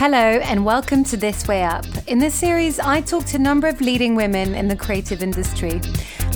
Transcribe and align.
Hello, 0.00 0.16
and 0.16 0.64
welcome 0.64 1.02
to 1.02 1.16
This 1.16 1.48
Way 1.48 1.64
Up. 1.64 1.84
In 2.06 2.20
this 2.20 2.32
series, 2.32 2.78
I 2.78 3.00
talk 3.00 3.24
to 3.26 3.36
a 3.36 3.40
number 3.40 3.66
of 3.66 3.80
leading 3.80 4.14
women 4.14 4.54
in 4.54 4.68
the 4.68 4.76
creative 4.76 5.24
industry, 5.24 5.80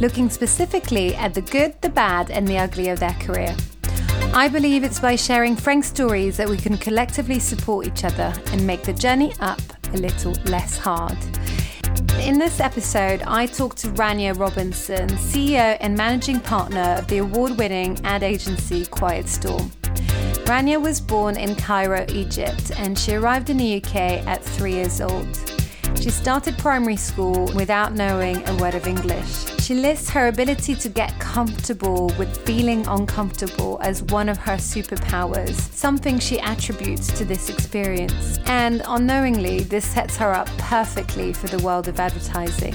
looking 0.01 0.29
specifically 0.29 1.15
at 1.15 1.33
the 1.33 1.43
good, 1.43 1.81
the 1.81 1.89
bad, 1.89 2.33
and 2.33 2.47
the 2.47 2.59
ugly 2.59 2.89
of 2.89 2.99
their 2.99 3.15
career. 3.21 3.55
I 4.35 4.49
believe 4.49 4.83
it's 4.83 4.99
by 4.99 5.15
sharing 5.15 5.55
frank 5.55 5.85
stories 5.85 6.37
that 6.39 6.49
we 6.49 6.57
can 6.57 6.77
collectively 6.77 7.39
support 7.39 7.87
each 7.87 8.03
other 8.03 8.35
and 8.47 8.67
make 8.67 8.83
the 8.83 8.93
journey 8.93 9.33
up 9.39 9.61
a 9.95 9.97
little 9.97 10.33
less 10.47 10.77
hard. 10.77 11.17
In 12.19 12.41
this 12.41 12.59
episode, 12.59 13.23
I 13.29 13.47
talk 13.47 13.77
to 13.77 13.89
Rania 13.91 14.37
Robinson, 14.37 15.09
CEO 15.11 15.77
and 15.79 15.97
managing 15.97 16.41
partner 16.41 16.97
of 16.99 17.07
the 17.07 17.19
award 17.19 17.57
winning 17.59 17.97
ad 18.03 18.25
agency 18.25 18.87
Quiet 18.87 19.29
Storm. 19.29 19.71
Rania 20.53 20.79
was 20.79 21.01
born 21.01 21.39
in 21.39 21.57
Cairo, 21.57 22.05
Egypt, 22.11 22.73
and 22.77 22.99
she 22.99 23.15
arrived 23.15 23.49
in 23.49 23.57
the 23.57 23.83
UK 23.83 23.97
at 24.27 24.45
three 24.45 24.75
years 24.75 25.01
old. 25.01 25.27
She 25.99 26.11
started 26.11 26.59
primary 26.59 26.97
school 26.97 27.51
without 27.55 27.95
knowing 27.95 28.47
a 28.47 28.55
word 28.57 28.75
of 28.75 28.87
English. 28.87 29.47
She 29.63 29.75
lists 29.75 30.11
her 30.11 30.29
ability 30.29 30.75
to 30.75 30.91
get 30.91 31.19
comfortable 31.19 32.13
with 32.19 32.37
feeling 32.45 32.87
uncomfortable 32.87 33.79
as 33.81 34.03
one 34.03 34.29
of 34.29 34.37
her 34.37 34.57
superpowers, 34.59 35.55
something 35.73 36.19
she 36.19 36.39
attributes 36.41 37.07
to 37.17 37.25
this 37.25 37.49
experience. 37.49 38.39
And 38.45 38.83
unknowingly, 38.87 39.61
this 39.61 39.87
sets 39.87 40.19
her 40.19 40.35
up 40.35 40.49
perfectly 40.59 41.33
for 41.33 41.47
the 41.47 41.65
world 41.65 41.89
of 41.89 41.99
advertising. 41.99 42.75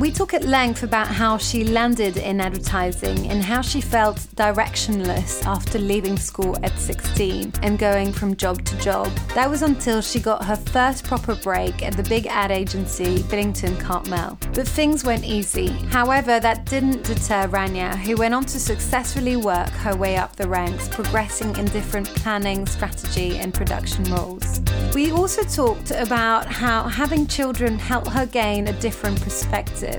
We 0.00 0.10
talk 0.10 0.32
at 0.32 0.44
length 0.44 0.82
about 0.82 1.08
how 1.08 1.36
she 1.36 1.62
landed 1.62 2.16
in 2.16 2.40
advertising 2.40 3.28
and 3.28 3.42
how 3.42 3.60
she 3.60 3.82
felt 3.82 4.16
directionless 4.34 5.44
after 5.44 5.78
leaving 5.78 6.16
school 6.16 6.56
at 6.64 6.78
16 6.78 7.52
and 7.62 7.78
going 7.78 8.10
from 8.10 8.34
job 8.34 8.64
to 8.64 8.78
job. 8.78 9.08
That 9.34 9.50
was 9.50 9.60
until 9.60 10.00
she 10.00 10.18
got 10.18 10.42
her 10.46 10.56
first 10.56 11.04
proper 11.04 11.34
break 11.34 11.82
at 11.82 11.98
the 11.98 12.02
big 12.04 12.26
ad 12.28 12.50
agency 12.50 13.22
Billington 13.24 13.76
Cartmel. 13.76 14.38
But 14.54 14.66
things 14.66 15.04
weren't 15.04 15.26
easy. 15.26 15.68
However, 15.90 16.40
that 16.40 16.64
didn't 16.64 17.04
deter 17.04 17.46
Rania, 17.48 17.94
who 17.94 18.16
went 18.16 18.32
on 18.32 18.46
to 18.46 18.58
successfully 18.58 19.36
work 19.36 19.68
her 19.68 19.94
way 19.94 20.16
up 20.16 20.34
the 20.34 20.48
ranks, 20.48 20.88
progressing 20.88 21.54
in 21.58 21.66
different 21.66 22.06
planning, 22.06 22.66
strategy, 22.66 23.36
and 23.36 23.52
production 23.52 24.04
roles. 24.04 24.62
We 24.94 25.12
also 25.12 25.42
talked 25.42 25.90
about 25.90 26.46
how 26.46 26.88
having 26.88 27.26
children 27.26 27.78
helped 27.78 28.08
her 28.08 28.24
gain 28.24 28.68
a 28.68 28.72
different 28.80 29.20
perspective 29.20 29.89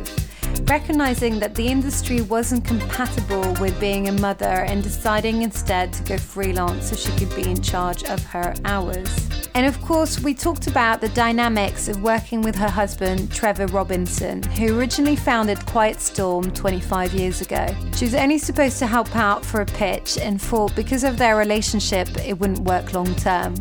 recognizing 0.64 1.40
that 1.40 1.56
the 1.56 1.68
industry 1.68 2.22
wasn't 2.22 2.66
compatible 2.66 3.54
with 3.60 3.80
being 3.80 4.08
a 4.08 4.12
mother 4.14 4.46
and 4.46 4.84
deciding 4.84 5.42
instead 5.42 5.92
to 5.94 6.04
go 6.04 6.18
freelance 6.18 6.90
so 6.90 6.96
she 6.96 7.12
could 7.18 7.36
be 7.36 7.50
in 7.50 7.62
charge 7.62 8.04
of 8.06 8.24
her 8.24 8.54
hours. 8.66 9.30
And 9.54 9.66
of 9.66 9.82
course, 9.82 10.22
we 10.22 10.34
talked 10.34 10.68
about 10.68 11.02
the 11.02 11.10
dynamics 11.10 11.90
of 11.90 12.02
working 12.02 12.42
with 12.42 12.56
her 12.56 12.70
husband, 12.70 13.32
Trevor 13.32 13.68
Robinson, 13.68 14.42
who 14.44 14.80
originally 14.80 15.18
founded 15.18 15.66
Quiet 15.66 16.00
Storm 16.00 16.52
25 16.52 17.14
years 17.14 17.42
ago. 17.42 17.68
She 17.96 18.06
was 18.06 18.16
only 18.16 18.38
supposed 18.38 18.80
to 18.80 18.88
help 18.88 19.14
out 19.16 19.44
for 19.44 19.60
a 19.62 19.66
pitch 19.66 20.18
and 20.18 20.42
thought 20.42 20.74
because 20.76 21.04
of 21.04 21.18
their 21.18 21.36
relationship, 21.36 22.08
it 22.26 22.40
wouldn't 22.40 22.60
work 22.60 22.94
long 22.94 23.14
term. 23.16 23.56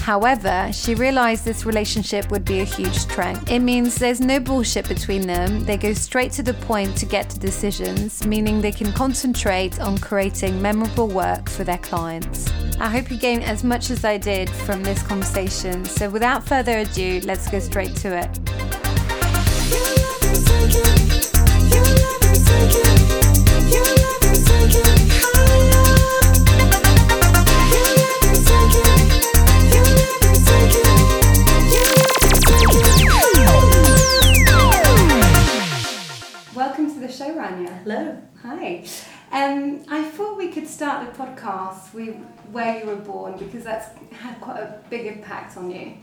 However, 0.00 0.70
she 0.72 0.94
realized 0.94 1.44
this 1.44 1.64
relationship 1.64 2.30
would 2.30 2.44
be 2.44 2.60
a 2.60 2.64
huge 2.64 2.98
strength. 2.98 3.50
It 3.50 3.60
means 3.60 3.94
there's 3.94 4.20
no 4.20 4.40
bullshit 4.40 4.88
between 4.88 5.26
them, 5.26 5.64
they 5.64 5.76
go 5.76 5.92
straight 5.92 6.32
to 6.32 6.42
the 6.42 6.54
point 6.54 6.96
to 6.98 7.06
get 7.06 7.30
to 7.30 7.38
decisions, 7.38 8.26
meaning 8.26 8.60
they 8.60 8.72
can 8.72 8.92
concentrate 8.92 9.80
on 9.80 9.98
creating 9.98 10.60
memorable 10.60 11.08
work 11.08 11.48
for 11.48 11.64
their 11.64 11.78
clients. 11.78 12.50
I 12.80 12.88
hope 12.88 13.10
you 13.10 13.18
gain 13.18 13.42
as 13.42 13.62
much 13.62 13.90
as 13.90 14.04
I 14.04 14.16
did 14.16 14.48
from 14.48 14.82
this 14.82 15.02
conversation. 15.02 15.84
So, 15.84 16.08
without 16.08 16.46
further 16.46 16.78
ado, 16.78 17.20
let's 17.24 17.50
go 17.50 17.58
straight 17.58 17.94
to 17.96 18.16
it. 18.16 18.38
Hello. 37.50 38.16
Hi. 38.42 38.84
Um, 39.32 39.82
I 39.88 40.04
thought 40.04 40.38
we 40.38 40.52
could 40.52 40.68
start 40.68 41.12
the 41.12 41.18
podcast 41.18 41.92
with 41.92 42.14
where 42.52 42.78
you 42.78 42.86
were 42.86 42.94
born 42.94 43.38
because 43.38 43.64
that's 43.64 43.88
had 44.12 44.40
quite 44.40 44.58
a 44.60 44.78
big 44.88 45.06
impact 45.06 45.56
on 45.56 45.68
you. 45.68 45.94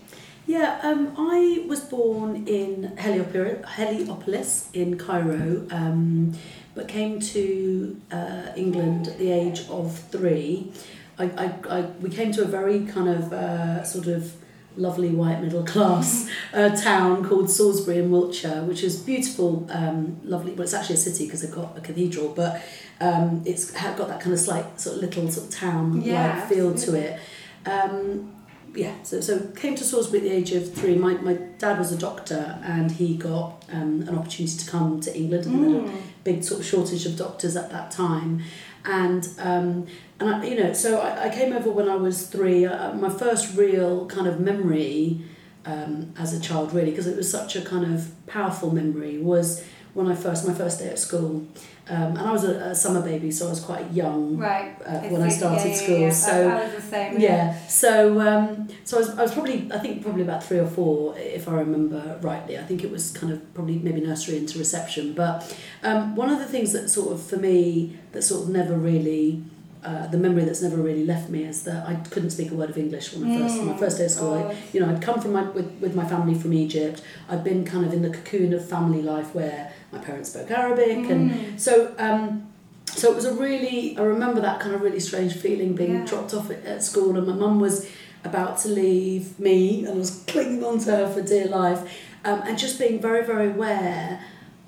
Yeah, 0.46 0.78
um, 0.84 1.13
I 1.18 1.63
was 1.66 1.80
born 1.80 2.46
in 2.47 2.97
Heliopolis 2.97 4.69
in 4.74 4.97
Cairo, 4.97 5.66
um, 5.72 6.34
but 6.75 6.90
came 6.90 7.22
to 7.22 8.02
uh, 8.12 8.52
England 8.57 9.07
at 9.07 9.18
the 9.18 9.31
age 9.31 9.69
of 9.69 9.97
three. 9.97 10.74
I, 11.18 11.25
I, 11.25 11.53
I, 11.69 11.81
we 12.02 12.09
came 12.09 12.34
to 12.34 12.41
a 12.41 12.46
very 12.46 12.86
kind 12.86 13.07
of 13.07 13.31
uh, 13.31 13.86
sort 13.86 14.07
of 14.07 14.34
lovely 14.78 15.10
white 15.10 15.42
middle 15.42 15.64
class 15.64 16.30
uh, 16.54 16.70
town 16.76 17.28
called 17.28 17.50
Salisbury 17.50 17.98
in 17.98 18.12
Wiltshire, 18.12 18.64
which 18.64 18.84
is 18.84 18.98
beautiful, 18.98 19.68
um, 19.70 20.20
lovely. 20.24 20.54
Well, 20.54 20.64
it's 20.64 20.74
actually 20.74 20.96
a 20.96 21.00
city 21.00 21.26
because 21.26 21.42
they've 21.42 21.52
got 21.52 21.78
a 21.78 21.82
cathedral, 21.82 22.30
but 22.30 22.62
um, 23.02 23.44
it's 23.46 23.72
got 23.72 24.08
that 24.08 24.22
kind 24.22 24.34
of 24.34 24.40
slight 24.40 24.80
sort 24.80 24.98
of 24.98 25.02
little 25.02 25.30
sort 25.30 25.48
of 25.48 25.54
town 25.54 26.02
yeah, 26.02 26.48
feel 26.48 26.74
to 26.76 26.96
it. 26.96 27.20
Um, 27.66 28.34
yeah, 28.78 28.94
so, 29.04 29.22
so 29.22 29.40
came 29.56 29.76
to 29.76 29.84
Salisbury 29.84 30.20
at 30.20 30.24
the 30.24 30.32
age 30.32 30.52
of 30.52 30.72
three. 30.74 30.96
My, 30.96 31.16
my 31.16 31.34
dad 31.58 31.80
was 31.80 31.92
a 31.92 31.98
doctor 31.98 32.60
and 32.64 32.92
he 32.92 33.18
got 33.18 33.66
um, 33.72 34.04
an 34.08 34.18
opportunity 34.18 34.58
to 34.58 34.70
come 34.70 35.00
to 35.02 35.16
England 35.18 35.46
and 35.46 35.56
mm. 35.56 35.88
had 35.88 35.96
a 35.96 36.04
big 36.24 36.44
sort 36.44 36.60
of 36.60 36.66
shortage 36.66 37.06
of 37.06 37.18
doctors 37.18 37.56
at 37.56 37.72
that 37.72 37.92
time. 37.92 38.44
And 38.86 39.28
um, 39.40 39.88
and 40.20 40.30
I, 40.30 40.46
you 40.46 40.62
know, 40.62 40.74
so 40.74 41.00
I, 41.00 41.26
I 41.26 41.30
came 41.30 41.54
over 41.54 41.70
when 41.70 41.88
I 41.90 41.96
was 41.96 42.28
three. 42.28 42.66
Uh, 42.66 42.94
my 42.94 43.10
first 43.10 43.56
real 43.56 44.08
kind 44.08 44.28
of 44.28 44.40
memory 44.40 45.22
um, 45.66 46.14
as 46.18 46.34
a 46.34 46.40
child, 46.40 46.74
really, 46.74 46.92
because 46.92 47.08
it 47.08 47.16
was 47.16 47.30
such 47.30 47.56
a 47.56 47.62
kind 47.62 47.94
of 47.94 48.10
powerful 48.26 48.74
memory, 48.74 49.20
was 49.20 49.64
when 49.94 50.08
I 50.08 50.16
first 50.16 50.48
my 50.48 50.54
first 50.54 50.80
day 50.80 50.90
at 50.90 51.00
school. 51.00 51.48
Um, 51.90 52.18
and 52.18 52.20
I 52.20 52.32
was 52.34 52.44
a, 52.44 52.56
a, 52.56 52.76
summer 52.76 53.02
baby, 53.02 53.32
so 53.32 53.48
I 53.48 53.50
was 53.50 53.62
quite 53.62 53.92
young 53.94 54.38
right. 54.38 54.76
uh, 54.86 55.00
when 55.08 55.22
I 55.22 55.30
started 55.30 55.70
yeah, 55.70 55.76
school. 55.76 56.00
Yeah, 56.00 56.10
So 56.10 56.50
I, 56.50 56.64
was 56.66 56.76
the 56.76 56.82
same. 56.82 57.20
Yeah. 57.20 57.58
So 57.68 58.20
um, 58.20 58.68
so 58.84 58.98
I 58.98 59.00
was, 59.00 59.10
I 59.18 59.22
was 59.22 59.34
probably 59.34 59.72
I 59.74 59.80
think 59.80 60.04
probably 60.04 60.24
about 60.24 60.44
three 60.44 60.60
or 60.60 60.68
four 60.68 61.18
if 61.18 61.48
I 61.48 61.54
remember 61.54 62.20
rightly. 62.22 62.58
I 62.58 62.64
think 62.64 62.84
it 62.84 62.92
was 62.92 63.12
kind 63.12 63.32
of 63.32 63.54
probably 63.54 63.80
maybe 63.80 64.02
nursery 64.02 64.38
into 64.38 64.60
reception. 64.60 65.14
But 65.14 65.58
um, 65.82 66.16
one 66.16 66.30
of 66.30 66.40
the 66.40 66.46
things 66.46 66.74
that 66.74 66.90
sort 66.90 67.14
of 67.14 67.24
for 67.24 67.38
me 67.38 67.98
that 68.12 68.22
sort 68.22 68.44
of 68.44 68.50
never 68.50 68.76
really 68.76 69.44
uh, 69.84 70.08
the 70.08 70.18
memory 70.18 70.44
that's 70.44 70.62
never 70.62 70.78
really 70.78 71.06
left 71.06 71.30
me 71.30 71.44
is 71.44 71.64
that 71.64 71.88
I 71.88 71.96
couldn't 71.96 72.32
speak 72.32 72.52
a 72.52 72.56
word 72.56 72.70
of 72.70 72.78
English 72.78 73.14
when 73.14 73.32
I 73.32 73.40
first 73.40 73.56
mm. 73.56 73.66
my 73.66 73.78
first 73.78 73.98
day 73.98 74.06
of 74.06 74.12
school. 74.12 74.34
Oh. 74.34 74.50
I, 74.50 74.56
you 74.74 74.80
know, 74.80 74.90
I'd 74.90 75.02
come 75.02 75.22
from 75.22 75.34
my 75.34 75.44
with, 75.44 75.72
with 75.80 75.96
my 75.96 76.06
family 76.06 76.34
from 76.34 76.54
Egypt. 76.54 77.04
I'd 77.30 77.44
been 77.44 77.64
kind 77.64 77.86
of 77.86 77.94
in 77.94 78.02
the 78.02 78.10
cocoon 78.10 78.54
of 78.54 78.68
family 78.68 79.02
life 79.02 79.34
where 79.36 79.72
my 79.92 80.00
parents 80.00 80.32
spoke 80.32 80.50
Arabic, 80.52 80.98
mm. 80.98 81.12
and 81.12 81.62
so 81.62 81.94
um, 82.00 82.50
so 82.86 83.12
it 83.12 83.16
was 83.16 83.26
a 83.26 83.34
really 83.34 83.98
I 83.98 84.02
remember 84.02 84.42
that 84.42 84.60
kind 84.60 84.74
of 84.74 84.82
really 84.82 85.00
strange 85.00 85.34
feeling 85.34 85.76
being 85.76 85.94
yeah. 85.94 86.06
dropped 86.06 86.34
off 86.34 86.50
at, 86.50 86.66
at 86.66 86.84
school, 86.84 87.18
and 87.18 87.28
my 87.28 87.34
mum 87.34 87.60
was 87.60 87.90
about 88.24 88.58
to 88.60 88.68
leave 88.68 89.40
me 89.40 89.86
and 89.86 89.94
I 89.94 89.98
was 89.98 90.24
clinging 90.28 90.64
on 90.64 90.80
to 90.80 90.92
her 90.92 91.14
for 91.14 91.22
dear 91.22 91.48
life, 91.48 91.80
um, 92.26 92.42
and 92.42 92.58
just 92.58 92.80
being 92.80 93.00
very 93.00 93.26
very 93.26 93.52
aware 93.52 94.22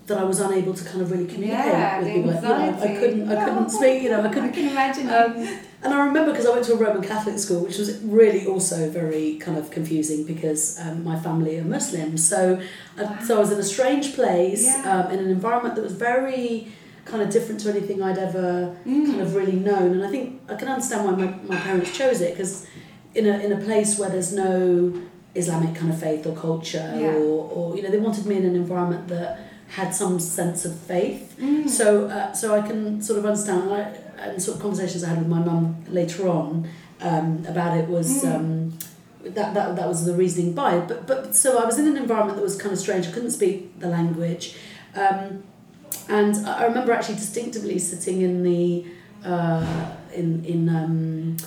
that 0.09 0.17
I 0.17 0.23
was 0.23 0.39
unable 0.39 0.73
to 0.73 0.83
kind 0.83 1.01
of 1.01 1.11
really 1.11 1.25
communicate 1.25 1.65
yeah, 1.65 1.99
with 1.99 2.13
people. 2.13 2.33
You 2.33 2.41
know, 2.41 2.79
I 2.81 2.95
couldn't, 2.99 3.31
I 3.31 3.45
couldn't 3.45 3.69
speak. 3.69 4.03
You 4.03 4.09
know, 4.09 4.21
I 4.23 4.27
couldn't. 4.27 4.49
I 4.49 4.51
can 4.51 4.69
imagine. 4.69 5.09
Um, 5.09 5.59
and 5.81 5.93
I 5.93 6.05
remember 6.05 6.31
because 6.31 6.45
I 6.45 6.51
went 6.51 6.65
to 6.65 6.73
a 6.73 6.75
Roman 6.75 7.01
Catholic 7.01 7.39
school, 7.39 7.63
which 7.63 7.77
was 7.77 7.99
really 8.03 8.45
also 8.45 8.89
very 8.89 9.37
kind 9.37 9.57
of 9.57 9.71
confusing 9.71 10.25
because 10.25 10.77
um, 10.81 11.03
my 11.05 11.17
family 11.17 11.57
are 11.57 11.63
Muslim. 11.63 12.17
So, 12.17 12.61
wow. 12.97 13.17
so 13.23 13.37
I 13.37 13.39
was 13.39 13.51
in 13.51 13.59
a 13.59 13.63
strange 13.63 14.13
place 14.13 14.65
yeah. 14.65 15.05
um, 15.05 15.11
in 15.13 15.19
an 15.19 15.29
environment 15.29 15.75
that 15.75 15.83
was 15.83 15.93
very 15.93 16.67
kind 17.05 17.23
of 17.23 17.29
different 17.29 17.61
to 17.61 17.69
anything 17.69 18.03
I'd 18.03 18.17
ever 18.17 18.75
mm. 18.85 19.05
kind 19.05 19.21
of 19.21 19.35
really 19.35 19.55
known. 19.55 19.93
And 19.93 20.03
I 20.03 20.09
think 20.09 20.41
I 20.49 20.55
can 20.55 20.67
understand 20.67 21.05
why 21.05 21.11
my, 21.11 21.33
my 21.47 21.55
parents 21.55 21.95
chose 21.97 22.21
it 22.21 22.35
because 22.35 22.67
in 23.15 23.25
a 23.25 23.39
in 23.39 23.51
a 23.51 23.61
place 23.63 23.97
where 23.97 24.09
there's 24.09 24.33
no 24.33 24.93
Islamic 25.35 25.75
kind 25.75 25.91
of 25.91 25.99
faith 25.99 26.25
or 26.25 26.35
culture 26.35 26.93
yeah. 26.97 27.13
or, 27.13 27.49
or 27.51 27.75
you 27.75 27.81
know 27.81 27.89
they 27.89 27.99
wanted 27.99 28.25
me 28.25 28.35
in 28.35 28.45
an 28.45 28.55
environment 28.55 29.07
that 29.07 29.39
had 29.69 29.93
some 29.93 30.19
sense 30.19 30.65
of 30.65 30.77
faith. 30.77 31.35
Mm. 31.39 31.69
So 31.69 32.07
uh, 32.07 32.33
so 32.33 32.55
I 32.55 32.61
can 32.67 33.01
sort 33.01 33.19
of 33.19 33.25
understand 33.25 33.63
and, 33.63 33.73
I, 33.73 33.81
and 34.25 34.41
sort 34.41 34.57
of 34.57 34.61
conversations 34.61 35.03
I 35.03 35.09
had 35.09 35.19
with 35.19 35.27
my 35.27 35.39
mum 35.39 35.83
later 35.87 36.27
on 36.27 36.69
um, 37.01 37.45
about 37.47 37.77
it 37.77 37.87
was. 37.87 38.23
Mm. 38.23 38.35
Um, 38.35 38.79
that, 39.21 39.53
that, 39.53 39.75
that 39.75 39.85
was 39.85 40.05
the 40.05 40.13
reasoning 40.13 40.53
by 40.53 40.77
it. 40.77 40.87
But, 40.87 41.05
but 41.05 41.35
so 41.35 41.59
I 41.59 41.65
was 41.65 41.77
in 41.77 41.87
an 41.87 41.97
environment 41.97 42.37
that 42.37 42.41
was 42.41 42.55
kind 42.55 42.71
of 42.71 42.79
strange. 42.79 43.05
I 43.05 43.11
couldn't 43.11 43.31
speak 43.31 43.77
the 43.77 43.89
language. 43.89 44.55
Um, 44.95 45.43
and 46.07 46.47
I 46.47 46.63
remember 46.63 46.93
actually 46.93 47.15
distinctively 47.15 47.77
sitting 47.79 48.21
in 48.21 48.43
the 48.43 48.85
uh, 49.23 49.91
in 50.13 50.43
in 50.45 50.69
um, 50.69 51.37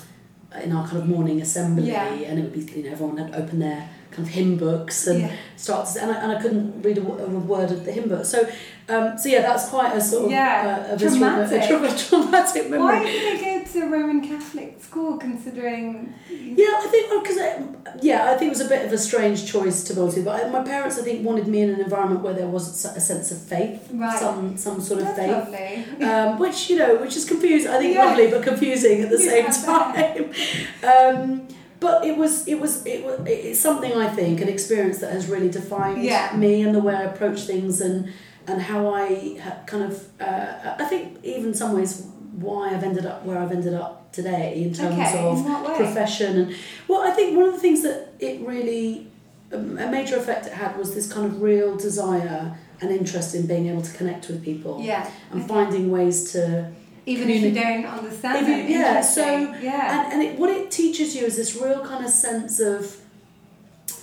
in 0.63 0.73
our 0.73 0.87
kind 0.87 0.99
of 0.99 1.09
morning 1.09 1.41
assembly, 1.41 1.89
Yeah. 1.91 2.05
and 2.05 2.39
it 2.39 2.43
would 2.43 2.53
be 2.53 2.73
you 2.73 2.85
know 2.85 2.93
everyone 2.93 3.17
had 3.17 3.35
opened 3.35 3.63
their 3.63 3.89
kind 4.13 4.27
of 4.27 4.29
hymn 4.29 4.57
books 4.57 5.07
and 5.07 5.21
Yeah. 5.23 5.33
start 5.57 5.89
to, 5.89 6.03
and 6.03 6.11
I, 6.13 6.15
and 6.23 6.33
I 6.33 6.41
couldn't 6.43 6.83
read 6.83 6.99
a, 6.99 7.03
a 7.03 7.29
word 7.53 7.71
of 7.71 7.85
the 7.85 7.93
hymn 7.93 8.09
book. 8.09 8.25
So 8.25 8.49
um, 8.89 9.17
so 9.17 9.29
yeah, 9.29 9.43
that's 9.43 9.69
quite 9.69 9.95
a 9.97 10.01
sort 10.01 10.25
of 10.27 10.31
Yeah, 10.31 10.87
uh, 10.91 10.95
a 10.95 10.99
traumatic. 10.99 11.63
a 11.63 11.67
tra- 11.67 11.99
traumatic 11.99 12.69
memory. 12.71 12.81
Why 12.99 13.05
did 13.05 13.41
they 13.41 13.45
go 13.45 13.73
to 13.73 13.87
a 13.87 13.89
Roman 13.89 14.21
Catholic 14.27 14.83
school 14.83 15.17
considering. 15.17 16.13
Yeah, 16.31 16.67
I 16.85 16.87
think 16.91 17.23
because 17.23 17.39
yeah, 18.03 18.31
I 18.31 18.37
think 18.37 18.49
it 18.51 18.57
was 18.59 18.61
a 18.61 18.69
bit 18.69 18.85
of 18.85 18.93
a 18.93 18.99
strange 18.99 19.51
choice 19.51 19.85
to 19.85 19.95
go 19.95 20.11
to. 20.11 20.23
But 20.23 20.45
I, 20.45 20.49
my 20.51 20.63
parents, 20.63 20.99
I 20.99 21.03
think, 21.03 21.25
wanted 21.25 21.47
me 21.47 21.63
in 21.63 21.71
an 21.71 21.81
environment 21.81 22.21
where 22.23 22.35
there 22.35 22.49
was 22.49 22.85
a 22.85 23.01
sense 23.01 23.31
of 23.31 23.39
faith, 23.41 23.89
Right. 23.93 24.19
some 24.19 24.57
some 24.59 24.81
sort 24.81 25.01
of 25.01 25.07
That's 25.17 25.51
faith. 25.51 26.03
um, 26.03 26.39
which 26.39 26.69
you 26.69 26.77
know, 26.79 26.97
which 26.97 27.17
is 27.17 27.25
confusing. 27.25 27.71
I 27.71 27.79
think 27.79 27.95
Yeah. 27.95 28.05
lovely, 28.05 28.31
but 28.31 28.43
confusing 28.43 29.01
at 29.03 29.11
the 29.11 29.19
Yeah, 29.25 29.51
same 29.51 29.65
time. 29.71 30.25
um, 30.93 31.49
but 31.83 31.97
it 32.11 32.17
was, 32.23 32.33
it 32.53 32.59
was, 32.65 32.73
it 32.87 33.01
was, 33.07 33.17
it's 33.27 33.61
something 33.69 33.93
I 34.07 34.09
think 34.19 34.41
an 34.41 34.49
experience 34.57 34.99
that 35.03 35.13
has 35.13 35.25
really 35.35 35.51
defined 35.61 36.03
Yeah. 36.03 36.33
me 36.45 36.63
and 36.63 36.73
the 36.79 36.81
way 36.87 36.95
I 36.95 37.03
approach 37.13 37.41
things 37.53 37.81
and 37.87 37.97
and 38.51 38.61
how 38.71 38.83
I 38.93 39.07
kind 39.67 39.85
of, 39.89 39.95
uh, 40.21 40.75
I 40.83 40.85
think 40.91 41.03
even 41.23 41.47
in 41.51 41.55
some 41.63 41.73
ways 41.79 41.93
why 42.47 42.63
I've 42.75 42.83
ended 42.91 43.07
up 43.11 43.19
where 43.27 43.39
I've 43.43 43.53
ended 43.59 43.75
up 43.85 43.93
today 44.19 44.47
in 44.65 44.71
terms 44.75 44.95
Okay, 44.99 45.19
of 45.19 45.39
in 45.39 45.75
profession 45.83 46.31
and 46.41 46.47
well, 46.89 47.03
I 47.03 47.11
think 47.17 47.37
one 47.37 47.47
of 47.51 47.55
the 47.57 47.61
things 47.67 47.81
that 47.87 47.99
it 48.29 48.35
really 48.53 49.07
um, 49.53 49.79
a 49.79 49.89
major 49.97 50.17
effect 50.23 50.43
it 50.47 50.55
had 50.63 50.73
was 50.83 50.89
this 50.97 51.07
kind 51.15 51.27
of 51.31 51.33
real 51.51 51.71
desire 51.89 52.43
and 52.81 52.91
interest 52.91 53.35
in 53.37 53.47
being 53.53 53.67
able 53.69 53.83
to 53.91 53.93
connect 53.99 54.23
with 54.29 54.43
people 54.51 54.75
Yeah. 54.83 55.09
and 55.33 55.47
finding 55.55 55.85
ways 55.99 56.33
to 56.33 56.43
Even 57.07 57.29
if 57.31 57.43
you 57.43 57.53
don't 57.53 57.85
understand 57.85 58.47
you- 58.47 58.77
yeah, 58.79 59.01
so- 59.01 59.55
yeah. 59.61 60.05
and, 60.05 60.13
and 60.13 60.23
it, 60.23 60.39
what 60.39 60.51
it 60.51 60.71
teaches 60.71 61.15
you 61.17 61.25
is 61.27 61.37
this 61.37 61.57
real 61.61 61.85
kind 61.85 62.05
of 62.05 62.11
sense 62.11 62.61
of 62.61 62.97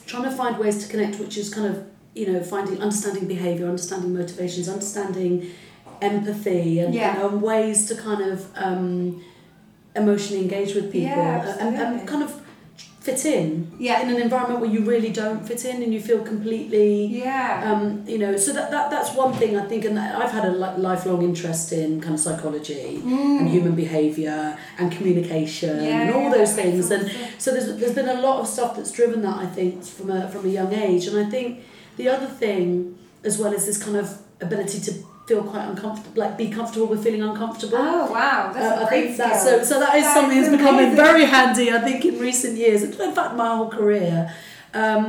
trying 0.06 0.24
to 0.24 0.32
find 0.32 0.58
ways 0.58 0.84
to 0.86 0.92
connect 0.92 1.20
which 1.20 1.38
is 1.38 1.54
kind 1.54 1.68
of 1.68 1.86
you 2.16 2.32
know 2.32 2.42
finding 2.44 2.82
understanding 2.82 3.26
behavior 3.28 3.68
understanding 3.68 4.14
motivations 4.14 4.68
understanding 4.68 5.50
empathy 6.02 6.80
and, 6.80 6.94
Yeah. 6.94 7.26
and, 7.26 7.42
ways 7.42 7.88
to 7.90 7.96
kind 7.96 8.22
of 8.32 8.48
um, 8.56 9.24
emotionally 9.96 10.44
engage 10.44 10.74
with 10.76 10.92
people 10.92 11.10
Yeah, 11.10 11.58
and, 11.60 11.76
and 11.76 12.08
kind 12.08 12.24
of 12.24 12.39
fit 13.10 13.26
in 13.26 13.72
Yeah. 13.80 14.02
in 14.02 14.10
an 14.16 14.20
environment 14.22 14.60
where 14.62 14.70
you 14.76 14.82
really 14.94 15.10
don't 15.22 15.42
fit 15.50 15.62
in 15.66 15.78
and 15.84 15.94
you 15.96 16.02
feel 16.10 16.22
completely 16.34 16.92
yeah. 17.24 17.70
um, 17.72 18.04
you 18.08 18.18
know 18.24 18.34
so 18.38 18.50
that, 18.58 18.68
that 18.76 18.86
that's 18.94 19.12
one 19.24 19.34
thing 19.40 19.52
I 19.58 19.66
think 19.70 19.86
and 19.86 19.98
I've 20.22 20.32
had 20.32 20.46
a 20.46 20.52
lifelong 20.90 21.22
interest 21.30 21.72
in 21.82 21.90
kind 22.02 22.14
of 22.18 22.22
psychology 22.28 22.88
Mm. 23.00 23.40
and 23.40 23.50
human 23.50 23.76
behaviour 23.76 24.58
and 24.80 24.86
communication 24.98 25.76
Yeah, 25.84 26.02
and 26.02 26.10
all 26.16 26.30
those 26.40 26.54
things 26.62 26.92
and 26.96 27.04
so 27.44 27.48
there's, 27.54 27.70
there's 27.80 27.96
been 28.00 28.10
a 28.18 28.22
lot 28.28 28.38
of 28.42 28.48
stuff 28.56 28.72
that's 28.76 28.92
driven 29.00 29.20
that 29.28 29.38
I 29.46 29.48
think 29.58 29.84
from 29.98 30.08
a, 30.18 30.20
from 30.32 30.46
a 30.46 30.50
young 30.60 30.72
age 30.74 31.04
and 31.10 31.16
I 31.26 31.30
think 31.30 31.48
the 31.98 32.08
other 32.16 32.28
thing 32.44 32.98
as 33.24 33.38
well 33.40 33.54
is 33.54 33.66
this 33.70 33.80
kind 33.86 33.98
of 33.98 34.08
ability 34.42 34.80
to 34.88 34.92
feel 35.30 35.44
quite 35.54 35.66
uncomfortable 35.74 36.18
like 36.24 36.34
be 36.44 36.48
comfortable 36.58 36.88
with 36.92 37.02
feeling 37.06 37.24
uncomfortable 37.32 37.78
Oh 37.78 38.06
wow, 38.18 38.52
that's 38.54 38.72
uh, 38.72 38.84
I 38.86 38.90
great 38.90 39.04
think 39.06 39.18
that's 39.22 39.44
so, 39.48 39.52
so 39.72 39.74
that 39.84 39.94
is 40.00 40.04
That 40.06 40.14
something 40.18 40.38
that's 40.42 40.56
becoming 40.60 40.90
very 41.06 41.26
handy 41.36 41.68
I 41.78 41.80
think 41.88 42.00
in 42.10 42.16
recent 42.30 42.54
years 42.64 42.80
in 42.84 43.12
fact 43.18 43.32
my 43.44 43.50
whole 43.56 43.72
career 43.80 44.16
um, 44.82 45.06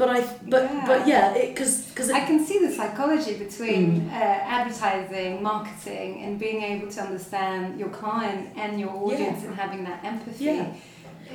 but 0.00 0.08
I 0.16 0.20
but 0.54 0.62
Yeah. 0.64 0.84
but 0.90 1.00
yeah 1.12 1.26
because 1.48 1.72
because 1.90 2.08
I 2.20 2.20
can 2.28 2.38
see 2.48 2.58
the 2.66 2.72
psychology 2.78 3.34
between 3.46 3.82
Mm. 3.92 4.12
uh, 4.20 4.56
advertising, 4.58 5.30
marketing, 5.50 6.08
and 6.24 6.30
being 6.44 6.60
able 6.72 6.88
to 6.96 7.00
understand 7.06 7.62
your 7.80 7.90
client 8.00 8.42
and 8.62 8.70
your 8.82 8.92
audience 9.06 9.40
and 9.46 9.52
having 9.62 9.82
that 9.88 9.98
empathy. 10.12 10.44
Yeah. 10.46 10.66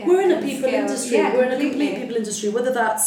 we're 0.08 0.22
in 0.28 0.32
a 0.40 0.42
people 0.50 0.70
industry. 0.82 1.18
Yeah, 1.18 1.34
we're 1.36 1.48
in 1.50 1.54
a 1.60 1.62
complete 1.68 1.96
people 2.02 2.18
industry. 2.22 2.48
Whether 2.58 2.74
that's 2.82 3.06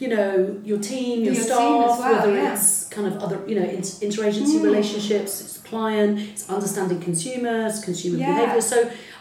you 0.00 0.08
know 0.08 0.60
your 0.64 0.78
team, 0.78 1.22
your, 1.24 1.34
Your 1.34 1.44
staff, 1.44 1.58
well, 1.60 2.00
whether 2.12 2.34
yeah. 2.34 2.54
it's 2.54 2.88
kind 2.88 3.06
of 3.06 3.14
other 3.24 3.38
you 3.46 3.54
know 3.58 3.66
inter- 3.78 3.98
interagency 4.06 4.56
Mm. 4.58 4.64
relationships, 4.70 5.32
it's 5.42 5.58
client, 5.70 6.18
it's 6.32 6.44
understanding 6.56 7.00
consumers, 7.08 7.72
consumer 7.88 8.18
Yeah. 8.18 8.34
behavior. 8.34 8.60
So 8.72 8.78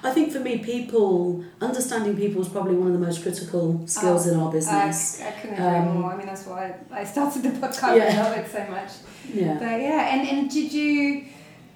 I 0.08 0.10
think 0.16 0.32
for 0.36 0.40
me, 0.48 0.54
people 0.74 1.44
understanding 1.62 2.16
people 2.24 2.42
is 2.42 2.48
probably 2.56 2.76
one 2.76 2.88
of 2.92 2.94
the 3.00 3.06
most 3.08 3.22
critical 3.26 3.66
skills 3.86 4.26
Oh, 4.26 4.32
in 4.32 4.40
our 4.40 4.50
I, 4.50 4.52
business. 4.58 5.22
I 5.22 5.32
couldn't 5.38 5.58
agree 5.60 5.80
Um, 5.90 6.00
more. 6.02 6.14
I 6.14 6.18
mean, 6.18 6.26
that's 6.32 6.46
why 6.48 6.74
I 6.92 7.04
started 7.04 7.44
the 7.44 7.50
podcast. 7.64 7.98
Yeah. 7.98 8.10
I 8.16 8.24
love 8.24 8.38
it 8.38 8.48
so 8.58 8.62
much. 8.78 8.92
yeah. 9.42 9.54
But 9.64 9.76
yeah, 9.88 10.14
and, 10.16 10.22
and 10.28 10.50
did 10.50 10.72
you 10.80 11.26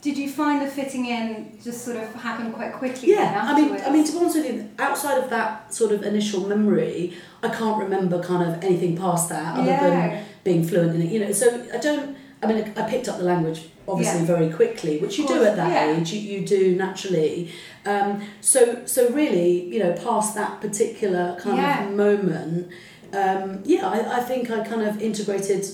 did 0.03 0.17
you 0.17 0.29
find 0.29 0.61
the 0.61 0.67
fitting 0.69 1.05
in 1.05 1.57
just 1.63 1.85
sort 1.85 1.95
of 1.97 2.13
happen 2.15 2.51
quite 2.51 2.73
quickly? 2.73 3.09
Yeah, 3.11 3.47
I 3.49 3.59
mean. 3.59 3.69
I 3.87 3.89
mean, 3.89 4.03
to 4.05 4.11
be 4.11 4.17
honest 4.19 4.35
with 4.35 4.45
you, 4.45 4.69
outside 4.77 5.17
of 5.23 5.29
that 5.29 5.73
sort 5.73 5.91
of 5.93 6.03
initial 6.03 6.41
memory, 6.47 7.13
I 7.41 7.47
can't 7.49 7.81
remember 7.81 8.21
kind 8.21 8.43
of 8.53 8.61
anything 8.63 8.97
past 8.97 9.29
that 9.29 9.55
other 9.57 9.65
than 9.65 10.25
being 10.43 10.67
fluent 10.67 10.93
in 10.95 11.01
it. 11.03 11.09
You 11.13 11.19
know, 11.21 11.31
so 11.31 11.45
I 11.73 11.77
don't. 11.77 12.17
I 12.41 12.47
mean, 12.47 12.73
I 12.75 12.81
picked 12.89 13.07
up 13.07 13.17
the 13.17 13.23
language 13.23 13.69
obviously 13.87 14.19
Yeah. 14.21 14.25
very 14.35 14.49
quickly, 14.51 14.99
which 14.99 15.17
you 15.17 15.25
do 15.25 15.43
at 15.45 15.55
that 15.55 15.71
yeah. 15.71 15.95
age. 15.97 16.11
You, 16.11 16.19
you 16.39 16.45
do 16.45 16.75
naturally. 16.75 17.49
Um, 17.85 18.21
so 18.41 18.85
so 18.85 19.09
really, 19.11 19.51
you 19.73 19.79
know, 19.79 19.93
past 19.93 20.35
that 20.35 20.59
particular 20.59 21.37
kind 21.39 21.57
Yeah. 21.57 21.85
of 21.87 21.93
moment, 21.95 22.67
um, 23.13 23.61
yeah, 23.63 23.87
I, 23.87 24.17
I 24.17 24.21
think 24.21 24.51
I 24.51 24.65
kind 24.65 24.81
of 24.81 25.01
integrated 25.01 25.65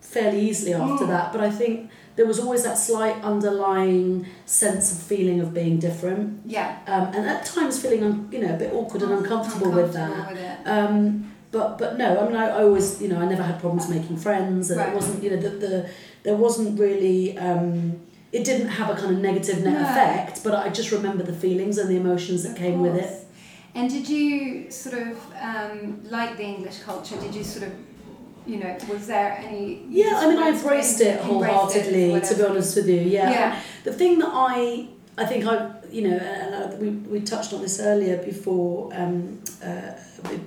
fairly 0.00 0.40
easily 0.40 0.74
after 0.74 1.04
Mm. 1.04 1.08
that. 1.14 1.32
But 1.32 1.42
I 1.42 1.50
think 1.50 1.90
there 2.16 2.26
was 2.26 2.38
always 2.38 2.62
that 2.64 2.78
slight 2.78 3.16
underlying 3.22 4.26
sense 4.46 4.90
of 4.92 4.98
feeling 5.02 5.40
of 5.40 5.52
being 5.54 5.78
different, 5.78 6.40
Yeah. 6.46 6.78
um, 6.86 7.04
and 7.14 7.26
at 7.28 7.44
times 7.44 7.80
feeling 7.80 8.02
un, 8.02 8.28
you 8.32 8.40
know 8.40 8.54
a 8.54 8.58
bit 8.58 8.72
awkward 8.72 9.02
and 9.02 9.12
uncomfortable 9.12 9.70
with 9.72 9.92
that. 9.92 10.30
With 10.32 10.38
it. 10.40 10.58
Um, 10.66 11.32
but 11.52 11.78
but 11.78 11.96
no, 11.98 12.18
I 12.20 12.26
mean 12.26 12.36
I, 12.36 12.46
I 12.48 12.62
always 12.62 13.00
you 13.02 13.08
know 13.08 13.18
I 13.18 13.26
never 13.26 13.42
had 13.42 13.60
problems 13.60 13.88
making 13.88 14.16
friends 14.16 14.70
and 14.70 14.80
Right. 14.80 14.88
it 14.90 14.94
wasn't 14.94 15.22
you 15.22 15.30
know 15.30 15.40
the, 15.46 15.50
the 15.50 15.90
there 16.24 16.36
wasn't 16.36 16.78
really 16.78 17.38
um, 17.38 18.00
it 18.32 18.42
didn't 18.44 18.68
have 18.68 18.90
a 18.90 18.94
kind 19.00 19.12
of 19.14 19.18
negative 19.30 19.62
net 19.62 19.74
No. 19.80 19.88
effect 19.88 20.42
but 20.44 20.54
I 20.54 20.68
just 20.70 20.90
remember 20.92 21.22
the 21.22 21.32
feelings 21.44 21.78
and 21.78 21.88
the 21.88 21.96
emotions 21.96 22.42
that 22.42 22.52
Of 22.52 22.58
came 22.58 22.80
with 22.80 22.96
it. 22.96 23.12
And 23.74 23.90
did 23.90 24.08
you 24.08 24.70
sort 24.70 24.96
of 25.06 25.18
um, 25.40 26.00
like 26.16 26.36
the 26.38 26.44
English 26.44 26.78
culture? 26.80 27.16
Did 27.20 27.34
you 27.34 27.44
sort 27.44 27.66
of, 27.68 27.72
you 28.46 28.58
know, 28.58 28.76
was 28.88 29.06
there 29.06 29.32
any? 29.38 29.82
Yeah, 29.88 30.12
I 30.16 30.28
mean 30.28 30.38
I 30.38 30.48
embraced 30.50 31.00
it 31.00 31.20
wholeheartedly 31.20 32.20
to 32.20 32.34
be 32.34 32.42
honest 32.44 32.76
with 32.76 32.88
you. 32.88 33.00
Yeah. 33.00 33.30
Yeah. 33.30 33.60
The 33.84 33.92
thing 33.92 34.18
that 34.20 34.30
I 34.32 34.88
I 35.18 35.24
think 35.26 35.46
I 35.46 35.72
you 35.90 36.08
know 36.08 36.16
and 36.16 36.54
I, 36.54 36.74
we 36.76 36.90
we 36.90 37.20
touched 37.20 37.52
on 37.52 37.62
this 37.62 37.80
earlier 37.80 38.16
before 38.22 38.90
um, 38.94 39.40
uh, 39.64 39.92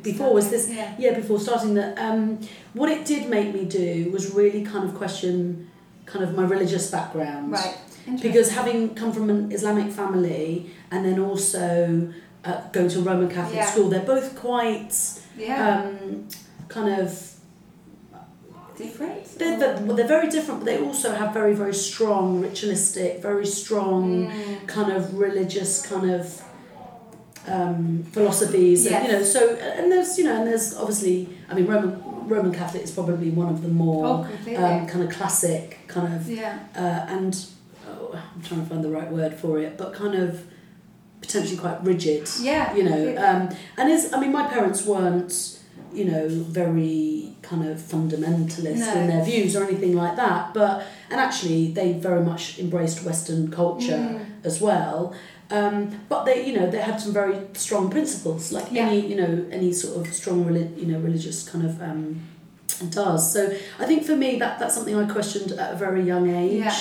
before 0.04 0.34
was 0.34 0.50
this 0.50 0.70
Yeah. 0.70 0.94
yeah 0.98 1.14
before 1.14 1.40
starting 1.40 1.74
that 1.76 1.98
um, 1.98 2.40
what 2.74 2.90
it 2.90 3.06
did 3.06 3.30
make 3.30 3.54
me 3.54 3.66
do 3.66 4.10
was 4.12 4.34
really 4.34 4.64
kind 4.64 4.84
of 4.88 4.96
question 4.96 5.70
kind 6.06 6.24
of 6.26 6.36
my 6.36 6.44
religious 6.44 6.90
background 6.92 7.52
Right. 7.52 7.78
Because 8.22 8.50
having 8.52 8.96
come 8.96 9.12
from 9.14 9.30
an 9.30 9.52
Islamic 9.52 9.92
family 9.92 10.70
and 10.92 11.06
then 11.06 11.20
also 11.20 12.12
uh, 12.44 12.62
going 12.72 12.90
to 12.90 13.00
a 13.00 13.02
Roman 13.04 13.30
Catholic 13.30 13.56
Yeah. 13.58 13.66
school 13.72 13.90
they're 13.90 14.02
both 14.16 14.36
quite 14.36 14.94
yeah. 15.38 15.84
um, 15.84 16.28
kind 16.68 17.02
of 17.02 17.10
different. 18.84 19.26
they're, 19.40 19.58
they're, 19.60 19.78
well, 19.86 19.96
they're 19.98 20.14
very 20.18 20.30
different 20.36 20.58
but 20.62 20.66
they 20.72 20.80
also 20.88 21.10
have 21.22 21.30
very 21.42 21.54
very 21.64 21.74
strong 21.90 22.24
ritualistic 22.48 23.12
very 23.22 23.46
strong 23.62 24.02
Mm. 24.30 24.68
kind 24.76 24.90
of 24.98 25.02
religious 25.28 25.72
kind 25.92 26.10
of 26.18 26.24
um, 27.48 28.04
philosophies 28.12 28.86
and, 28.86 29.06
you 29.06 29.12
know 29.14 29.24
so 29.24 29.56
and 29.56 29.92
there's 29.92 30.18
you 30.18 30.24
know 30.26 30.36
and 30.40 30.46
there's 30.48 30.76
obviously 30.76 31.18
I 31.50 31.54
mean 31.56 31.66
Roman 31.68 31.92
Roman 32.28 32.54
Catholic 32.54 32.84
is 32.84 32.92
probably 32.92 33.30
one 33.32 33.50
of 33.50 33.62
the 33.62 33.70
more 33.70 34.06
Oh, 34.06 34.56
um, 34.56 34.88
kind 34.88 35.04
of 35.04 35.10
classic 35.10 35.80
kind 35.88 36.14
of 36.14 36.30
yeah. 36.30 36.60
uh, 36.76 37.06
and 37.16 37.34
oh, 37.90 38.22
I'm 38.36 38.42
trying 38.44 38.62
to 38.64 38.70
find 38.70 38.84
the 38.84 38.90
right 38.90 39.10
word 39.12 39.34
for 39.34 39.58
it 39.60 39.78
but 39.78 39.94
kind 39.94 40.16
of 40.16 40.46
potentially 41.22 41.58
quite 41.58 41.84
rigid 41.84 42.30
Yeah. 42.40 42.76
you 42.76 42.84
know 42.84 43.18
um, 43.18 43.50
and 43.78 43.90
is 43.90 44.14
I 44.14 44.20
mean 44.20 44.32
my 44.32 44.46
parents 44.48 44.86
weren't 44.86 45.59
you 45.94 46.06
know 46.06 46.28
very 46.28 47.34
kind 47.42 47.68
of 47.68 47.78
fundamentalist 47.80 48.78
No. 48.78 48.94
in 49.02 49.08
their 49.08 49.24
views 49.24 49.56
or 49.56 49.64
anything 49.64 49.96
like 49.96 50.16
that 50.18 50.54
but 50.54 50.86
and 51.10 51.20
actually 51.20 51.72
they 51.72 51.94
very 51.94 52.24
much 52.24 52.60
embraced 52.60 53.04
western 53.04 53.50
culture 53.50 53.98
Mm. 54.10 54.26
as 54.46 54.60
well 54.62 55.14
um, 55.52 56.00
but 56.10 56.26
they 56.26 56.46
you 56.48 56.54
know 56.60 56.70
they 56.70 56.80
had 56.80 57.02
some 57.02 57.12
very 57.14 57.36
strong 57.54 57.90
principles 57.90 58.52
like 58.52 58.68
Yeah. 58.72 58.88
any 58.88 59.00
you 59.12 59.16
know 59.22 59.46
any 59.52 59.72
sort 59.74 59.94
of 60.06 60.14
strong 60.14 60.38
you 60.78 60.86
know 60.86 61.00
religious 61.00 61.48
kind 61.50 61.66
of 61.66 61.82
um, 61.82 62.22
does 62.90 63.34
so 63.34 63.42
I 63.80 63.86
think 63.86 64.04
for 64.06 64.16
me 64.16 64.38
that 64.40 64.60
that's 64.60 64.76
something 64.76 64.96
I 64.96 65.06
questioned 65.06 65.52
at 65.54 65.74
a 65.74 65.76
very 65.76 66.04
young 66.04 66.30
age 66.30 66.64
Yeah. 66.64 66.76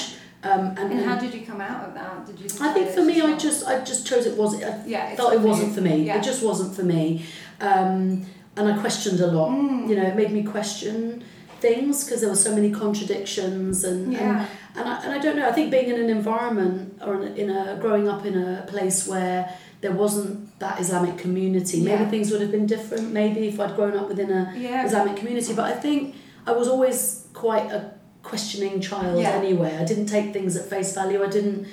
um, 0.50 0.64
and, 0.78 0.92
And 0.92 1.00
how 1.08 1.16
did 1.18 1.32
you 1.34 1.42
come 1.46 1.60
out 1.60 1.80
of 1.88 1.94
that? 1.94 2.26
Did 2.26 2.38
you? 2.40 2.48
I 2.66 2.72
think 2.72 2.90
for 2.90 3.02
me 3.10 3.20
I 3.20 3.36
just 3.36 3.66
I 3.66 3.74
just 3.84 4.06
chose 4.06 4.24
it 4.26 4.36
was 4.36 4.50
I 4.62 4.82
yeah. 4.86 5.14
Felt 5.16 5.32
it 5.32 5.40
wasn't 5.40 5.74
for 5.74 5.80
me. 5.80 5.96
Yeah. 6.04 6.16
It 6.18 6.22
just 6.30 6.42
wasn't 6.42 6.74
for 6.76 6.84
me. 6.84 7.24
Um, 7.60 8.26
and 8.58 8.68
I 8.72 8.78
questioned 8.78 9.20
a 9.20 9.26
lot. 9.28 9.50
Mm. 9.50 9.88
You 9.88 9.96
know, 9.96 10.06
it 10.10 10.16
made 10.16 10.32
me 10.32 10.42
question 10.42 11.24
things 11.60 12.04
because 12.04 12.20
there 12.20 12.30
were 12.30 12.36
so 12.48 12.54
many 12.54 12.70
contradictions 12.70 13.84
and, 13.84 14.12
Yeah. 14.12 14.20
and 14.20 14.48
and 14.78 14.88
I, 14.88 15.02
and 15.04 15.12
I 15.12 15.18
don't 15.18 15.36
know. 15.36 15.48
I 15.48 15.52
think 15.52 15.70
being 15.72 15.88
in 15.88 15.98
an 16.04 16.10
environment 16.20 17.00
or 17.04 17.14
in 17.16 17.22
a, 17.28 17.30
in 17.42 17.50
a 17.50 17.78
growing 17.80 18.06
up 18.08 18.24
in 18.24 18.34
a 18.40 18.64
place 18.68 19.08
where 19.08 19.52
there 19.80 19.90
wasn't 19.92 20.56
that 20.60 20.80
Islamic 20.80 21.18
community. 21.18 21.78
Maybe 21.80 22.02
Yeah. 22.04 22.10
things 22.10 22.30
would 22.30 22.40
have 22.40 22.52
been 22.52 22.66
different. 22.66 23.12
Maybe 23.12 23.40
if 23.48 23.58
I'd 23.58 23.74
grown 23.74 23.96
up 24.00 24.08
within 24.08 24.30
a 24.30 24.52
Yeah. 24.56 24.86
Islamic 24.86 25.16
community. 25.16 25.52
But 25.60 25.64
I 25.64 25.72
think 25.84 26.14
I 26.46 26.52
was 26.52 26.68
always 26.68 26.98
quite 27.32 27.66
a 27.78 27.80
questioning 28.22 28.80
child 28.80 29.20
Yeah. 29.20 29.30
anyway. 29.42 29.72
I 29.82 29.84
didn't 29.84 30.06
take 30.06 30.32
things 30.32 30.56
at 30.56 30.64
face 30.74 30.90
value. 30.94 31.20
I 31.24 31.30
didn't 31.38 31.66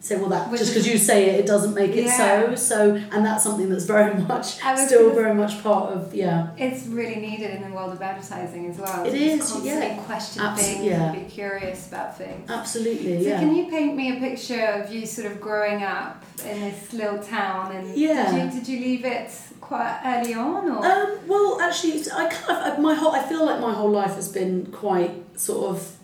say, 0.00 0.16
well, 0.16 0.28
that 0.28 0.50
Which 0.50 0.60
just 0.60 0.72
because 0.72 0.86
you 0.86 0.96
say 0.96 1.30
it, 1.30 1.40
it 1.40 1.46
doesn't 1.46 1.74
make 1.74 1.90
it 1.96 2.04
Yeah. 2.04 2.16
so. 2.16 2.54
So, 2.54 2.94
and 3.12 3.26
that's 3.26 3.42
something 3.42 3.68
that's 3.68 3.84
very 3.84 4.14
much 4.32 4.58
still 4.86 5.12
very 5.14 5.34
much 5.34 5.62
part 5.62 5.92
of 5.92 6.14
yeah. 6.14 6.50
It's 6.56 6.86
really 6.86 7.16
needed 7.16 7.50
in 7.56 7.68
the 7.68 7.74
world 7.74 7.92
of 7.92 8.00
advertising 8.00 8.66
as 8.66 8.78
well. 8.78 9.04
It 9.04 9.14
is, 9.14 9.64
yeah. 9.64 9.96
question 10.04 10.42
Abso- 10.42 10.56
things 10.58 10.84
yeah. 10.84 11.12
and 11.12 11.24
be 11.24 11.30
curious 11.30 11.88
about 11.88 12.16
things. 12.16 12.48
Absolutely, 12.48 13.22
So 13.24 13.28
yeah. 13.28 13.40
can 13.40 13.54
you 13.54 13.66
paint 13.68 13.96
me 13.96 14.16
a 14.16 14.20
picture 14.20 14.64
of 14.66 14.92
you 14.92 15.04
sort 15.04 15.26
of 15.30 15.40
growing 15.40 15.82
up 15.82 16.24
in 16.46 16.60
this 16.60 16.92
little 16.92 17.18
town 17.22 17.74
and 17.74 17.96
Yeah. 17.96 18.30
did 18.30 18.44
you 18.54 18.60
did 18.60 18.68
you 18.68 18.80
leave 18.80 19.04
it 19.04 19.30
quite 19.60 20.00
early 20.04 20.34
on 20.34 20.70
or 20.70 20.86
Um, 20.86 21.18
well, 21.26 21.60
actually, 21.60 22.00
I 22.14 22.28
kind 22.28 22.72
of 22.72 22.78
my 22.78 22.94
whole 22.94 23.12
I 23.12 23.22
feel 23.22 23.44
like 23.44 23.60
my 23.60 23.72
whole 23.74 23.90
life 23.90 24.14
has 24.14 24.28
been 24.28 24.66
quite 24.66 25.10
sort 25.38 25.70
of 25.70 25.97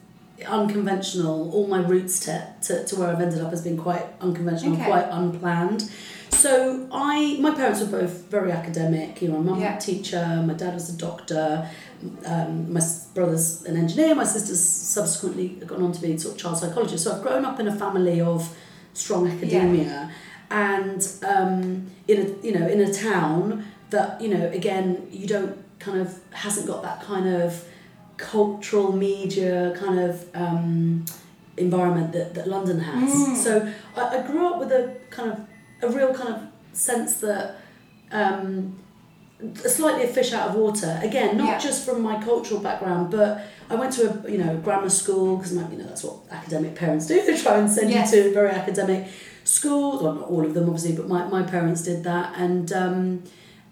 unconventional. 0.47 1.53
All 1.53 1.67
my 1.67 1.81
routes 1.81 2.21
to, 2.21 2.47
to, 2.63 2.85
to 2.87 2.97
where 2.97 3.09
I've 3.11 3.21
ended 3.21 3.41
up 3.41 3.51
has 3.51 3.63
been 3.63 3.77
quite 3.77 4.05
unconventional, 4.21 4.75
Okay. 4.75 4.85
quite 4.85 5.07
unplanned. 5.11 5.91
So 6.31 6.89
I, 6.93 7.39
my 7.41 7.53
parents 7.53 7.81
were 7.81 7.87
both 7.87 8.25
very 8.25 8.51
academic. 8.53 9.23
You 9.23 9.29
know, 9.29 9.39
my 9.39 9.51
mum 9.53 9.61
Yeah. 9.61 9.77
a 9.77 9.81
teacher, 9.81 10.43
my 10.47 10.55
dad 10.55 10.75
was 10.75 10.89
a 10.91 10.97
doctor, 10.97 11.69
um, 12.27 12.73
my 12.73 12.81
brother's 13.15 13.63
an 13.65 13.77
engineer, 13.77 14.15
my 14.15 14.25
sister's 14.25 14.61
subsequently 14.61 15.49
gone 15.67 15.83
on 15.83 15.93
to 15.93 16.01
be 16.03 16.17
sort 16.19 16.35
of 16.35 16.41
child 16.41 16.59
psychologist. 16.59 17.05
So 17.05 17.13
I've 17.15 17.23
grown 17.23 17.45
up 17.45 17.61
in 17.61 17.69
a 17.69 17.75
family 17.75 18.21
of 18.21 18.55
strong 18.93 19.29
academia, 19.29 20.11
and 20.51 21.09
um, 21.27 21.87
in 22.09 22.21
a 22.21 22.47
you 22.47 22.53
know 22.59 22.67
in 22.69 22.81
a 22.81 22.93
town 22.93 23.65
that 23.91 24.21
you 24.21 24.29
know 24.29 24.49
again 24.49 25.07
you 25.11 25.27
don't 25.27 25.57
kind 25.79 26.01
of 26.01 26.19
hasn't 26.33 26.67
got 26.67 26.83
that 26.83 27.01
kind 27.03 27.27
of 27.29 27.65
cultural 28.17 28.93
media 28.93 29.75
kind 29.79 29.99
of 29.99 30.29
um, 30.35 31.05
environment 31.57 32.13
that, 32.13 32.35
that 32.35 32.47
London 32.49 32.81
has. 32.81 33.13
Mm. 33.13 33.37
So 33.37 33.73
I, 33.97 34.19
I 34.19 34.27
grew 34.27 34.47
up 34.53 34.59
with 34.59 34.73
a 34.73 34.97
kind 35.11 35.33
of 35.33 35.47
a 35.83 35.89
real 35.97 36.15
kind 36.15 36.35
of 36.35 36.43
sense 36.77 37.15
that 37.21 37.57
um, 38.13 38.79
slightly 39.67 40.05
a 40.05 40.09
fish 40.09 40.33
out 40.33 40.51
of 40.51 40.55
water. 40.55 40.99
Again, 41.03 41.37
not 41.37 41.47
Yeah. 41.47 41.59
just 41.59 41.85
from 41.85 42.03
my 42.03 42.23
cultural 42.23 42.61
background, 42.61 43.11
but 43.11 43.43
I 43.71 43.75
went 43.75 43.93
to 43.95 44.11
a 44.27 44.31
you 44.31 44.39
know 44.39 44.57
grammar 44.59 44.89
school 44.91 45.37
because 45.37 45.53
you 45.53 45.61
know 45.61 45.85
that's 45.85 46.05
what 46.05 46.17
academic 46.31 46.75
parents 46.75 47.07
do. 47.07 47.21
They 47.27 47.37
try 47.37 47.59
and 47.59 47.71
send 47.71 47.91
Yes. 47.91 48.13
you 48.13 48.23
to 48.25 48.33
very 48.33 48.51
academic 48.51 49.09
schools. 49.45 50.03
Well, 50.03 50.15
not 50.15 50.29
all 50.29 50.45
of 50.45 50.55
them, 50.55 50.65
obviously, 50.65 50.95
but 50.97 51.09
my, 51.09 51.27
my 51.27 51.43
parents 51.43 51.83
did 51.83 52.05
that, 52.05 52.35
and 52.37 52.73
um, 52.73 53.23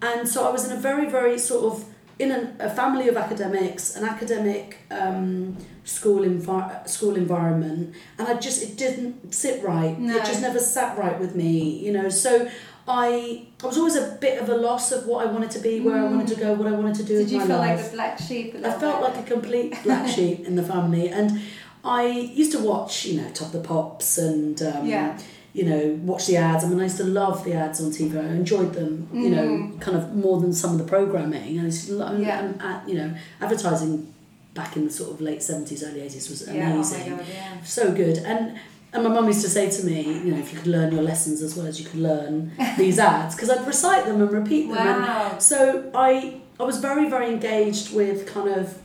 and 0.01 0.27
so 0.27 0.47
I 0.47 0.51
was 0.51 0.65
in 0.69 0.71
a 0.77 0.79
very 0.79 1.09
very 1.09 1.39
sort 1.39 1.73
of 1.73 1.85
in 2.19 2.31
a, 2.31 2.55
a 2.59 2.69
family 2.69 3.07
of 3.07 3.17
academics, 3.17 3.95
an 3.95 4.03
academic 4.05 4.77
um, 4.91 5.57
school 5.83 6.21
envi- 6.21 6.87
school 6.87 7.15
environment, 7.15 7.93
and 8.17 8.27
I 8.27 8.35
just 8.39 8.61
it 8.63 8.77
didn't 8.77 9.33
sit 9.33 9.63
right. 9.63 9.97
No. 9.99 10.17
It 10.17 10.25
just 10.25 10.41
never 10.41 10.59
sat 10.59 10.97
right 10.97 11.19
with 11.19 11.35
me, 11.35 11.79
you 11.85 11.91
know. 11.91 12.09
So 12.09 12.49
I 12.87 13.47
I 13.63 13.65
was 13.67 13.77
always 13.77 13.95
a 13.95 14.17
bit 14.21 14.41
of 14.41 14.49
a 14.49 14.55
loss 14.55 14.91
of 14.91 15.05
what 15.07 15.25
I 15.25 15.31
wanted 15.31 15.51
to 15.51 15.59
be, 15.59 15.79
where 15.79 15.97
I 15.97 16.03
wanted 16.03 16.27
to 16.29 16.35
go, 16.35 16.53
what 16.53 16.67
I 16.67 16.71
wanted 16.71 16.95
to 16.95 17.03
do 17.03 17.17
did 17.19 17.31
you 17.31 17.39
feel 17.39 17.57
life. 17.57 17.79
like 17.79 17.85
the 17.91 17.95
black 17.97 18.19
sheep 18.19 18.55
I 18.55 18.71
felt 18.71 19.01
bit? 19.01 19.09
like 19.09 19.17
a 19.25 19.29
complete 19.29 19.83
black 19.83 20.07
sheep 20.15 20.45
in 20.45 20.55
the 20.55 20.63
family, 20.63 21.09
and 21.09 21.39
I 21.83 22.05
used 22.07 22.51
to 22.53 22.59
watch, 22.59 23.05
you 23.05 23.21
know, 23.21 23.29
Top 23.31 23.47
of 23.47 23.53
the 23.53 23.59
Pops 23.67 24.17
and 24.17 24.61
um, 24.61 24.85
Yeah. 24.85 25.17
You 25.53 25.63
know, 25.65 25.99
watch 26.03 26.25
the 26.27 26.35
ads. 26.37 26.63
I 26.63 26.67
mean, 26.67 26.79
I 26.79 26.83
used 26.83 26.97
to 26.97 27.03
love 27.03 27.43
the 27.45 27.53
ads 27.53 27.79
on 27.81 27.91
TV. 27.91 28.17
I 28.19 28.27
enjoyed 28.33 28.73
them, 28.73 29.07
you 29.13 29.29
know, 29.29 29.45
Mm. 29.47 29.79
kind 29.79 29.95
of 29.95 30.15
more 30.15 30.41
than 30.41 30.51
some 30.51 30.71
of 30.71 30.77
the 30.79 30.83
programming. 30.95 31.57
And, 31.59 31.67
it's, 31.67 31.89
and, 31.89 32.23
Yeah. 32.23 32.39
and, 32.39 32.61
uh, 32.61 32.79
you 32.87 32.95
know, 32.95 33.13
advertising 33.39 34.11
back 34.55 34.75
in 34.77 34.85
the 34.85 34.91
sort 34.91 35.11
of 35.11 35.21
late 35.21 35.41
seventies, 35.43 35.83
early 35.83 36.01
eighties 36.01 36.29
was 36.29 36.47
yeah, 36.47 36.71
amazing, 36.73 37.13
oh 37.13 37.17
god, 37.17 37.25
yeah. 37.33 37.61
so 37.63 37.91
good. 37.91 38.17
And 38.19 38.57
and 38.93 39.03
my 39.03 39.09
mum 39.09 39.25
used 39.25 39.41
to 39.41 39.49
say 39.49 39.69
to 39.71 39.83
me, 39.85 40.01
you 40.03 40.31
know, 40.31 40.37
if 40.37 40.53
you 40.53 40.59
could 40.59 40.67
learn 40.67 40.91
your 40.93 41.01
lessons 41.01 41.41
as 41.41 41.55
well 41.55 41.65
as 41.65 41.79
you 41.79 41.85
could 41.89 41.99
learn 41.99 42.51
these 42.77 42.99
ads, 42.99 43.33
because 43.35 43.49
I'd 43.49 43.65
recite 43.65 44.05
them 44.05 44.21
and 44.21 44.31
repeat 44.31 44.67
them. 44.69 44.77
And 44.77 45.01
Wow. 45.03 45.35
so 45.39 45.57
I 45.95 46.41
I 46.59 46.63
was 46.63 46.77
very 46.77 47.09
very 47.09 47.29
engaged 47.31 47.93
with 47.95 48.27
kind 48.35 48.49
of 48.49 48.77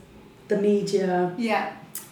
the 0.47 0.57
media 0.57 1.31
Yeah. 1.37 1.69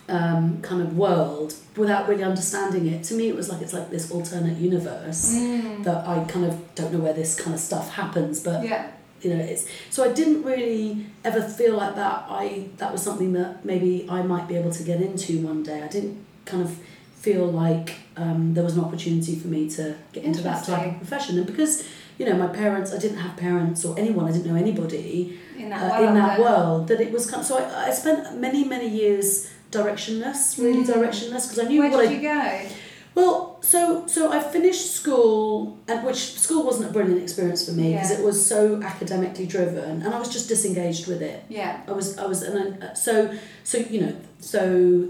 Um, 0.10 0.62
kind 0.62 0.82
of 0.82 0.96
world 0.98 1.54
without 1.76 2.08
really 2.08 2.24
understanding 2.24 2.88
it. 2.88 3.04
To 3.06 3.14
me, 3.14 3.28
it 3.30 3.36
was 3.36 3.50
like 3.50 3.62
it's 3.62 3.74
like 3.74 3.90
this 3.90 4.10
alternate 4.12 4.58
universe 4.58 5.36
Mm. 5.36 5.84
that 5.84 6.08
I 6.08 6.24
kind 6.26 6.46
of 6.46 6.56
don't 6.76 6.94
know 6.94 7.00
where 7.00 7.14
this 7.14 7.36
kind 7.40 7.54
of 7.54 7.60
stuff 7.60 7.92
happens, 7.94 8.40
but 8.40 8.64
Yeah. 8.64 8.88
you 9.22 9.30
know 9.36 9.44
it's 9.44 9.66
so 9.90 10.04
I 10.04 10.14
didn't 10.14 10.44
really 10.44 11.06
ever 11.26 11.42
feel 11.42 11.76
like 11.76 11.96
that. 11.96 12.26
I 12.30 12.66
that 12.78 12.92
was 12.94 13.02
something 13.02 13.34
that 13.34 13.66
maybe 13.66 14.06
I 14.10 14.22
might 14.22 14.48
be 14.48 14.56
able 14.56 14.72
to 14.72 14.84
get 14.84 15.02
into 15.02 15.42
one 15.46 15.62
day. 15.64 15.82
I 15.84 15.88
didn't 15.88 16.18
kind 16.46 16.64
of 16.64 16.78
feel 17.26 17.46
like 17.48 17.96
um, 18.16 18.54
there 18.54 18.64
was 18.64 18.78
an 18.78 18.84
opportunity 18.84 19.36
for 19.36 19.48
me 19.50 19.70
to 19.72 19.96
get 20.14 20.24
into 20.24 20.42
that 20.44 20.64
type 20.64 20.88
of 20.94 20.98
profession, 20.98 21.38
and 21.38 21.46
because 21.46 21.84
you 22.18 22.26
know 22.26 22.36
my 22.36 22.48
parents, 22.48 22.94
I 22.94 22.98
didn't 22.98 23.18
have 23.18 23.36
parents 23.36 23.84
or 23.86 23.98
anyone, 24.00 24.26
I 24.30 24.32
didn't 24.32 24.48
know 24.48 24.56
anybody 24.56 25.38
In 25.58 25.70
that 25.70 25.82
uh, 25.84 25.90
world. 26.00 26.08
in 26.08 26.14
that 26.16 26.40
world 26.40 26.88
that 26.88 27.00
it 27.02 27.12
was 27.12 27.30
kind 27.30 27.42
of, 27.42 27.48
so 27.48 27.58
I, 27.58 27.88
I 27.88 27.92
spent 27.92 28.40
many 28.40 28.64
many 28.64 28.88
years 28.88 29.50
directionless 29.72 30.58
really 30.58 30.84
Mm. 30.84 30.88
directionless 30.94 31.44
because 31.50 31.60
I 31.60 31.68
knew 31.68 31.80
Where 31.82 31.92
what 31.92 32.02
did 32.02 32.10
I 32.10 32.14
you 32.14 32.22
go? 32.22 32.70
well 33.16 33.58
so 33.62 34.06
so 34.08 34.32
I 34.32 34.40
finished 34.40 34.92
school 35.00 35.78
and 35.88 36.06
which 36.06 36.40
school 36.40 36.64
wasn't 36.64 36.90
a 36.90 36.94
brilliant 36.94 37.22
experience 37.22 37.66
for 37.66 37.72
me 37.74 37.94
because 37.94 38.12
Yeah. 38.12 38.18
it 38.20 38.24
was 38.24 38.44
so 38.54 38.82
academically 38.82 39.46
driven 39.46 40.02
and 40.04 40.14
I 40.14 40.20
was 40.20 40.30
just 40.30 40.48
disengaged 40.48 41.08
with 41.08 41.22
it 41.22 41.44
Yeah. 41.50 41.82
I 41.88 41.92
was 41.92 42.18
I 42.18 42.26
was 42.26 42.42
and 42.44 42.84
I, 42.84 42.94
so 42.94 43.30
so 43.64 43.78
you 43.78 44.02
know 44.02 44.14
so 44.40 44.62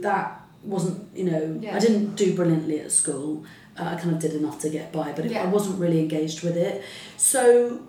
that 0.02 0.42
wasn't 0.64 0.98
you 1.16 1.26
know 1.32 1.60
Yeah. 1.62 1.76
I 1.76 1.80
didn't 1.80 2.16
do 2.16 2.34
brilliantly 2.36 2.80
at 2.80 2.92
school 2.92 3.44
uh, 3.80 3.84
I 3.94 3.96
kind 3.96 4.12
of 4.16 4.20
did 4.20 4.34
enough 4.34 4.58
to 4.62 4.70
get 4.70 4.92
by 4.92 5.12
but 5.12 5.26
it, 5.26 5.36
I 5.36 5.46
wasn't 5.46 5.80
really 5.80 6.00
engaged 6.00 6.42
with 6.44 6.58
it 6.58 6.82
so 7.18 7.80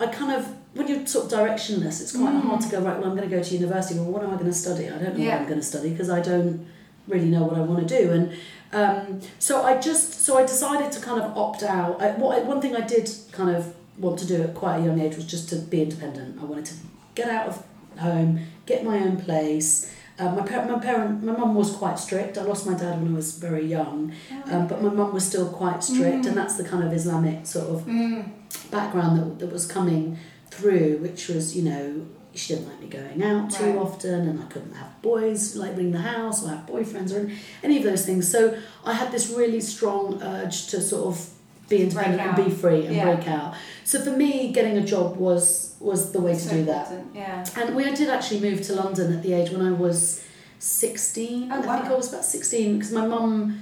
I 0.00 0.06
kind 0.06 0.32
of 0.32 0.46
when 0.74 0.88
you're 0.88 1.06
sort 1.06 1.26
of 1.26 1.38
directionless 1.38 2.00
it's 2.02 2.12
quite 2.16 2.34
Mm. 2.34 2.42
hard 2.42 2.60
to 2.62 2.68
go 2.68 2.78
right 2.80 2.96
well 2.98 3.08
I'm 3.10 3.16
going 3.16 3.28
to 3.28 3.34
go 3.36 3.42
to 3.42 3.54
university 3.54 3.94
well 3.98 4.10
what 4.10 4.22
am 4.22 4.30
I 4.30 4.34
going 4.34 4.46
to 4.46 4.52
study 4.52 4.86
I 4.88 4.98
don't 4.98 5.16
know 5.16 5.24
Yeah. 5.24 5.32
what 5.32 5.40
I'm 5.42 5.48
going 5.48 5.60
to 5.60 5.66
study 5.66 5.90
because 5.90 6.10
I 6.10 6.20
don't 6.20 6.66
really 7.08 7.28
know 7.34 7.44
what 7.44 7.56
I 7.56 7.60
want 7.60 7.86
to 7.88 8.02
do 8.02 8.10
and 8.12 8.32
um, 8.72 9.20
so 9.38 9.62
I 9.62 9.78
just 9.80 10.24
so 10.26 10.36
I 10.36 10.42
decided 10.42 10.90
to 10.92 11.00
kind 11.00 11.20
of 11.22 11.36
opt 11.36 11.62
out 11.62 12.02
I, 12.02 12.10
what 12.12 12.36
I, 12.36 12.42
one 12.42 12.60
thing 12.60 12.74
I 12.74 12.80
did 12.94 13.08
kind 13.32 13.54
of 13.54 13.74
want 13.98 14.18
to 14.20 14.26
do 14.26 14.42
at 14.42 14.54
quite 14.54 14.78
a 14.80 14.84
young 14.84 14.98
age 15.00 15.14
was 15.16 15.26
just 15.26 15.48
to 15.50 15.56
be 15.56 15.82
independent 15.82 16.40
I 16.40 16.44
wanted 16.44 16.66
to 16.66 16.74
get 17.14 17.28
out 17.28 17.46
of 17.50 17.64
home 17.98 18.40
get 18.66 18.84
my 18.84 18.98
own 18.98 19.16
place 19.18 19.92
um, 20.18 20.36
my, 20.36 20.44
par- 20.46 20.66
my 20.66 20.78
parent 20.78 21.22
my 21.22 21.32
mum 21.32 21.54
was 21.54 21.70
quite 21.72 21.98
strict 22.00 22.36
I 22.38 22.42
lost 22.42 22.66
my 22.66 22.74
dad 22.74 23.00
when 23.00 23.12
I 23.12 23.16
was 23.16 23.38
very 23.38 23.64
young 23.66 24.12
um, 24.50 24.66
but 24.66 24.82
my 24.82 24.88
mum 24.90 25.12
was 25.12 25.24
still 25.24 25.48
quite 25.48 25.84
strict 25.84 26.24
Mm. 26.24 26.28
and 26.28 26.36
that's 26.36 26.56
the 26.56 26.64
kind 26.64 26.82
of 26.82 26.92
Islamic 26.92 27.46
sort 27.46 27.68
of 27.68 27.82
Mm. 27.86 28.24
background 28.72 29.18
that, 29.18 29.38
that 29.40 29.52
was 29.52 29.66
coming 29.66 30.18
through, 30.58 30.98
which 30.98 31.28
was, 31.28 31.56
you 31.56 31.62
know, 31.70 32.06
she 32.34 32.54
didn't 32.54 32.68
like 32.68 32.80
me 32.80 32.88
going 32.88 33.22
out 33.22 33.50
too 33.50 33.64
Right. 33.66 33.76
often, 33.76 34.28
and 34.28 34.40
I 34.42 34.46
couldn't 34.46 34.74
have 34.74 35.00
boys 35.02 35.54
like 35.54 35.76
ring 35.76 35.92
the 35.92 35.98
house 36.14 36.44
or 36.44 36.48
have 36.48 36.66
boyfriends 36.66 37.12
or 37.14 37.30
any 37.62 37.76
of 37.78 37.84
those 37.84 38.04
things. 38.04 38.28
So 38.30 38.56
I 38.84 38.92
had 38.94 39.12
this 39.12 39.30
really 39.30 39.60
strong 39.60 40.20
urge 40.22 40.66
to 40.68 40.80
sort 40.80 41.06
of 41.14 41.30
be 41.68 41.82
independent 41.82 42.20
and 42.20 42.44
be 42.44 42.50
free 42.50 42.86
and 42.86 42.94
Yeah. 42.96 43.14
break 43.14 43.28
out. 43.28 43.54
So 43.84 44.00
for 44.00 44.10
me, 44.10 44.52
getting 44.52 44.76
a 44.76 44.84
job 44.84 45.16
was 45.16 45.70
was 45.80 46.12
the 46.12 46.20
way 46.20 46.32
to 46.32 46.40
So 46.40 46.50
do 46.50 46.64
that. 46.64 46.90
Yeah. 47.14 47.44
And 47.56 47.76
we 47.76 47.84
did 48.00 48.08
actually 48.08 48.40
move 48.40 48.62
to 48.68 48.72
London 48.74 49.12
at 49.12 49.22
the 49.22 49.32
age 49.34 49.50
when 49.50 49.60
I 49.60 49.70
was 49.70 50.22
16. 50.58 51.50
Oh, 51.52 51.58
I 51.58 51.60
think. 51.62 51.90
I 51.90 51.94
was 51.94 52.08
about 52.10 52.24
16 52.24 52.78
because 52.78 52.90
my 52.92 53.06
mum 53.06 53.60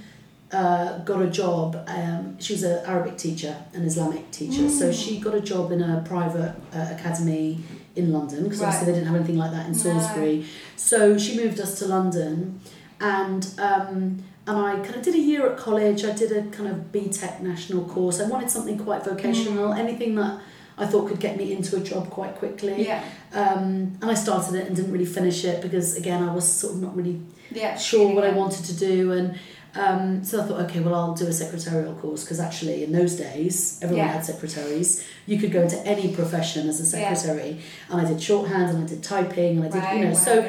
uh, 0.53 0.99
got 0.99 1.21
a 1.21 1.27
job. 1.29 1.83
Um, 1.87 2.37
she 2.39 2.53
was 2.53 2.63
an 2.63 2.85
Arabic 2.85 3.17
teacher, 3.17 3.55
an 3.73 3.83
Islamic 3.83 4.29
teacher. 4.31 4.69
So 4.69 4.89
Mm. 4.89 4.93
she 4.93 5.19
got 5.19 5.33
a 5.35 5.41
job 5.41 5.71
in 5.71 5.81
a 5.81 6.01
private 6.07 6.53
uh, 6.73 6.87
academy 6.97 7.59
in 7.95 8.11
London 8.13 8.43
because 8.43 8.59
Right. 8.59 8.67
obviously 8.67 8.85
they 8.87 8.93
didn't 8.99 9.07
have 9.07 9.15
anything 9.17 9.37
like 9.37 9.51
that 9.51 9.65
in 9.65 9.71
No. 9.73 9.77
Salisbury. 9.77 10.45
So 10.75 11.17
she 11.17 11.35
moved 11.37 11.59
us 11.59 11.77
to 11.79 11.85
London 11.87 12.59
and 13.01 13.47
um, 13.57 14.23
and 14.45 14.57
I 14.57 14.75
kind 14.79 14.95
of 14.95 15.01
did 15.03 15.15
a 15.15 15.19
year 15.19 15.49
at 15.49 15.57
college. 15.57 16.03
I 16.03 16.11
did 16.11 16.31
a 16.33 16.43
kind 16.57 16.67
of 16.69 16.91
BTEC 16.91 17.39
national 17.41 17.85
course. 17.85 18.19
I 18.19 18.25
wanted 18.27 18.49
something 18.49 18.77
quite 18.77 19.03
vocational, 19.05 19.69
Mm. 19.73 19.77
anything 19.79 20.15
that 20.15 20.33
I 20.77 20.85
thought 20.85 21.07
could 21.07 21.19
get 21.21 21.37
me 21.37 21.53
into 21.53 21.77
a 21.77 21.79
job 21.79 22.09
quite 22.09 22.35
quickly. 22.35 22.85
Yeah. 22.85 23.03
Um, 23.33 23.93
and 24.01 24.05
I 24.11 24.15
started 24.15 24.55
it 24.55 24.67
and 24.67 24.75
didn't 24.75 24.91
really 24.91 25.05
finish 25.05 25.45
it 25.45 25.61
because 25.61 25.95
again 25.95 26.21
I 26.27 26.33
was 26.33 26.45
sort 26.45 26.73
of 26.75 26.81
not 26.81 26.93
really 26.95 27.21
Yeah. 27.51 27.77
sure 27.77 28.13
what 28.13 28.23
I 28.25 28.31
wanted 28.31 28.65
to 28.65 28.73
do 28.73 29.11
and 29.13 29.35
um, 29.75 30.23
so 30.23 30.41
I 30.41 30.45
thought 30.45 30.59
okay 30.65 30.79
well 30.79 30.95
I'll 30.95 31.13
do 31.15 31.27
a 31.27 31.33
secretarial 31.33 31.93
course 31.95 32.23
because 32.23 32.39
actually 32.39 32.83
in 32.83 32.91
those 32.91 33.15
days 33.15 33.79
everyone 33.81 34.05
Yeah. 34.05 34.13
had 34.13 34.25
secretaries 34.25 35.03
you 35.25 35.39
could 35.39 35.51
go 35.51 35.61
into 35.63 35.77
any 35.85 36.13
profession 36.13 36.67
as 36.69 36.79
a 36.93 36.97
Yeah. 36.99 37.13
secretary 37.13 37.59
and 37.89 38.01
I 38.01 38.05
did 38.05 38.21
shorthand 38.21 38.69
and 38.71 38.83
I 38.83 38.87
did 38.87 39.01
typing 39.03 39.57
and 39.57 39.65
I 39.65 39.69
did 39.69 39.79
Right, 39.83 39.97
you 39.99 40.05
know 40.05 40.11
wow. 40.11 40.17
so 40.19 40.45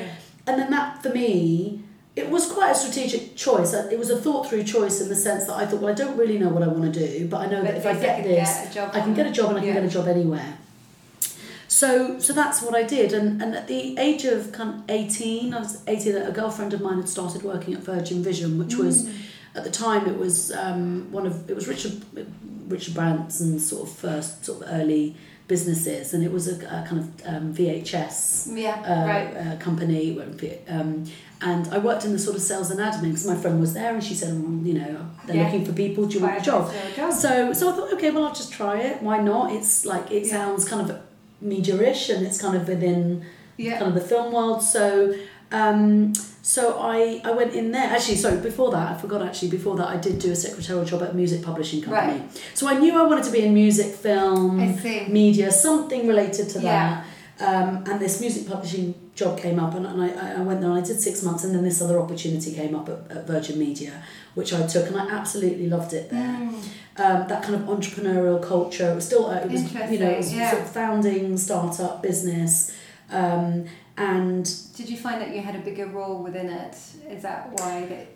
and 0.47 0.61
then 0.61 0.71
that 0.71 1.03
for 1.03 1.11
me 1.11 1.81
it 2.17 2.31
was 2.31 2.47
quite 2.47 2.71
a 2.71 2.75
strategic 2.77 3.35
choice. 3.35 3.75
Uh, 3.75 3.89
It 3.91 3.99
was 3.99 4.09
a 4.09 4.17
thought 4.17 4.49
through 4.49 4.63
choice 4.63 5.01
in 5.01 5.09
the 5.09 5.17
sense 5.17 5.47
that 5.47 5.55
I 5.57 5.67
thought, 5.67 5.81
well, 5.81 5.91
I 5.91 5.97
don't 5.97 6.17
really 6.17 6.39
know 6.39 6.49
what 6.49 6.63
I 6.63 6.69
want 6.69 6.95
to 6.95 7.09
do, 7.09 7.27
but 7.27 7.39
I 7.41 7.47
know 7.47 7.61
But 7.61 7.73
that 7.73 7.77
if 7.79 7.87
I 7.87 7.95
get 7.95 8.23
this, 8.23 8.73
get 8.73 8.95
I 8.95 9.01
can 9.01 9.15
get 9.15 9.27
a 9.27 9.33
job 9.33 9.49
and 9.49 9.57
I 9.59 9.61
can 9.63 9.69
Yeah. 9.71 9.81
get 9.81 9.85
a 9.85 9.89
job 9.89 10.07
anywhere. 10.07 10.53
So, 11.79 12.21
so 12.21 12.33
that's 12.33 12.63
what 12.63 12.77
I 12.77 12.85
did, 12.85 13.13
and, 13.13 13.43
and 13.43 13.53
at 13.57 13.67
the 13.67 13.99
age 13.99 14.25
of 14.25 14.53
kind 14.53 14.71
of 14.77 14.83
eighteen, 14.89 15.53
I 15.53 15.59
was 15.59 15.83
eighteen. 15.89 16.15
A 16.17 16.31
girlfriend 16.31 16.73
of 16.73 16.81
mine 16.81 16.99
had 16.99 17.09
started 17.09 17.43
working 17.43 17.75
at 17.75 17.81
Virgin 17.83 18.23
Vision, 18.23 18.59
which 18.61 18.77
was, 18.77 19.09
at 19.57 19.65
the 19.65 19.73
time, 19.73 20.07
it 20.07 20.17
was 20.17 20.53
um, 20.53 21.11
one 21.11 21.27
of 21.27 21.51
it 21.51 21.57
was 21.57 21.67
Richard 21.67 22.05
Richard 22.69 22.95
Branson's 22.95 23.69
sort 23.69 23.89
of 23.89 23.95
first 23.97 24.45
sort 24.45 24.63
of 24.63 24.69
early 24.73 25.17
businesses, 25.49 26.15
and 26.15 26.23
it 26.23 26.31
was 26.31 26.47
a, 26.47 26.65
a 26.65 26.87
kind 26.89 26.99
of 27.01 27.07
um, 27.27 27.53
VHS 27.53 28.57
Yeah, 28.57 28.77
uh, 28.87 29.07
right. 29.09 29.37
uh, 29.37 29.57
company. 29.59 30.17
Um, 30.69 31.05
and 31.41 31.67
I 31.75 31.79
worked 31.79 32.05
in 32.05 32.13
the 32.13 32.19
sort 32.21 32.37
of 32.37 32.43
sales 32.43 32.71
and 32.71 32.79
admin 32.79 33.09
because 33.11 33.27
my 33.27 33.35
friend 33.35 33.59
was 33.61 33.75
there 33.75 33.93
and 33.93 34.03
she 34.03 34.15
said, 34.15 34.33
well, 34.41 34.65
you 34.65 34.75
know, 34.75 35.11
they're 35.27 35.37
Yeah. 35.37 35.43
looking 35.47 35.65
for 35.67 35.73
people, 35.75 36.07
do 36.07 36.19
you 36.19 36.25
want 36.25 36.39
a 36.39 36.41
job? 36.41 36.73
job. 36.97 37.13
So, 37.13 37.53
so 37.53 37.71
I 37.71 37.73
thought, 37.77 37.93
okay, 37.95 38.11
well, 38.13 38.25
I'll 38.27 38.33
just 38.35 38.53
try 38.53 38.79
it. 38.79 39.03
Why 39.03 39.19
not? 39.19 39.53
It's 39.53 39.85
like, 39.85 40.11
it 40.11 40.25
Yeah. 40.25 40.31
sounds 40.31 40.65
kind 40.65 40.89
of 40.89 41.04
media-ish 41.41 42.11
and 42.11 42.27
it's 42.27 42.41
kind 42.41 42.57
of 42.57 42.69
within 42.69 43.25
yeah. 43.57 43.79
kind 43.79 43.89
of 43.89 43.95
the 43.95 44.01
film 44.01 44.33
world. 44.33 44.63
So, 44.63 45.15
um, 45.53 46.15
so 46.43 46.79
I, 46.81 47.21
I 47.25 47.31
went 47.33 47.55
in 47.55 47.71
there. 47.71 47.85
Actually, 47.85 48.17
sorry, 48.17 48.39
before 48.39 48.71
that, 48.73 48.93
I 48.97 49.01
forgot 49.01 49.23
actually, 49.23 49.49
before 49.49 49.77
that, 49.77 49.89
I 49.89 49.97
did 49.97 50.19
do 50.19 50.33
a 50.33 50.37
secretarial 50.37 50.85
job 50.85 51.03
at 51.03 51.11
a 51.11 51.15
music 51.15 51.43
publishing 51.43 51.83
company. 51.83 52.23
So 52.55 52.69
I 52.69 52.79
knew 52.79 52.99
I 52.99 53.07
wanted 53.07 53.25
to 53.25 53.31
be 53.31 53.43
in 53.45 53.55
music, 53.55 53.95
film, 53.95 54.59
media, 55.09 55.51
something 55.51 56.07
related 56.07 56.49
to 56.51 56.61
Yeah. 56.61 56.71
that. 56.71 57.07
Um, 57.41 57.85
and 57.87 58.01
this 58.01 58.21
music 58.21 58.47
publishing 58.47 58.95
job 59.17 59.39
came 59.39 59.59
up, 59.59 59.75
and, 59.75 59.87
and 59.87 60.01
I, 60.01 60.35
I 60.39 60.41
went 60.41 60.61
there 60.61 60.71
and 60.71 60.79
I 60.79 60.83
did 60.83 61.01
six 61.01 61.23
months, 61.23 61.43
and 61.45 61.55
then 61.55 61.65
this 61.65 61.83
other 61.83 61.99
opportunity 61.99 62.55
came 62.55 62.75
up 62.77 62.89
at, 62.89 63.17
at 63.17 63.27
Virgin 63.27 63.59
Media, 63.59 64.03
which 64.35 64.53
I 64.53 64.67
took, 64.67 64.87
and 64.87 64.97
I 64.97 65.11
absolutely 65.11 65.69
loved 65.69 65.93
it 65.93 66.11
there. 66.11 66.39
Mm. 66.39 66.55
Um, 66.97 67.29
that 67.29 67.43
kind 67.43 67.57
of 67.57 67.63
entrepreneurial 67.63 68.41
culture, 68.41 68.93
it 68.93 68.95
was 68.95 69.05
still, 69.05 69.27
uh, 69.27 69.39
it 69.39 69.51
was, 69.51 69.73
you 69.91 69.99
know, 69.99 70.11
it 70.11 70.19
was 70.19 70.33
yeah. 70.33 70.51
sort 70.53 70.63
of 70.63 70.71
founding 70.71 71.37
startup 71.37 72.03
business. 72.03 72.73
Um, 73.11 73.67
and 73.97 74.45
Did 74.77 74.89
you 74.89 74.97
find 74.97 75.21
that 75.21 75.35
you 75.35 75.41
had 75.41 75.57
a 75.57 75.61
bigger 75.61 75.87
role 75.87 76.23
within 76.23 76.49
it? 76.49 76.77
Is 77.09 77.23
that 77.23 77.51
why 77.59 77.87
that? 77.87 78.14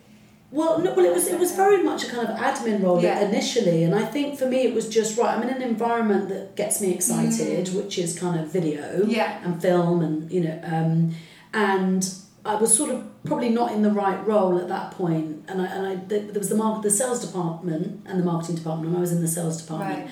Well, 0.51 0.79
no, 0.79 0.95
well, 0.95 1.05
it 1.05 1.13
was 1.13 1.27
it 1.27 1.39
was 1.39 1.53
very 1.55 1.83
much 1.83 2.05
a 2.05 2.11
kind 2.11 2.27
of 2.27 2.37
admin 2.39 2.83
role 2.83 3.03
Yeah. 3.03 3.21
initially, 3.21 3.85
and 3.85 3.95
I 3.95 4.05
think 4.07 4.39
for 4.39 4.47
me 4.47 4.63
it 4.63 4.75
was 4.75 4.89
just 4.89 5.19
right. 5.19 5.37
I'm 5.37 5.43
in 5.43 5.51
an 5.51 5.61
environment 5.63 6.31
that 6.31 6.57
gets 6.57 6.81
me 6.81 6.93
excited, 6.95 7.69
which 7.75 7.99
is 7.99 8.19
kind 8.19 8.41
of 8.41 8.51
video 8.51 8.83
Mm. 9.05 9.11
Yeah. 9.13 9.39
and 9.45 9.61
film, 9.61 10.01
and 10.03 10.31
you 10.33 10.41
know, 10.45 10.59
um, 10.65 11.15
and 11.53 12.09
I 12.47 12.55
was 12.55 12.75
sort 12.75 12.89
of 12.91 13.05
probably 13.25 13.51
not 13.51 13.73
in 13.73 13.83
the 13.83 13.91
right 13.91 14.27
role 14.27 14.57
at 14.59 14.69
that 14.69 14.93
point, 14.93 15.45
and 15.49 15.61
I 15.61 15.67
and 15.67 15.87
I 15.87 15.95
there 15.97 16.21
there 16.21 16.39
was 16.41 16.49
the 16.49 16.55
market, 16.57 16.83
the 16.83 16.91
sales 16.91 17.21
department 17.27 18.07
and 18.07 18.19
the 18.19 18.25
marketing 18.25 18.57
department, 18.57 18.89
and 18.89 18.97
I 18.97 19.01
was 19.01 19.13
in 19.13 19.21
the 19.21 19.29
sales 19.29 19.61
department. 19.61 20.01
Right. 20.01 20.11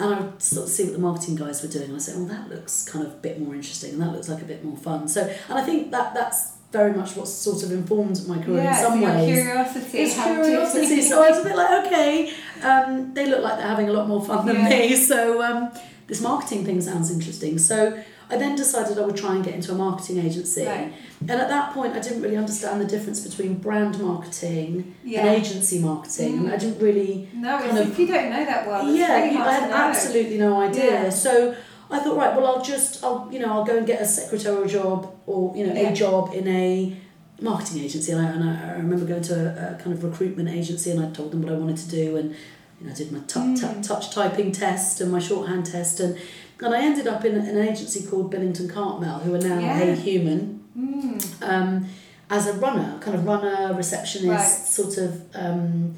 And 0.00 0.14
I 0.14 0.20
would 0.20 0.40
sort 0.40 0.66
of 0.66 0.70
see 0.72 0.84
what 0.84 0.92
the 0.92 1.00
marketing 1.00 1.34
guys 1.34 1.60
were 1.62 1.68
doing, 1.68 1.86
and 1.88 1.96
I 1.96 1.98
said, 1.98 2.14
"Oh, 2.18 2.24
that 2.26 2.48
looks 2.50 2.84
kind 2.84 3.04
of 3.06 3.12
a 3.14 3.16
bit 3.16 3.40
more 3.40 3.54
interesting, 3.54 3.94
and 3.94 4.02
that 4.02 4.12
looks 4.12 4.28
like 4.28 4.42
a 4.42 4.44
bit 4.44 4.62
more 4.64 4.76
fun." 4.76 5.08
So, 5.08 5.22
and 5.48 5.58
I 5.58 5.62
think 5.64 5.90
that 5.92 6.12
that's 6.14 6.52
very 6.70 6.92
much 6.92 7.16
what 7.16 7.26
sort 7.28 7.62
of 7.62 7.72
informed 7.72 8.26
my 8.28 8.38
career 8.42 8.62
yeah, 8.62 8.78
in 8.78 8.84
some 8.90 9.00
ways. 9.00 9.24
curiosity. 9.34 9.98
It's 9.98 10.14
curiosity. 10.14 11.02
so 11.02 11.22
I 11.22 11.30
was 11.30 11.38
a 11.38 11.44
bit 11.44 11.56
like, 11.56 11.86
okay, 11.86 12.32
um, 12.62 13.14
they 13.14 13.26
look 13.26 13.42
like 13.42 13.56
they're 13.58 13.66
having 13.66 13.88
a 13.88 13.92
lot 13.92 14.06
more 14.06 14.22
fun 14.24 14.46
than 14.46 14.56
Yeah. 14.56 14.68
me. 14.68 14.96
So 14.96 15.42
um, 15.42 15.72
this 16.06 16.20
marketing 16.20 16.64
thing 16.66 16.80
sounds 16.82 17.10
interesting. 17.10 17.56
So 17.58 18.02
I 18.30 18.36
then 18.36 18.54
decided 18.56 18.98
I 18.98 19.06
would 19.06 19.16
try 19.16 19.34
and 19.36 19.42
get 19.42 19.54
into 19.54 19.72
a 19.72 19.74
marketing 19.74 20.18
agency. 20.18 20.66
Right. 20.66 20.92
And 21.22 21.30
at 21.30 21.48
that 21.48 21.72
point, 21.72 21.94
I 21.96 22.00
didn't 22.00 22.20
really 22.20 22.36
understand 22.36 22.82
the 22.82 22.84
difference 22.84 23.26
between 23.26 23.54
brand 23.54 23.98
marketing 24.00 24.94
Yeah. 25.02 25.20
and 25.24 25.28
agency 25.42 25.78
marketing. 25.78 26.36
And 26.40 26.52
I 26.52 26.58
didn't 26.58 26.80
really 26.82 27.30
No, 27.34 27.56
kind 27.58 27.78
of- 27.78 27.90
if 27.90 27.98
you 27.98 28.06
don't 28.06 28.28
know 28.28 28.44
that 28.44 28.66
well, 28.68 28.86
it's 28.86 28.98
yeah, 28.98 29.22
really 29.24 29.36
I 29.38 29.52
had 29.54 29.70
know. 29.70 29.76
absolutely 29.76 30.36
no 30.36 30.60
idea. 30.60 31.10
So 31.10 31.54
I 31.90 31.98
thought, 32.00 32.16
right, 32.16 32.36
well, 32.36 32.46
I'll 32.46 32.62
just, 32.64 33.02
I'll, 33.02 33.28
you 33.32 33.38
know, 33.38 33.52
I'll 33.52 33.64
go 33.64 33.78
and 33.78 33.86
get 33.86 34.00
a 34.02 34.04
secretarial 34.06 34.66
job 34.66 35.14
or, 35.26 35.56
you 35.56 35.66
know, 35.66 35.72
Yeah. 35.72 35.88
a 35.90 35.94
job 35.94 36.34
in 36.34 36.46
a 36.48 36.96
marketing 37.40 37.82
agency. 37.82 38.12
And 38.12 38.20
I, 38.20 38.30
and 38.30 38.44
I, 38.44 38.68
I 38.70 38.72
remember 38.76 39.06
going 39.06 39.22
to 39.22 39.34
a, 39.34 39.74
a 39.74 39.82
kind 39.82 39.92
of 39.96 40.04
recruitment 40.04 40.48
agency 40.50 40.90
and 40.90 41.00
I 41.04 41.10
told 41.10 41.30
them 41.32 41.42
what 41.42 41.52
I 41.52 41.56
wanted 41.56 41.78
to 41.78 41.88
do 41.88 42.16
and, 42.16 42.34
you 42.80 42.86
know, 42.86 42.92
I 42.92 42.94
did 42.94 43.10
my 43.12 43.20
tu- 43.20 43.38
Mm. 43.40 43.56
tu- 43.82 43.88
touch 43.88 44.10
typing 44.14 44.52
test 44.52 45.00
and 45.00 45.10
my 45.10 45.18
shorthand 45.18 45.66
test 45.66 46.00
and, 46.00 46.16
and 46.60 46.74
I 46.74 46.82
ended 46.82 47.06
up 47.06 47.24
in, 47.24 47.36
an 47.36 47.56
agency 47.58 48.04
called 48.06 48.30
Billington 48.32 48.68
Cartmel, 48.68 49.20
who 49.20 49.34
are 49.34 49.38
now 49.38 49.58
Yeah. 49.58 49.78
Hey 49.78 49.94
Human, 49.96 50.60
Mm. 50.78 51.42
um, 51.42 51.86
as 52.30 52.46
a 52.46 52.52
runner, 52.54 52.98
kind 53.00 53.16
of 53.16 53.24
runner, 53.26 53.72
receptionist, 53.74 54.28
Right. 54.28 54.44
sort 54.68 54.98
of, 54.98 55.22
um, 55.34 55.94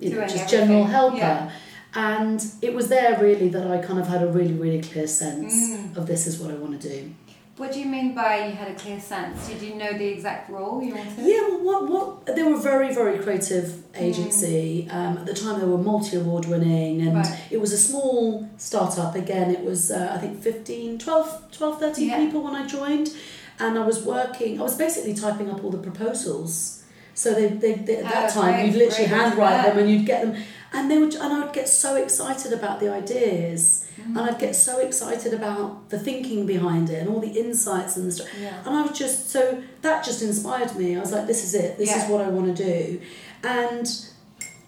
you 0.00 0.10
know, 0.10 0.20
just 0.22 0.36
everything, 0.36 0.48
general 0.68 0.84
helper. 0.84 1.16
yeah. 1.16 1.50
And 1.96 2.44
it 2.60 2.74
was 2.74 2.88
there 2.88 3.18
really 3.18 3.48
that 3.48 3.66
I 3.70 3.78
kind 3.78 3.98
of 3.98 4.06
had 4.06 4.22
a 4.22 4.26
really, 4.26 4.52
really 4.52 4.82
clear 4.82 5.06
sense 5.06 5.54
Mm. 5.54 5.96
of 5.96 6.06
this 6.06 6.26
is 6.26 6.38
what 6.38 6.50
I 6.50 6.54
want 6.54 6.80
to 6.82 6.88
do. 6.88 7.10
What 7.56 7.72
do 7.72 7.80
you 7.80 7.86
mean 7.86 8.14
by 8.14 8.48
you 8.48 8.52
had 8.52 8.68
a 8.68 8.74
clear 8.74 9.00
sense? 9.00 9.48
Did 9.48 9.62
you 9.62 9.76
know 9.76 9.94
the 9.96 10.06
exact 10.06 10.50
role 10.50 10.82
you 10.82 10.94
wanted? 10.94 11.14
Yeah, 11.20 11.40
well, 11.48 11.62
what, 11.64 11.88
what, 12.26 12.36
they 12.36 12.42
were 12.42 12.56
a 12.56 12.60
very, 12.60 12.94
very 12.94 13.18
creative 13.18 13.82
agency. 13.94 14.86
Um, 14.90 15.16
at 15.16 15.24
the 15.24 15.32
time, 15.32 15.58
they 15.60 15.66
were 15.66 15.78
multi 15.78 16.16
award 16.18 16.44
winning, 16.44 17.00
and 17.00 17.16
Right. 17.16 17.34
it 17.50 17.58
was 17.58 17.72
a 17.72 17.78
small 17.78 18.46
startup. 18.58 19.14
Again, 19.14 19.50
it 19.50 19.62
was, 19.64 19.90
uh, 19.90 20.12
I 20.14 20.18
think, 20.18 20.42
15, 20.42 20.98
12, 20.98 21.50
12 21.50 21.80
13 21.80 22.08
Yeah. 22.10 22.18
people 22.18 22.42
when 22.42 22.54
I 22.54 22.66
joined. 22.66 23.10
And 23.58 23.78
I 23.78 23.86
was 23.86 24.02
working, 24.04 24.60
I 24.60 24.62
was 24.62 24.76
basically 24.76 25.14
typing 25.14 25.50
up 25.50 25.64
all 25.64 25.70
the 25.70 25.78
proposals. 25.78 26.82
So 27.14 27.32
they, 27.32 27.46
they, 27.46 27.72
they, 27.72 27.96
at 27.96 28.04
that 28.04 28.30
Oh, 28.36 28.40
time, 28.42 28.52
right, 28.52 28.66
you'd 28.66 28.74
literally 28.74 29.10
right, 29.10 29.20
handwrite 29.22 29.50
yeah. 29.64 29.68
them 29.70 29.78
and 29.78 29.90
you'd 29.90 30.04
get 30.04 30.20
them. 30.26 30.34
And 30.72 30.90
they 30.90 30.98
would, 30.98 31.14
and 31.14 31.32
I 31.32 31.40
would 31.44 31.52
get 31.52 31.68
so 31.68 31.96
excited 31.96 32.52
about 32.52 32.80
the 32.80 32.88
ideas. 32.92 33.86
Mm. 34.00 34.08
And 34.08 34.18
I'd 34.18 34.38
get 34.38 34.54
so 34.54 34.78
excited 34.80 35.32
about 35.32 35.88
the 35.90 35.98
thinking 35.98 36.44
behind 36.46 36.90
it 36.90 37.00
and 37.00 37.08
all 37.08 37.20
the 37.20 37.30
insights 37.40 37.96
and 37.96 38.06
the 38.06 38.12
stuff. 38.12 38.28
Yeah. 38.40 38.60
And 38.66 38.76
I 38.76 38.82
was 38.82 38.98
just 38.98 39.30
so 39.30 39.62
that 39.82 40.04
just 40.04 40.22
inspired 40.22 40.74
me. 40.76 40.96
I 40.96 41.00
was 41.00 41.12
like, 41.12 41.26
this 41.26 41.44
is 41.44 41.54
it. 41.54 41.78
This 41.78 41.90
Yeah. 41.90 42.04
is 42.04 42.10
what 42.10 42.20
I 42.20 42.28
want 42.28 42.54
to 42.56 42.64
do. 42.64 43.00
And 43.42 43.88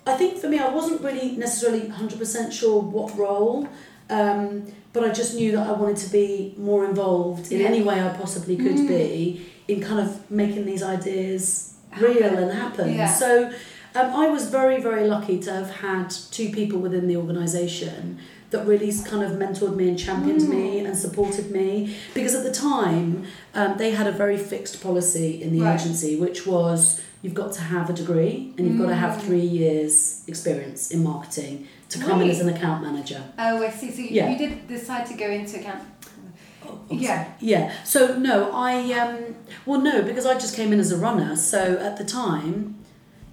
I 0.06 0.16
think 0.16 0.38
for 0.38 0.48
me, 0.48 0.58
I 0.58 0.70
wasn't 0.72 1.02
really 1.02 1.32
necessarily 1.36 1.88
hundred 1.88 2.18
percent 2.18 2.52
sure 2.52 2.80
what 2.80 3.16
role, 3.18 3.68
um, 4.08 4.64
but 4.94 5.04
I 5.04 5.10
just 5.10 5.34
knew 5.34 5.52
that 5.52 5.66
I 5.66 5.72
wanted 5.72 5.98
to 5.98 6.10
be 6.10 6.54
more 6.56 6.86
involved 6.86 7.52
in 7.52 7.60
Yeah. 7.60 7.68
any 7.68 7.82
way 7.82 8.00
I 8.00 8.08
possibly 8.10 8.56
could 8.56 8.76
Mm. 8.76 8.88
be 8.88 9.46
in 9.66 9.80
kind 9.82 10.00
of 10.00 10.30
making 10.30 10.64
these 10.64 10.82
ideas 10.82 11.74
real 12.00 12.22
and 12.38 12.50
happen. 12.52 13.06
So 13.08 13.50
um, 13.98 14.14
I 14.14 14.28
was 14.28 14.48
very 14.48 14.80
very 14.80 15.06
lucky 15.08 15.38
to 15.40 15.52
have 15.52 15.70
had 15.76 16.10
two 16.36 16.50
people 16.50 16.78
within 16.78 17.08
the 17.08 17.16
organisation 17.16 18.18
that 18.50 18.66
really 18.66 18.90
kind 19.04 19.22
of 19.22 19.32
mentored 19.32 19.76
me 19.76 19.88
and 19.90 19.98
championed 19.98 20.40
Mm. 20.42 20.48
me 20.48 20.78
and 20.86 20.96
supported 20.96 21.50
me 21.50 21.94
because 22.14 22.34
at 22.34 22.44
the 22.44 22.52
time 22.52 23.24
um, 23.54 23.76
they 23.76 23.90
had 23.90 24.06
a 24.06 24.12
very 24.12 24.38
fixed 24.38 24.82
policy 24.82 25.42
in 25.42 25.52
the 25.52 25.60
Right. 25.60 25.78
agency 25.78 26.16
which 26.16 26.46
was 26.46 27.00
you've 27.22 27.34
got 27.34 27.52
to 27.52 27.60
have 27.60 27.90
a 27.90 27.92
degree 27.92 28.54
and 28.56 28.66
you've 28.66 28.78
got 28.78 28.88
to 28.88 28.94
have 28.94 29.14
Mm. 29.18 29.22
three 29.26 29.48
years 29.60 30.22
experience 30.26 30.90
in 30.90 31.02
marketing 31.02 31.66
to 31.90 31.98
come 31.98 32.22
in 32.22 32.30
as 32.30 32.40
an 32.40 32.48
account 32.48 32.82
manager 32.82 33.22
Oh, 33.38 33.62
I 33.62 33.70
see. 33.70 33.90
So 33.90 34.00
you, 34.02 34.08
Yeah. 34.10 34.30
you 34.30 34.38
did 34.38 34.68
decide 34.68 35.04
to 35.06 35.14
go 35.14 35.26
into 35.26 35.58
account. 35.60 35.82
Oh, 36.66 36.78
Yeah. 36.90 37.24
yeah 37.40 37.72
so 37.84 38.18
no 38.18 38.50
i 38.52 38.72
um 38.92 39.16
well 39.66 39.80
no 39.80 40.02
because 40.02 40.26
i 40.26 40.34
just 40.34 40.54
came 40.56 40.70
in 40.74 40.80
as 40.80 40.90
a 40.92 40.96
runner 40.96 41.34
so 41.36 41.60
at 41.88 41.96
the 42.00 42.04
time 42.04 42.74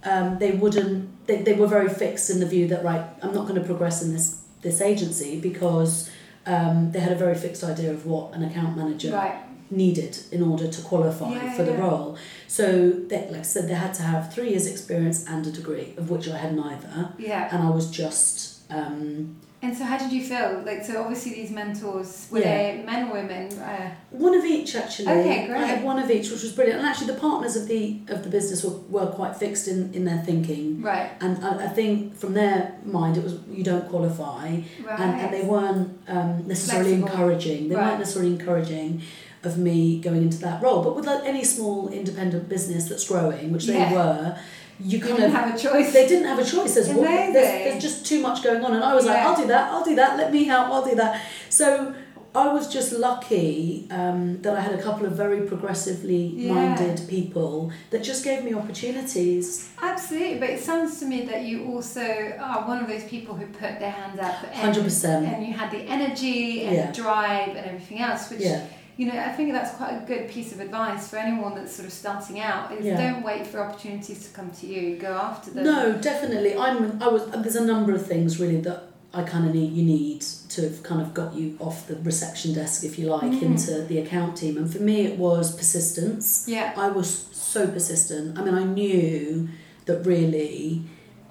um, 0.06 0.38
they 0.40 0.52
wouldn't 0.52 1.10
they, 1.28 1.42
they 1.42 1.54
were 1.54 1.68
very 1.68 1.90
fixed 1.90 2.30
in 2.30 2.40
the 2.40 2.46
view 2.46 2.68
that 2.68 2.84
right 2.84 3.06
i'm 3.24 3.34
not 3.34 3.48
going 3.48 3.60
to 3.60 3.66
progress 3.66 4.02
in 4.04 4.14
this 4.14 4.42
this 4.62 4.82
agency 4.82 5.40
because 5.40 6.10
um, 6.48 6.92
they 6.92 7.00
had 7.00 7.12
a 7.12 7.16
very 7.26 7.36
fixed 7.36 7.64
idea 7.64 7.92
of 7.92 8.06
what 8.06 8.34
an 8.34 8.44
account 8.44 8.78
manager 8.78 9.12
Right. 9.12 9.36
needed 9.72 10.14
in 10.32 10.42
order 10.44 10.68
to 10.68 10.82
qualify 10.82 11.32
Yeah, 11.32 11.54
for 11.58 11.64
the 11.64 11.74
role 11.74 12.18
so 12.48 12.66
they, 13.10 13.22
like 13.32 13.40
i 13.40 13.42
said 13.54 13.68
they 13.68 13.74
had 13.74 13.94
to 13.96 14.04
have 14.04 14.32
three 14.34 14.50
years 14.50 14.68
experience 14.68 15.26
and 15.28 15.46
a 15.48 15.52
degree 15.52 15.94
of 15.98 16.10
which 16.12 16.28
i 16.30 16.38
had 16.38 16.56
neither 16.56 17.10
Yeah. 17.18 17.50
and 17.52 17.64
i 17.68 17.70
was 17.70 17.90
just 17.90 18.62
um, 18.72 19.36
And 19.66 19.76
so, 19.76 19.84
how 19.84 19.98
did 19.98 20.12
you 20.12 20.24
feel? 20.24 20.62
Like, 20.64 20.86
so 20.86 21.02
obviously 21.02 21.34
these 21.34 21.50
mentors 21.50 22.28
were 22.32 22.38
Yeah. 22.40 22.46
they 22.78 22.84
men 22.86 23.10
or 23.10 23.14
women? 23.14 23.52
Uh, 23.58 23.90
One 24.12 24.36
of 24.36 24.46
each 24.46 24.76
actually. 24.76 25.08
Okay, 25.08 25.48
great. 25.48 25.60
I 25.62 25.66
had 25.66 25.84
one 25.84 25.98
of 25.98 26.10
each, 26.12 26.30
which 26.30 26.44
was 26.44 26.52
brilliant. 26.54 26.80
And 26.82 26.88
actually, 26.88 27.08
the 27.08 27.20
partners 27.20 27.56
of 27.56 27.68
the 27.68 27.98
of 28.10 28.24
the 28.24 28.30
business 28.30 28.64
were, 28.64 28.78
were 28.96 29.08
quite 29.08 29.36
fixed 29.36 29.68
in, 29.68 29.92
in 29.94 30.06
their 30.06 30.20
thinking. 30.20 30.82
right. 30.84 31.10
And 31.20 31.44
I, 31.44 31.66
I 31.66 31.68
think 31.68 32.16
from 32.16 32.34
their 32.36 32.76
mind, 32.86 33.18
it 33.18 33.24
was 33.24 33.34
you 33.52 33.64
don't 33.64 33.90
qualify, 33.90 34.46
Right. 34.86 35.00
and, 35.00 35.12
and 35.22 35.34
they 35.34 35.42
weren't 35.54 35.88
um, 36.08 36.48
necessarily 36.48 36.98
Flexible. 36.98 37.10
encouraging. 37.12 37.70
They 37.70 37.76
Right. 37.76 37.86
weren't 37.88 38.00
necessarily 38.00 38.32
encouraging 38.34 39.02
of 39.44 39.58
me 39.58 40.00
going 40.00 40.22
into 40.28 40.38
that 40.40 40.62
role. 40.62 40.84
But 40.84 40.96
with 40.96 41.06
like 41.06 41.24
any 41.26 41.44
small 41.44 41.90
independent 41.90 42.50
business 42.50 42.88
that's 42.90 43.08
growing, 43.08 43.52
which 43.52 43.66
they 43.66 43.74
Yeah. 43.80 43.94
were, 43.94 44.38
you 44.80 45.00
kind 45.00 45.16
didn't 45.18 45.26
of 45.28 45.32
have 45.34 45.56
a 45.56 45.58
choice. 45.58 45.94
they 45.94 46.08
didn't 46.08 46.28
have 46.28 46.40
a 46.40 46.46
choice. 46.46 46.74
There's, 46.76 46.90
one, 46.90 47.04
there's, 47.06 47.34
there's 47.34 47.82
just 47.82 48.06
too 48.06 48.22
much 48.22 48.44
going 48.44 48.64
on, 48.64 48.74
and 48.74 48.84
I 48.84 48.94
was 48.94 49.06
like, 49.06 49.18
I'll 49.18 49.36
do 49.36 49.48
that, 49.48 49.72
I'll 49.72 49.84
do 49.86 49.96
that. 49.96 50.18
Let 50.18 50.32
me 50.34 50.44
help, 50.46 50.68
I'll 50.70 50.86
do 50.86 50.96
that. 50.96 51.22
So 51.50 51.96
I 52.36 52.52
was 52.52 52.68
just 52.68 52.92
lucky 52.92 53.88
um, 53.92 54.42
that 54.42 54.58
I 54.58 54.60
had 54.60 54.74
a 54.78 54.82
couple 54.84 55.06
of 55.06 55.14
very 55.14 55.48
progressively 55.48 56.26
Yeah. 56.36 56.54
minded 56.54 57.08
people 57.08 57.72
that 57.92 58.04
just 58.04 58.26
gave 58.26 58.44
me 58.44 58.54
opportunities. 58.54 59.70
Absolutely, 59.82 60.40
but 60.40 60.50
it 60.50 60.60
sounds 60.60 61.00
to 61.00 61.06
me 61.06 61.22
that 61.28 61.44
you 61.44 61.66
also 61.72 62.02
are 62.40 62.68
one 62.68 62.80
of 62.82 62.90
those 62.90 63.06
people 63.06 63.36
who 63.36 63.46
put 63.48 63.80
their 63.80 63.92
hands 63.92 64.20
up 64.20 64.36
and, 64.52 64.76
100%. 64.76 65.06
and 65.34 65.48
you 65.48 65.54
had 65.54 65.72
the 65.72 65.80
energy 65.80 66.64
and 66.64 66.76
Yeah. 66.76 66.88
the 66.88 66.94
drive 66.94 67.50
and 67.56 67.66
everything 67.66 68.00
else, 68.02 68.30
which 68.30 68.42
Yeah. 68.42 68.66
You 68.98 69.06
know 69.12 69.18
I 69.20 69.32
think 69.34 69.52
that's 69.52 69.74
quite 69.76 69.94
a 70.02 70.06
good 70.06 70.30
piece 70.30 70.52
of 70.54 70.60
advice 70.60 71.10
for 71.10 71.18
anyone 71.18 71.56
that's 71.56 71.76
sort 71.76 71.88
of 71.88 71.94
starting 71.94 72.40
out. 72.40 72.72
Is 72.74 72.86
Yeah. 72.86 72.98
don't 73.14 73.24
wait 73.24 73.46
for 73.48 73.60
opportunities 73.60 74.20
to 74.28 74.30
come 74.34 74.50
to 74.60 74.66
you. 74.68 74.98
Go 74.98 75.14
after 75.14 75.52
them. 75.52 75.64
No, 75.66 75.94
definitely. 75.94 76.56
I'm. 76.58 77.02
I 77.02 77.08
was. 77.08 77.26
There's 77.32 77.56
a 77.58 77.66
number 77.66 77.94
of 77.94 78.06
things 78.06 78.40
really 78.40 78.62
that 78.62 78.84
I 79.14 79.24
kind 79.24 79.48
of 79.48 79.54
need. 79.56 79.72
You 79.74 79.84
need 79.84 80.22
to 80.50 80.62
have 80.64 80.84
kind 80.84 81.02
of 81.02 81.14
got 81.14 81.34
you 81.36 81.58
off 81.60 81.88
the 81.88 81.96
reception 81.98 82.54
desk, 82.54 82.84
if 82.84 82.98
you 83.00 83.08
like, 83.08 83.32
Mhm. 83.32 83.42
into 83.42 83.82
the 83.84 83.98
account 84.00 84.38
team. 84.38 84.56
And 84.58 84.72
for 84.72 84.82
me, 84.82 85.06
it 85.06 85.18
was 85.18 85.54
persistence. 85.56 86.46
Yeah. 86.48 86.74
I 86.78 86.88
was 86.90 87.10
so 87.34 87.68
persistent. 87.68 88.38
I 88.38 88.44
mean, 88.46 88.54
I 88.54 88.64
knew 88.64 89.50
that 89.86 90.06
really 90.06 90.82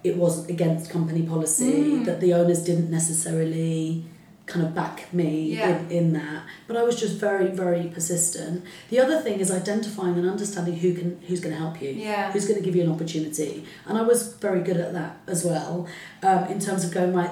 it 0.03 0.16
wasn't 0.18 0.50
against 0.50 0.90
company 0.90 1.22
policy. 1.22 1.72
Mm. 1.72 2.05
That 2.05 2.20
the 2.20 2.35
owners 2.35 2.61
didn't 2.62 2.90
necessarily 2.90 4.05
kind 4.46 4.64
of 4.66 4.74
back 4.74 5.12
me 5.12 5.52
Yeah. 5.54 5.78
in, 5.78 5.90
in 5.90 6.12
that 6.12 6.42
but 6.66 6.76
i 6.76 6.83
was 6.83 6.96
just 7.00 7.14
very 7.16 7.48
very 7.48 7.85
persistent 7.88 8.62
the 8.90 9.00
other 9.00 9.18
thing 9.20 9.40
is 9.40 9.50
identifying 9.50 10.16
and 10.18 10.28
understanding 10.28 10.76
who 10.76 10.92
can 10.94 11.18
who's 11.26 11.40
going 11.40 11.54
to 11.54 11.59
help 11.61 11.80
you 11.80 11.90
Yeah. 11.90 12.30
who's 12.33 12.46
going 12.46 12.59
to 12.61 12.64
give 12.64 12.76
you 12.76 12.83
an 12.83 12.90
opportunity 12.90 13.64
and 13.87 13.96
i 13.96 14.02
was 14.02 14.35
very 14.35 14.61
good 14.62 14.76
at 14.76 14.92
that 14.92 15.16
as 15.26 15.44
well 15.44 15.87
um, 16.22 16.44
in 16.54 16.61
terms 16.61 16.85
of 16.85 16.92
going 16.92 17.14
right 17.14 17.30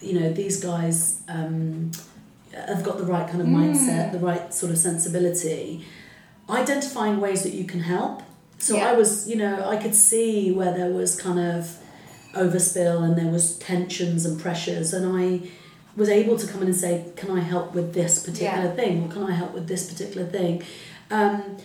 you 0.00 0.14
know 0.20 0.32
these 0.32 0.56
guys 0.62 1.22
um, 1.28 1.90
have 2.68 2.82
got 2.84 2.98
the 2.98 3.04
right 3.14 3.26
kind 3.28 3.40
of 3.40 3.48
Mm. 3.48 3.56
mindset 3.60 4.12
the 4.12 4.18
right 4.20 4.54
sort 4.54 4.70
of 4.70 4.78
sensibility 4.78 5.84
identifying 6.48 7.20
ways 7.20 7.42
that 7.42 7.52
you 7.54 7.64
can 7.64 7.80
help 7.80 8.22
so 8.58 8.76
Yeah. 8.76 8.90
i 8.90 8.92
was 8.94 9.28
you 9.28 9.36
know 9.36 9.68
i 9.68 9.76
could 9.76 9.94
see 9.94 10.52
where 10.52 10.72
there 10.72 10.90
was 10.90 11.16
kind 11.20 11.38
of 11.40 11.78
overspill 12.36 13.02
and 13.02 13.16
there 13.16 13.30
was 13.30 13.58
tensions 13.58 14.24
and 14.26 14.40
pressures 14.40 14.92
and 14.92 15.04
i 15.22 15.40
was 15.96 16.08
able 16.08 16.36
to 16.38 16.46
come 16.46 16.60
in 16.62 16.68
and 16.68 16.76
say 16.76 17.04
can 17.16 17.30
i 17.30 17.40
help 17.40 17.74
with 17.74 17.94
this 17.94 18.24
particular 18.26 18.64
Yeah. 18.70 18.74
thing 18.80 19.04
or 19.04 19.08
can 19.14 19.22
i 19.24 19.32
help 19.32 19.52
with 19.54 19.66
this 19.68 19.82
particular 19.90 20.26
thing 20.26 20.62
um, 21.10 21.56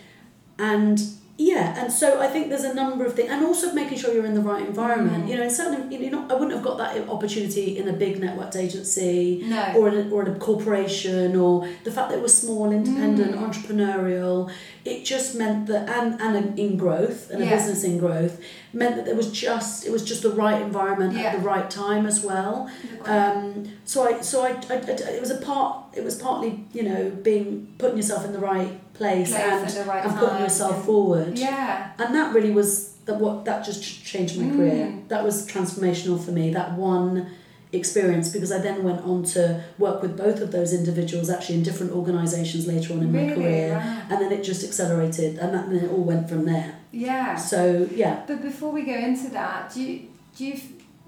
and 0.58 1.00
yeah 1.38 1.82
and 1.82 1.92
so 1.92 2.20
i 2.20 2.28
think 2.28 2.50
there's 2.50 2.66
a 2.66 2.74
number 2.74 3.06
of 3.06 3.14
things 3.16 3.30
and 3.32 3.46
also 3.46 3.72
making 3.74 3.98
sure 3.98 4.14
you're 4.14 4.26
in 4.26 4.34
the 4.34 4.42
right 4.42 4.66
environment 4.68 5.24
Mm. 5.24 5.30
you 5.30 5.36
know 5.38 5.44
in 5.44 5.50
certain 5.50 5.90
you 5.90 6.12
know 6.12 6.26
i 6.30 6.34
wouldn't 6.34 6.52
have 6.52 6.64
got 6.64 6.78
that 6.80 7.08
opportunity 7.08 7.78
in 7.80 7.88
a 7.88 7.94
big 7.94 8.20
networked 8.20 8.58
agency 8.58 9.42
No. 9.48 9.74
or 9.78 9.88
in 9.88 9.96
a, 10.08 10.10
or 10.14 10.26
in 10.26 10.36
a 10.36 10.40
corporation 10.40 11.38
or 11.38 11.54
the 11.86 11.92
fact 11.92 12.10
that 12.10 12.18
it 12.18 12.22
was 12.22 12.36
small 12.38 12.72
independent 12.72 13.32
Mm. 13.36 13.46
entrepreneurial 13.48 14.52
it 14.84 15.06
just 15.06 15.36
meant 15.36 15.68
that 15.68 15.88
and 15.98 16.20
and 16.22 16.60
in 16.60 16.76
growth 16.78 17.30
and 17.32 17.42
a 17.42 17.46
business 17.56 17.84
in 17.86 17.98
growth 18.00 18.36
meant 18.74 18.96
that 18.96 19.06
there 19.06 19.16
was 19.16 19.32
just 19.32 19.86
it 19.86 19.92
was 19.92 20.04
just 20.04 20.22
the 20.22 20.30
right 20.30 20.62
environment 20.62 21.14
Yeah. 21.14 21.24
at 21.24 21.32
the 21.40 21.46
right 21.46 21.70
time 21.70 22.06
as 22.06 22.24
well 22.24 22.70
um, 23.06 23.68
so 23.86 24.04
I 24.08 24.22
so 24.22 24.44
I, 24.44 24.50
I, 24.70 24.76
I- 24.76 25.14
it 25.18 25.22
was 25.22 25.32
a 25.32 25.38
part 25.38 25.86
it 25.96 26.04
was 26.04 26.16
partly 26.22 26.66
you 26.74 26.84
know 26.84 27.10
being 27.10 27.74
putting 27.78 27.98
yourself 27.98 28.26
in 28.26 28.32
the 28.34 28.40
right 28.40 28.80
place, 28.94 29.32
Place 29.32 29.76
and, 29.78 29.88
right 29.88 30.06
and 30.06 30.18
putting 30.18 30.40
yourself 30.40 30.86
forward 30.86 31.38
Yeah. 31.40 31.92
and 31.98 32.14
that 32.14 32.34
really 32.36 32.52
was 32.52 32.94
that 33.06 33.16
what 33.16 33.46
that 33.46 33.66
just 33.66 33.82
changed 34.06 34.38
my 34.38 34.46
Mm. 34.46 34.56
career 34.56 34.94
that 35.08 35.24
was 35.24 35.48
transformational 35.48 36.24
for 36.24 36.32
me 36.32 36.52
that 36.54 36.74
one 36.74 37.28
experience 37.72 38.30
because 38.30 38.52
I 38.52 38.58
then 38.58 38.84
went 38.84 39.02
on 39.02 39.24
to 39.36 39.64
work 39.78 40.02
with 40.02 40.18
both 40.18 40.42
of 40.42 40.52
those 40.52 40.74
individuals 40.74 41.30
actually 41.30 41.56
in 41.56 41.64
different 41.64 41.92
organisations 41.92 42.66
later 42.66 42.94
on 42.94 43.02
in 43.02 43.12
my 43.12 43.34
career 43.34 43.76
Wow. 43.78 44.02
and 44.10 44.22
then 44.22 44.32
it 44.32 44.44
just 44.44 44.64
accelerated 44.64 45.38
and, 45.38 45.54
that, 45.54 45.66
and 45.66 45.76
then 45.76 45.86
it 45.86 45.92
all 45.92 46.04
went 46.04 46.28
from 46.28 46.46
there 46.46 46.80
Yeah. 46.92 47.36
so 47.36 47.88
yeah 47.94 48.24
But 48.26 48.42
before 48.42 48.72
we 48.72 48.82
go 48.84 48.94
into 48.96 49.30
that, 49.30 49.72
do 49.74 49.82
you, 49.84 50.08
do 50.36 50.46
you 50.46 50.60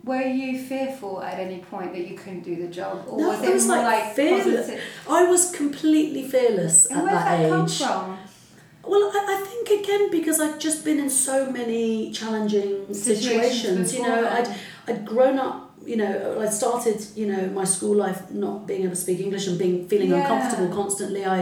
were 0.04 0.22
you 0.22 0.60
fearful 0.64 1.22
at 1.22 1.40
any 1.40 1.60
point 1.60 1.94
that 1.94 2.08
you 2.08 2.16
couldn't 2.16 2.42
do 2.42 2.56
the 2.56 2.68
job, 2.68 3.06
or 3.08 3.20
No, 3.20 3.30
was 3.30 3.40
I 3.42 3.46
it 3.48 3.54
was, 3.54 3.68
more 3.68 3.78
like, 3.78 4.04
like, 4.06 4.16
fearless. 4.16 4.46
positive? 4.68 4.82
I 5.10 5.24
was 5.24 5.52
completely 5.52 6.28
fearless 6.28 6.86
And 6.88 7.00
at 7.00 7.04
where 7.06 7.14
that, 7.14 7.38
did 7.38 7.46
that 7.46 7.50
come 7.50 7.66
age 7.66 7.78
from? 7.78 8.18
Well, 8.84 9.12
I, 9.14 9.26
I 9.38 9.46
think 9.48 9.84
again 9.84 10.10
because 10.12 10.40
I'd 10.40 10.60
just 10.60 10.84
been 10.84 10.98
in 11.00 11.10
so 11.10 11.52
many 11.52 12.12
challenging 12.12 12.92
Situations 12.94 13.90
situations. 13.92 13.94
You 13.96 14.02
know, 14.04 14.28
I'd. 14.28 14.56
I'd 14.88 15.06
grown 15.06 15.38
up. 15.38 15.71
You 15.92 15.98
know, 16.02 16.14
I 16.46 16.48
started. 16.62 16.98
You 17.22 17.28
know, 17.32 17.42
my 17.60 17.66
school 17.76 17.96
life 18.06 18.20
not 18.46 18.58
being 18.70 18.82
able 18.86 18.96
to 18.98 19.02
speak 19.06 19.20
English 19.28 19.46
and 19.50 19.58
being 19.64 19.78
feeling 19.92 20.10
Yeah. 20.12 20.22
uncomfortable 20.22 20.70
constantly. 20.82 21.24
I 21.38 21.40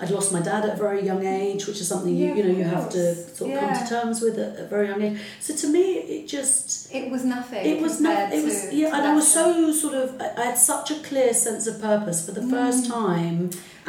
I'd 0.00 0.10
lost 0.18 0.28
my 0.36 0.42
dad 0.50 0.62
at 0.68 0.72
a 0.78 0.80
very 0.86 1.02
young 1.10 1.22
age, 1.42 1.62
which 1.68 1.80
is 1.82 1.86
something 1.92 2.12
you 2.20 2.26
Yeah, 2.28 2.36
you 2.38 2.42
know 2.46 2.54
you 2.60 2.64
have 2.76 2.88
to 2.98 3.02
sort 3.36 3.46
of 3.52 3.60
come 3.60 3.72
to 3.80 3.84
terms 3.96 4.16
with 4.24 4.36
at 4.46 4.52
a 4.64 4.66
very 4.74 4.86
young 4.90 5.02
age. 5.08 5.16
So 5.46 5.50
to 5.62 5.66
me, 5.76 5.84
it 6.16 6.22
just 6.36 6.64
It 7.00 7.06
was 7.14 7.22
nothing. 7.36 7.64
it 7.72 7.78
was 7.86 7.94
nothing. 8.08 8.38
It 8.40 8.44
was 8.48 8.56
yeah, 8.80 8.94
and 8.96 9.02
I 9.10 9.12
was 9.20 9.28
so 9.40 9.44
sort 9.82 9.94
of. 10.02 10.06
I, 10.40 10.44
had 10.50 10.58
such 10.74 10.88
a 10.96 10.98
clear 11.08 11.32
sense 11.46 11.64
of 11.70 11.74
purpose 11.90 12.18
for 12.26 12.32
the 12.38 12.46
first 12.56 12.80
Mm. 12.86 12.92
time. 13.02 13.36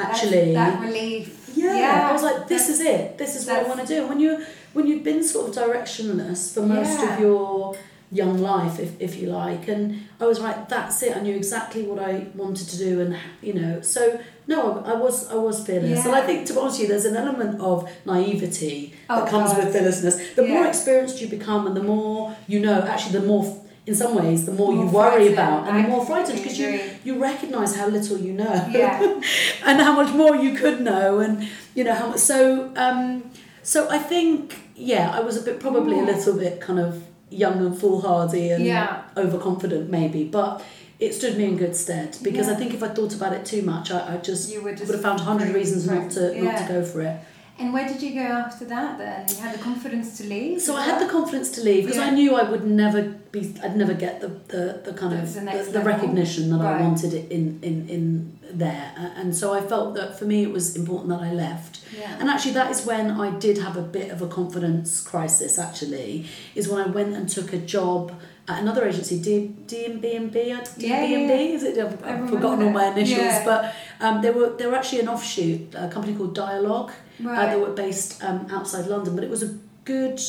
Actually, 0.06 0.54
that 0.62 0.76
relief. 0.88 1.26
yeah, 1.63 1.76
Yeah, 1.82 2.10
I 2.10 2.12
was 2.15 2.23
like, 2.30 2.39
this 2.54 2.65
is 2.73 2.80
it. 2.93 3.04
This 3.21 3.32
is 3.38 3.41
what 3.47 3.56
I 3.62 3.63
want 3.69 3.80
to 3.86 3.88
do. 3.93 3.97
And 4.02 4.10
when 4.12 4.19
you 4.26 4.34
when 4.76 4.86
you've 4.89 5.06
been 5.12 5.23
sort 5.34 5.43
of 5.49 5.52
directionless 5.62 6.41
for 6.54 6.62
most 6.78 6.95
Yeah. 6.99 7.08
of 7.10 7.13
your 7.26 7.76
young 8.13 8.38
life, 8.38 8.80
if, 8.80 8.91
if 9.02 9.19
you 9.19 9.28
like, 9.30 9.67
and 9.67 9.82
I 10.21 10.26
was 10.26 10.39
like, 10.39 10.69
that's 10.69 11.02
it. 11.04 11.15
I 11.17 11.21
knew 11.21 11.36
exactly 11.36 11.82
what 11.89 11.99
I 11.99 12.28
wanted 12.36 12.67
to 12.69 12.78
do, 12.78 13.02
and 13.02 13.17
you 13.41 13.54
know, 13.60 13.82
so 13.82 14.19
no, 14.47 14.58
I, 14.86 14.91
I 14.91 14.95
was 14.95 15.15
I 15.32 15.36
was 15.36 15.65
fearless, 15.65 16.06
and 16.06 16.13
I 16.15 16.21
think 16.28 16.45
to 16.47 16.54
be 16.54 16.60
honest 16.60 16.76
with 16.80 16.84
you, 16.84 16.88
there's 16.93 17.06
an 17.06 17.17
element 17.17 17.60
of 17.62 17.89
naivety 18.06 18.93
Oh, 19.10 19.21
that 19.21 19.30
comes 19.30 19.52
God. 19.52 19.63
with 19.65 19.73
fearlessness. 19.73 20.15
The 20.36 20.45
more 20.47 20.65
experienced 20.67 21.21
you 21.21 21.28
become, 21.28 21.67
and 21.67 21.76
the 21.76 21.84
more 21.84 22.36
you 22.47 22.60
know, 22.60 22.82
actually, 22.84 23.19
the 23.19 23.26
more. 23.28 23.60
In 23.86 23.95
some 23.95 24.15
ways, 24.15 24.45
the 24.45 24.54
more, 24.54 24.71
you 24.73 24.86
worry 24.88 25.34
about, 25.34 25.67
and 25.67 25.76
the 25.78 25.82
I 25.84 25.88
more 25.93 26.06
frightened 26.06 26.38
because 26.41 26.58
you, 26.58 26.80
you 27.04 27.21
recognise 27.21 27.76
how 27.76 27.88
little 27.89 28.17
you 28.17 28.32
know 28.32 28.65
Yeah. 28.71 29.19
and 29.65 29.82
how 29.82 29.93
much 30.02 30.13
more 30.15 30.38
you 30.38 30.54
could 30.56 30.80
know 30.80 31.19
and 31.19 31.49
you 31.76 31.84
know 31.84 31.93
how 31.93 32.08
much 32.08 32.19
so 32.19 32.71
um 32.78 33.30
so 33.62 33.89
i 33.89 33.97
think 33.97 34.58
yeah 34.78 35.12
i 35.13 35.19
was 35.19 35.36
a 35.36 35.41
bit 35.41 35.60
probably 35.60 35.99
a 35.99 36.04
little 36.04 36.38
bit 36.38 36.62
kind 36.62 36.80
of 36.80 37.04
young 37.34 37.58
and 37.65 37.78
foolhardy 37.78 38.52
and 38.52 38.63
Yeah. 38.65 39.02
overconfident 39.17 39.89
maybe 39.89 40.24
but 40.24 40.62
it 41.00 41.13
stood 41.13 41.38
me 41.38 41.46
in 41.46 41.58
good 41.58 41.76
stead 41.76 42.17
because 42.22 42.48
Yeah. 42.48 42.54
i 42.54 42.56
think 42.56 42.74
if 42.74 42.82
i 42.84 42.88
thought 42.88 43.13
about 43.15 43.34
it 43.34 43.46
too 43.46 43.62
much 43.63 43.91
i, 43.91 44.13
I 44.13 44.17
just 44.17 44.52
You 44.54 44.62
would 44.63 44.78
just 44.78 44.88
would 44.88 44.96
have 44.96 45.02
found 45.04 45.19
a 45.19 45.24
hundred 45.24 45.48
very 45.48 45.60
reasons 45.60 45.86
not 45.88 46.12
to 46.12 46.22
not 46.43 46.58
to 46.60 46.65
go 46.74 46.84
for 46.86 47.02
it 47.02 47.17
And 47.59 47.71
where 47.71 47.87
did 47.87 48.01
you 48.01 48.15
go 48.15 48.21
after 48.21 48.65
that 48.65 48.97
then? 48.97 49.25
You 49.29 49.35
had 49.41 49.53
the 49.53 49.61
confidence 49.63 50.17
to 50.17 50.23
leave? 50.25 50.59
so 50.61 50.75
I 50.75 50.83
had 50.83 50.99
the 50.99 51.11
confidence 51.11 51.51
to 51.51 51.61
leave 51.61 51.83
because 51.85 51.99
I 51.99 52.09
knew 52.09 52.35
I 52.35 52.49
would 52.49 52.65
never 52.65 53.03
be, 53.31 53.55
I'd 53.63 53.77
never 53.77 53.93
get 53.93 54.21
the, 54.21 54.29
the, 54.47 54.81
the 54.83 54.93
kind 54.93 55.13
of 55.13 55.21
The- 55.21 55.27
the 55.27 55.39
the, 55.39 55.45
next 55.45 55.67
the 55.67 55.73
level. 55.79 55.93
recognition 55.93 56.49
that 56.49 56.57
Right. 56.63 56.79
I 56.79 56.81
wanted 56.81 57.13
in, 57.13 57.59
in, 57.61 57.87
in 57.89 58.39
there. 58.51 58.91
And 59.15 59.35
so 59.35 59.53
I 59.53 59.61
felt 59.61 59.93
that 59.95 60.17
for 60.17 60.25
me 60.25 60.41
it 60.43 60.51
was 60.51 60.75
important 60.75 61.09
that 61.09 61.21
I 61.21 61.31
left. 61.31 61.81
Yeah. 61.97 62.17
And 62.19 62.27
actually 62.27 62.53
that 62.53 62.71
is 62.71 62.85
when 62.87 63.11
I 63.11 63.29
did 63.37 63.59
have 63.59 63.77
a 63.77 63.81
bit 63.83 64.09
of 64.09 64.21
a 64.23 64.27
confidence 64.27 65.01
crisis 65.03 65.59
actually, 65.59 66.25
is 66.55 66.67
when 66.67 66.81
I 66.81 66.87
went 66.89 67.15
and 67.15 67.29
took 67.29 67.53
a 67.53 67.59
job 67.59 68.13
at 68.47 68.61
another 68.61 68.85
agency, 68.85 69.21
D, 69.21 69.53
D&B&B, 69.67 70.47
Yeah, 70.49 70.63
D&B&B, 70.77 70.87
yeah, 70.87 71.55
is 71.55 71.63
it? 71.63 71.77
I've, 71.77 72.03
I've 72.03 72.29
forgotten 72.29 72.65
all 72.65 72.71
my 72.71 72.87
initials, 72.87 73.19
Yeah. 73.19 73.45
but 73.45 73.73
um, 74.01 74.21
they 74.21 74.31
were 74.31 74.49
they 74.57 74.65
were 74.67 74.75
actually 74.75 74.99
an 74.99 75.07
offshoot, 75.07 75.73
a 75.75 75.87
company 75.87 76.13
called 76.15 76.35
Dialogue. 76.35 76.91
Uh, 77.19 77.28
Right. 77.30 77.49
they 77.52 77.60
were 77.60 77.71
based 77.73 78.23
um, 78.23 78.47
outside 78.52 78.88
London, 78.88 79.15
but 79.15 79.23
it 79.23 79.30
was 79.30 79.43
a 79.43 79.58
good 79.86 80.19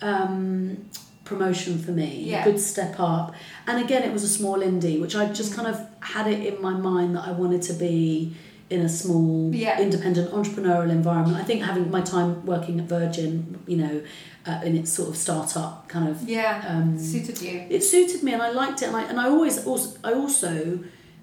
um, 0.00 0.88
promotion 1.24 1.78
for 1.78 1.90
me, 1.92 2.24
Yeah. 2.26 2.42
a 2.42 2.44
good 2.44 2.60
step 2.60 2.96
up. 2.98 3.34
And 3.66 3.82
again, 3.84 4.02
it 4.02 4.12
was 4.12 4.22
a 4.22 4.28
small 4.28 4.58
indie, 4.60 5.00
which 5.00 5.14
I 5.14 5.26
just 5.26 5.54
kind 5.54 5.68
of 5.68 5.80
had 6.00 6.26
it 6.26 6.40
in 6.54 6.62
my 6.62 6.72
mind 6.72 7.16
that 7.16 7.26
I 7.26 7.32
wanted 7.32 7.62
to 7.62 7.72
be 7.74 8.34
in 8.70 8.80
a 8.82 8.88
small, 8.88 9.50
Yeah. 9.54 9.80
independent 9.80 10.30
entrepreneurial 10.32 10.90
environment. 10.90 11.36
I 11.38 11.42
think 11.44 11.62
having 11.62 11.90
my 11.90 12.00
time 12.02 12.44
working 12.46 12.78
at 12.80 12.86
Virgin, 12.86 13.58
you 13.66 13.76
know, 13.78 14.00
uh, 14.46 14.60
in 14.64 14.76
its 14.76 14.90
sort 14.92 15.08
of 15.10 15.16
startup 15.16 15.88
kind 15.88 16.08
of 16.08 16.26
Yeah. 16.28 16.64
um, 16.68 16.98
Suited 16.98 17.40
you. 17.42 17.62
it 17.68 17.82
suited 17.84 18.22
me 18.22 18.32
and 18.32 18.42
I 18.42 18.50
liked 18.50 18.80
it 18.82 18.86
and 18.86 18.96
I, 18.96 19.02
and 19.02 19.20
I 19.20 19.28
always 19.28 19.66
also 19.66 19.98
I 20.02 20.12
also 20.14 20.80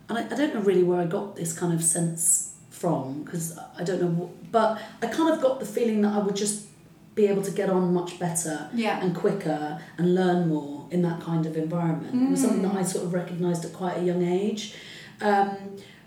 and 0.09 0.17
I, 0.19 0.21
I 0.25 0.35
don't 0.35 0.53
know 0.53 0.61
really 0.61 0.83
where 0.83 0.99
I 1.01 1.05
got 1.05 1.35
this 1.35 1.51
kind 1.53 1.73
of 1.73 1.83
sense 1.83 2.44
from 2.79 3.23
because 3.23 3.57
I 3.79 3.83
don't 3.83 4.01
know 4.01 4.07
what, 4.21 4.51
but 4.51 4.81
I 5.01 5.07
kind 5.07 5.33
of 5.33 5.41
got 5.41 5.59
the 5.59 5.65
feeling 5.65 6.01
that 6.01 6.13
I 6.13 6.19
would 6.19 6.35
just 6.35 6.67
be 7.15 7.27
able 7.27 7.41
to 7.41 7.51
get 7.51 7.69
on 7.69 7.93
much 7.93 8.19
better 8.19 8.69
Yeah. 8.73 9.01
and 9.01 9.15
quicker 9.15 9.79
and 9.97 10.15
learn 10.15 10.49
more 10.49 10.85
in 10.91 11.01
that 11.03 11.21
kind 11.21 11.45
of 11.45 11.55
environment. 11.55 12.13
It 12.13 12.29
was 12.31 12.41
something 12.41 12.61
that 12.63 12.75
I 12.75 12.83
sort 12.83 13.05
of 13.05 13.13
recognised 13.13 13.63
at 13.63 13.71
quite 13.73 13.97
a 13.97 14.03
young 14.03 14.23
age. 14.23 14.75
Um, 15.21 15.49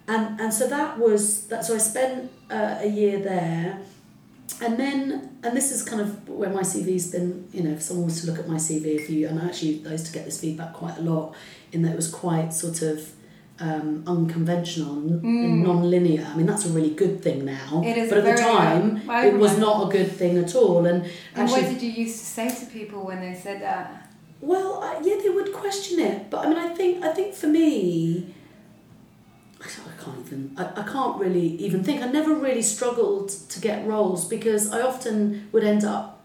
and 0.06 0.38
and 0.40 0.52
so 0.52 0.66
that 0.68 0.98
was 0.98 1.46
that 1.48 1.64
so 1.64 1.74
I 1.74 1.78
spent 1.78 2.30
uh, 2.50 2.76
a 2.80 2.88
year 2.88 3.18
there. 3.18 3.78
And 4.60 4.76
then 4.78 5.38
and 5.44 5.56
this 5.56 5.70
is 5.72 5.82
kind 5.82 6.00
of 6.02 6.28
where 6.28 6.50
my 6.50 6.62
CV's 6.62 7.10
been 7.10 7.48
you 7.52 7.62
know 7.62 7.70
if 7.72 7.82
someone 7.82 8.06
was 8.06 8.20
to 8.20 8.26
look 8.30 8.38
at 8.38 8.48
my 8.48 8.56
CV 8.56 8.86
if 9.00 9.08
you 9.08 9.28
and 9.28 9.40
actually 9.40 9.82
I 9.86 9.92
used 9.92 10.06
to 10.06 10.12
get 10.12 10.24
this 10.26 10.40
feedback 10.40 10.72
quite 10.74 10.98
a 10.98 11.02
lot 11.02 11.34
in 11.72 11.82
that 11.82 11.92
it 11.92 11.96
was 11.96 12.10
quite 12.10 12.52
sort 12.52 12.82
of 12.82 13.10
um, 13.60 14.04
unconventional, 14.06 14.96
mm. 14.96 15.62
non-linear. 15.62 16.26
I 16.30 16.36
mean, 16.36 16.46
that's 16.46 16.66
a 16.66 16.70
really 16.70 16.94
good 16.94 17.22
thing 17.22 17.44
now. 17.44 17.82
It 17.84 17.98
is 17.98 18.08
but 18.08 18.18
at 18.18 18.36
the 18.36 18.42
time, 18.42 19.02
I 19.08 19.28
it 19.28 19.34
was 19.34 19.58
not 19.58 19.88
a 19.88 19.90
good 19.90 20.12
thing 20.12 20.38
at 20.38 20.54
all. 20.54 20.86
And, 20.86 21.04
And 21.04 21.12
actually, 21.34 21.62
what 21.62 21.70
did 21.72 21.82
you 21.82 21.90
used 21.90 22.18
to 22.20 22.24
say 22.24 22.48
to 22.48 22.66
people 22.66 23.04
when 23.04 23.20
they 23.20 23.34
said 23.34 23.62
that? 23.62 24.08
well, 24.40 24.80
I, 24.82 25.00
yeah, 25.02 25.16
they 25.22 25.30
would 25.30 25.52
question 25.52 25.98
it, 25.98 26.30
but 26.30 26.46
I 26.46 26.48
mean, 26.48 26.58
I 26.58 26.74
think 26.74 27.04
I 27.04 27.12
think 27.12 27.34
for 27.34 27.48
me, 27.48 28.34
I 29.60 29.64
I 29.64 30.02
can't 30.04 30.26
even 30.26 30.54
I, 30.56 30.80
I 30.80 30.82
can't 30.84 31.18
really 31.18 31.46
even 31.56 31.82
think. 31.82 32.02
I 32.02 32.06
never 32.06 32.34
really 32.34 32.62
struggled 32.62 33.30
to 33.30 33.60
get 33.60 33.86
roles 33.86 34.28
because 34.28 34.70
I 34.70 34.82
often 34.82 35.48
would 35.52 35.64
end 35.64 35.84
up 35.84 36.17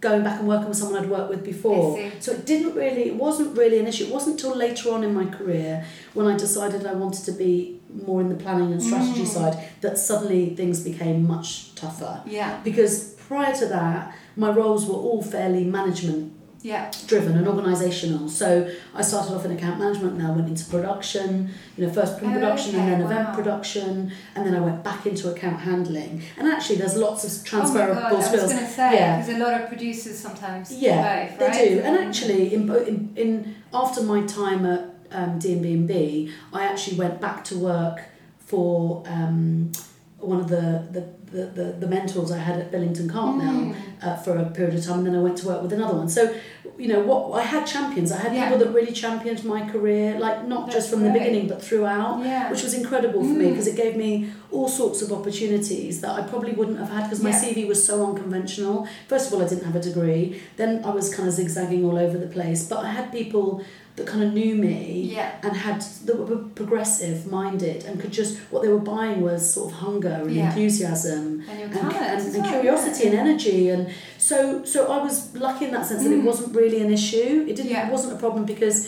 going 0.00 0.22
back 0.22 0.38
and 0.38 0.46
working 0.48 0.68
with 0.68 0.76
someone 0.78 1.02
I'd 1.02 1.10
worked 1.10 1.30
with 1.30 1.44
before. 1.44 1.98
So 2.20 2.32
it 2.32 2.46
didn't 2.46 2.74
really 2.74 3.04
it 3.08 3.16
wasn't 3.16 3.56
really 3.58 3.78
an 3.80 3.86
issue. 3.86 4.04
It 4.04 4.12
wasn't 4.12 4.40
until 4.40 4.56
later 4.56 4.92
on 4.92 5.02
in 5.02 5.12
my 5.14 5.26
career 5.26 5.84
when 6.14 6.26
I 6.26 6.36
decided 6.36 6.86
I 6.86 6.94
wanted 6.94 7.24
to 7.24 7.32
be 7.32 7.80
more 8.04 8.20
in 8.20 8.28
the 8.28 8.34
planning 8.36 8.70
and 8.72 8.82
strategy 8.82 9.22
Mm. 9.22 9.26
side 9.26 9.58
that 9.80 9.98
suddenly 9.98 10.50
things 10.54 10.80
became 10.80 11.26
much 11.26 11.74
tougher. 11.74 12.22
Yeah, 12.26 12.60
Because 12.62 13.14
prior 13.28 13.54
to 13.56 13.66
that, 13.66 14.14
my 14.36 14.50
roles 14.50 14.86
were 14.86 14.94
all 14.94 15.22
fairly 15.22 15.64
management 15.64 16.32
yeah, 16.62 16.90
driven 17.06 17.36
and 17.36 17.46
organisational. 17.46 18.28
So 18.28 18.68
I 18.94 19.02
started 19.02 19.34
off 19.34 19.44
in 19.44 19.52
account 19.52 19.78
management, 19.78 20.12
and 20.14 20.20
then 20.20 20.30
I 20.30 20.34
went 20.34 20.48
into 20.48 20.64
production, 20.64 21.50
you 21.76 21.86
know, 21.86 21.92
first 21.92 22.18
print 22.18 22.32
Oh, 22.34 22.38
production 22.40 22.74
okay, 22.74 22.80
and 22.84 22.92
then 22.92 23.00
event 23.00 23.32
production, 23.34 24.12
and 24.34 24.46
then 24.46 24.54
I 24.54 24.60
went 24.60 24.82
back 24.82 25.06
into 25.06 25.30
account 25.30 25.60
handling. 25.60 26.22
And 26.36 26.48
actually, 26.48 26.76
there's 26.76 26.96
lots 26.96 27.24
of 27.24 27.30
oh 27.30 27.44
transferable 27.44 27.94
god, 28.02 28.12
I 28.12 28.16
was 28.16 28.26
skills. 28.26 28.52
going 28.52 28.64
to 28.66 28.70
say 28.72 28.94
Yeah. 28.94 29.20
because 29.20 29.34
a 29.36 29.38
lot 29.38 29.60
of 29.60 29.68
producers 29.68 30.18
sometimes 30.18 30.72
Yeah, 30.72 31.28
both, 31.36 31.38
they 31.38 31.68
do. 31.68 31.80
And 31.80 31.96
actually, 31.98 32.54
in, 32.54 32.68
in, 32.86 33.12
in 33.16 33.54
after 33.72 34.02
my 34.02 34.22
time 34.26 34.66
at 34.66 34.90
um, 35.12 35.38
D&B&B, 35.38 36.32
I 36.52 36.64
actually 36.64 36.98
went 36.98 37.20
back 37.20 37.44
to 37.44 37.58
work 37.58 38.00
for 38.40 39.02
um, 39.06 39.70
one 40.20 40.40
of 40.40 40.48
the, 40.48 40.84
the, 40.90 41.04
the, 41.30 41.46
the, 41.46 41.64
the 41.80 41.86
mentors 41.86 42.32
I 42.32 42.38
had 42.38 42.58
at 42.58 42.70
Billington 42.72 43.08
Cartmel 43.08 43.48
Mm. 43.48 43.74
uh, 44.02 44.16
for 44.16 44.36
a 44.36 44.44
period 44.50 44.74
of 44.74 44.84
time, 44.84 44.98
and 44.98 45.06
then 45.06 45.14
I 45.14 45.20
went 45.22 45.36
to 45.38 45.46
work 45.46 45.62
with 45.62 45.72
another 45.72 45.94
one. 45.96 46.08
So, 46.08 46.34
you 46.76 46.88
know, 46.88 47.00
what 47.00 47.38
I 47.40 47.42
had 47.44 47.66
champions. 47.66 48.10
I 48.12 48.16
had 48.18 48.34
Yeah. 48.34 48.44
people 48.50 48.58
that 48.64 48.72
really 48.72 48.92
championed 48.92 49.44
my 49.44 49.68
career, 49.68 50.18
like 50.18 50.46
not 50.48 50.66
That's 50.66 50.76
just 50.76 50.90
from 50.90 51.02
the 51.04 51.10
beginning, 51.10 51.46
but 51.48 51.62
throughout 51.62 52.20
yeah, 52.24 52.50
which 52.50 52.62
was 52.62 52.74
incredible 52.74 53.20
for 53.20 53.28
me 53.42 53.46
Mm. 53.46 53.50
because 53.50 53.66
it 53.68 53.76
gave 53.76 53.96
me 53.96 54.30
all 54.50 54.68
sorts 54.68 55.02
of 55.02 55.12
opportunities 55.12 56.00
that 56.00 56.10
I 56.10 56.22
probably 56.22 56.52
wouldn't 56.52 56.78
have 56.78 56.90
had 56.90 57.04
because 57.04 57.22
my 57.22 57.30
Yeah. 57.30 57.40
CV 57.42 57.64
was 57.68 57.84
so 57.84 58.04
unconventional. 58.06 58.86
First 59.08 59.28
of 59.28 59.34
all, 59.34 59.44
I 59.44 59.48
didn't 59.48 59.64
have 59.64 59.76
a 59.76 59.80
degree. 59.80 60.40
Then 60.56 60.82
I 60.84 60.90
was 60.90 61.14
kind 61.14 61.28
of 61.28 61.34
zigzagging 61.34 61.84
all 61.84 61.96
over 61.98 62.16
the 62.18 62.26
place. 62.28 62.64
But 62.68 62.78
I 62.84 62.90
had 62.90 63.12
people 63.12 63.62
that 63.98 64.06
kind 64.06 64.22
of 64.26 64.32
knew 64.32 64.54
me 64.54 64.76
yeah, 65.16 65.30
and 65.42 65.52
had 65.56 65.80
that 66.06 66.16
were 66.16 66.36
progressive 66.60 67.26
minded 67.38 67.84
and 67.86 68.00
could 68.00 68.12
just 68.20 68.38
what 68.52 68.60
they 68.62 68.68
were 68.76 68.86
buying 68.94 69.20
was 69.20 69.40
sort 69.54 69.66
of 69.72 69.78
hunger 69.78 70.08
and 70.22 70.30
Yeah. 70.34 70.46
enthusiasm 70.48 71.44
and 71.50 71.60
and, 71.62 71.74
and, 71.74 72.20
and 72.34 72.42
well, 72.42 72.50
curiosity 72.52 73.02
yeah. 73.04 73.10
and 73.10 73.14
energy 73.28 73.60
and 73.74 73.82
so 74.16 74.64
so 74.64 74.78
I 74.96 74.98
was 75.06 75.34
lucky 75.46 75.64
in 75.66 75.72
that 75.76 75.84
sense 75.86 76.02
that 76.04 76.12
it 76.12 76.20
Mm. 76.22 76.30
wasn't 76.32 76.50
really 76.60 76.80
an 76.86 76.90
issue 76.98 77.30
it 77.50 77.54
didn't 77.56 77.72
it 77.86 77.92
wasn't 77.96 78.12
a 78.16 78.18
problem 78.24 78.44
because 78.54 78.78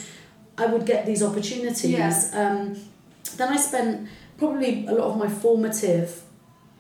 I 0.63 0.67
would 0.73 0.85
get 0.93 1.01
these 1.11 1.23
opportunities 1.29 2.19
um, 2.43 2.59
then 3.39 3.49
I 3.57 3.57
spent 3.71 4.09
probably 4.39 4.87
a 4.87 4.93
lot 4.93 5.07
of 5.11 5.17
my 5.25 5.29
formative 5.29 6.09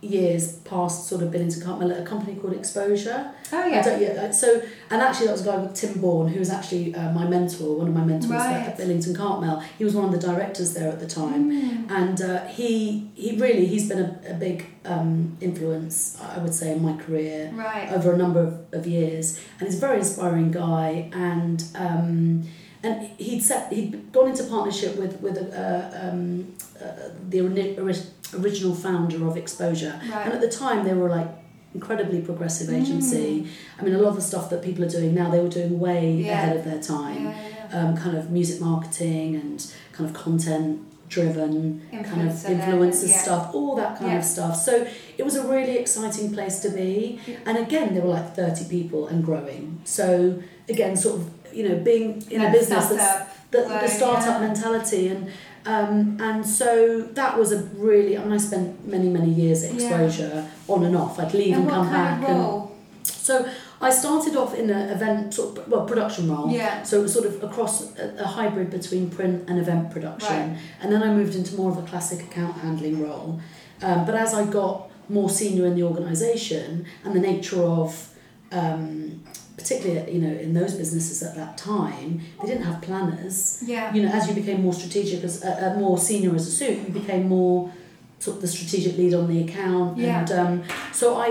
years 0.02 0.54
past 0.60 1.08
sort 1.08 1.22
of 1.22 1.30
Billington 1.30 1.62
Cartmel 1.62 1.92
at 1.92 2.00
a 2.00 2.04
company 2.04 2.34
called 2.36 2.54
Exposure 2.54 3.32
Oh 3.52 3.66
yeah, 3.66 3.98
yeah, 3.98 4.30
so 4.30 4.62
and 4.90 5.02
actually 5.02 5.26
that 5.26 5.32
was 5.32 5.42
a 5.42 5.44
guy 5.44 5.56
called 5.56 5.74
Tim 5.74 6.00
Bourne 6.00 6.28
who 6.28 6.38
was 6.38 6.50
actually 6.50 6.94
uh, 6.94 7.12
my 7.12 7.26
mentor, 7.26 7.76
one 7.76 7.88
of 7.88 7.94
my 7.94 8.04
mentors 8.04 8.30
Right. 8.30 8.66
at 8.68 8.76
Billington 8.78 9.14
Cartmel. 9.14 9.60
He 9.76 9.84
was 9.84 9.94
one 9.94 10.04
of 10.06 10.12
the 10.12 10.24
directors 10.26 10.72
there 10.74 10.88
at 10.88 11.00
the 11.00 11.06
time, 11.06 11.50
Mm. 11.50 11.90
and 11.90 12.22
uh, 12.22 12.46
he 12.46 13.10
he 13.14 13.36
really 13.36 13.66
he's 13.66 13.88
been 13.88 13.98
a, 13.98 14.20
a 14.30 14.34
big 14.34 14.66
um, 14.84 15.36
influence 15.40 16.16
I 16.20 16.38
would 16.38 16.54
say 16.54 16.72
in 16.72 16.82
my 16.82 16.96
career 16.96 17.50
right, 17.54 17.92
over 17.92 18.12
a 18.12 18.16
number 18.16 18.40
of, 18.40 18.54
of 18.72 18.86
years, 18.86 19.40
and 19.58 19.68
he's 19.68 19.76
a 19.78 19.80
very 19.80 19.98
inspiring 19.98 20.50
guy 20.52 21.10
and. 21.12 21.62
Um, 21.74 22.44
and 22.82 23.08
he'd 23.18 23.40
set 23.42 23.72
he'd 23.72 24.12
gone 24.12 24.28
into 24.30 24.44
partnership 24.44 24.96
with 24.96 25.20
with 25.20 25.36
uh, 25.38 25.90
um, 26.02 26.54
uh, 26.82 26.86
the 27.28 27.40
ori- 27.42 27.78
ori- 27.78 28.06
original 28.38 28.74
founder 28.74 29.26
of 29.26 29.36
Exposure, 29.36 30.00
and 30.02 30.32
at 30.32 30.40
the 30.40 30.48
time, 30.48 30.84
they 30.84 30.94
were 30.94 31.08
like 31.08 31.28
incredibly 31.74 32.20
progressive 32.20 32.68
Mm. 32.68 32.80
agency. 32.82 33.46
I 33.78 33.82
mean, 33.84 33.94
a 33.94 33.98
lot 33.98 34.08
of 34.08 34.16
the 34.16 34.22
stuff 34.22 34.50
that 34.50 34.60
people 34.62 34.84
are 34.84 34.88
doing 34.88 35.14
now, 35.14 35.30
they 35.30 35.40
were 35.40 35.48
doing 35.60 35.78
way 35.78 36.12
Yeah. 36.12 36.32
ahead 36.32 36.56
of 36.56 36.64
their 36.64 36.80
time. 36.82 37.24
yeah, 37.26 37.34
yeah. 37.72 37.78
Um, 37.88 37.96
kind 37.96 38.16
of 38.16 38.30
music 38.32 38.60
marketing 38.60 39.36
and 39.36 39.64
kind 39.92 40.08
of 40.10 40.14
content 40.16 40.80
driven 41.08 41.82
kind 41.92 42.28
of 42.28 42.34
Influencer, 42.34 42.60
influencer 42.60 43.08
yeah. 43.08 43.16
stuff, 43.18 43.54
all 43.54 43.74
that 43.76 43.98
kind 43.98 44.12
Yeah. 44.12 44.18
of 44.18 44.24
stuff. 44.24 44.56
So 44.56 44.86
it 45.18 45.22
was 45.24 45.34
a 45.36 45.46
really 45.46 45.76
exciting 45.78 46.32
place 46.32 46.60
to 46.60 46.70
be. 46.70 47.18
And 47.46 47.58
again, 47.58 47.94
there 47.94 48.02
were 48.02 48.14
like 48.14 48.34
30 48.36 48.64
people 48.66 49.06
and 49.08 49.24
growing. 49.24 49.80
So 49.84 50.40
again, 50.68 50.96
sort 50.96 51.16
of, 51.20 51.30
you 51.52 51.68
know, 51.68 51.76
being 51.76 52.24
in 52.30 52.42
a 52.42 52.50
business 52.50 52.88
that's 52.88 53.30
the, 53.50 53.62
the 53.62 53.88
startup 53.88 54.40
mentality. 54.40 55.08
And 55.08 55.30
um, 55.66 56.16
and 56.20 56.46
so 56.46 57.02
that 57.02 57.38
was 57.38 57.52
a 57.52 57.62
really 57.74 58.16
I 58.16 58.22
mean 58.22 58.32
I 58.32 58.38
spent 58.38 58.86
many 58.86 59.08
many 59.08 59.30
years 59.30 59.62
exposure 59.62 60.48
on 60.68 60.84
and 60.84 60.96
off. 60.96 61.18
I'd 61.18 61.34
leave 61.34 61.54
And 61.54 61.64
and, 61.64 61.70
come 61.70 61.90
back 61.90 62.28
and 62.28 62.68
so 63.04 63.48
I 63.82 63.90
started 63.90 64.36
off 64.36 64.54
in 64.54 64.70
an 64.70 64.90
event 64.90 65.34
sort 65.34 65.66
well 65.68 65.86
production 65.86 66.30
role. 66.30 66.50
Yeah, 66.50 66.82
so 66.82 66.98
it 67.00 67.02
was 67.02 67.12
sort 67.12 67.26
of 67.26 67.42
across 67.42 67.96
a, 67.96 68.14
a 68.18 68.26
hybrid 68.26 68.70
between 68.70 69.10
print 69.10 69.48
and 69.48 69.58
event 69.58 69.90
production. 69.90 70.58
And 70.80 70.92
then 70.92 71.02
I 71.02 71.12
moved 71.12 71.34
into 71.34 71.54
more 71.56 71.70
of 71.70 71.78
a 71.78 71.82
classic 71.82 72.22
account 72.22 72.58
handling 72.58 73.02
role. 73.02 73.40
Um, 73.82 74.04
but 74.04 74.14
as 74.14 74.34
I 74.34 74.44
got 74.44 74.90
more 75.08 75.30
senior 75.30 75.66
in 75.66 75.74
the 75.74 75.82
organisation 75.82 76.86
and 77.04 77.14
the 77.14 77.20
nature 77.20 77.62
of 77.62 78.14
um, 78.52 79.22
particularly 79.60 80.12
you 80.14 80.20
know 80.24 80.34
in 80.46 80.50
those 80.60 80.72
businesses 80.82 81.22
at 81.28 81.34
that 81.40 81.52
time 81.58 82.20
they 82.40 82.46
didn't 82.50 82.64
have 82.70 82.78
planners 82.88 83.62
yeah, 83.66 83.92
you 83.94 84.00
know, 84.02 84.10
as 84.18 84.22
you 84.28 84.34
became 84.34 84.60
more 84.62 84.72
strategic, 84.80 85.22
as 85.28 85.34
uh, 85.44 85.48
uh, 85.74 85.78
more 85.78 85.96
senior 85.98 86.34
as 86.34 86.46
a 86.46 86.50
suit, 86.60 86.76
you 86.86 86.92
became 87.02 87.24
more 87.28 87.70
sort 88.18 88.36
of 88.36 88.40
the 88.42 88.48
strategic 88.56 88.92
lead 89.00 89.14
on 89.20 89.26
the 89.32 89.38
account, 89.46 89.96
Yeah. 89.98 90.20
and 90.20 90.30
um, 90.40 90.52
so 91.00 91.06
I 91.28 91.30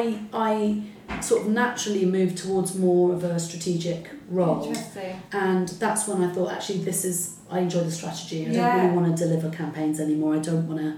I 0.50 0.52
sort 1.30 1.42
of 1.44 1.48
naturally 1.64 2.06
moved 2.18 2.36
towards 2.44 2.70
more 2.76 3.06
of 3.16 3.24
a 3.24 3.40
strategic 3.40 4.02
role, 4.30 4.62
interesting. 4.68 5.16
and 5.32 5.68
that's 5.84 6.08
when 6.08 6.20
I 6.26 6.30
thought 6.34 6.50
actually 6.52 6.80
this 6.92 7.04
is 7.06 7.18
I 7.56 7.60
enjoy 7.66 7.84
the 7.90 7.92
strategy. 7.92 8.40
I 8.46 8.50
Yeah. 8.50 8.58
don't 8.60 8.76
really 8.82 8.96
want 8.98 9.08
to 9.18 9.24
deliver 9.26 9.50
campaigns 9.50 10.00
anymore. 10.00 10.32
I 10.36 10.40
don't 10.50 10.66
want 10.68 10.80
to 10.88 10.92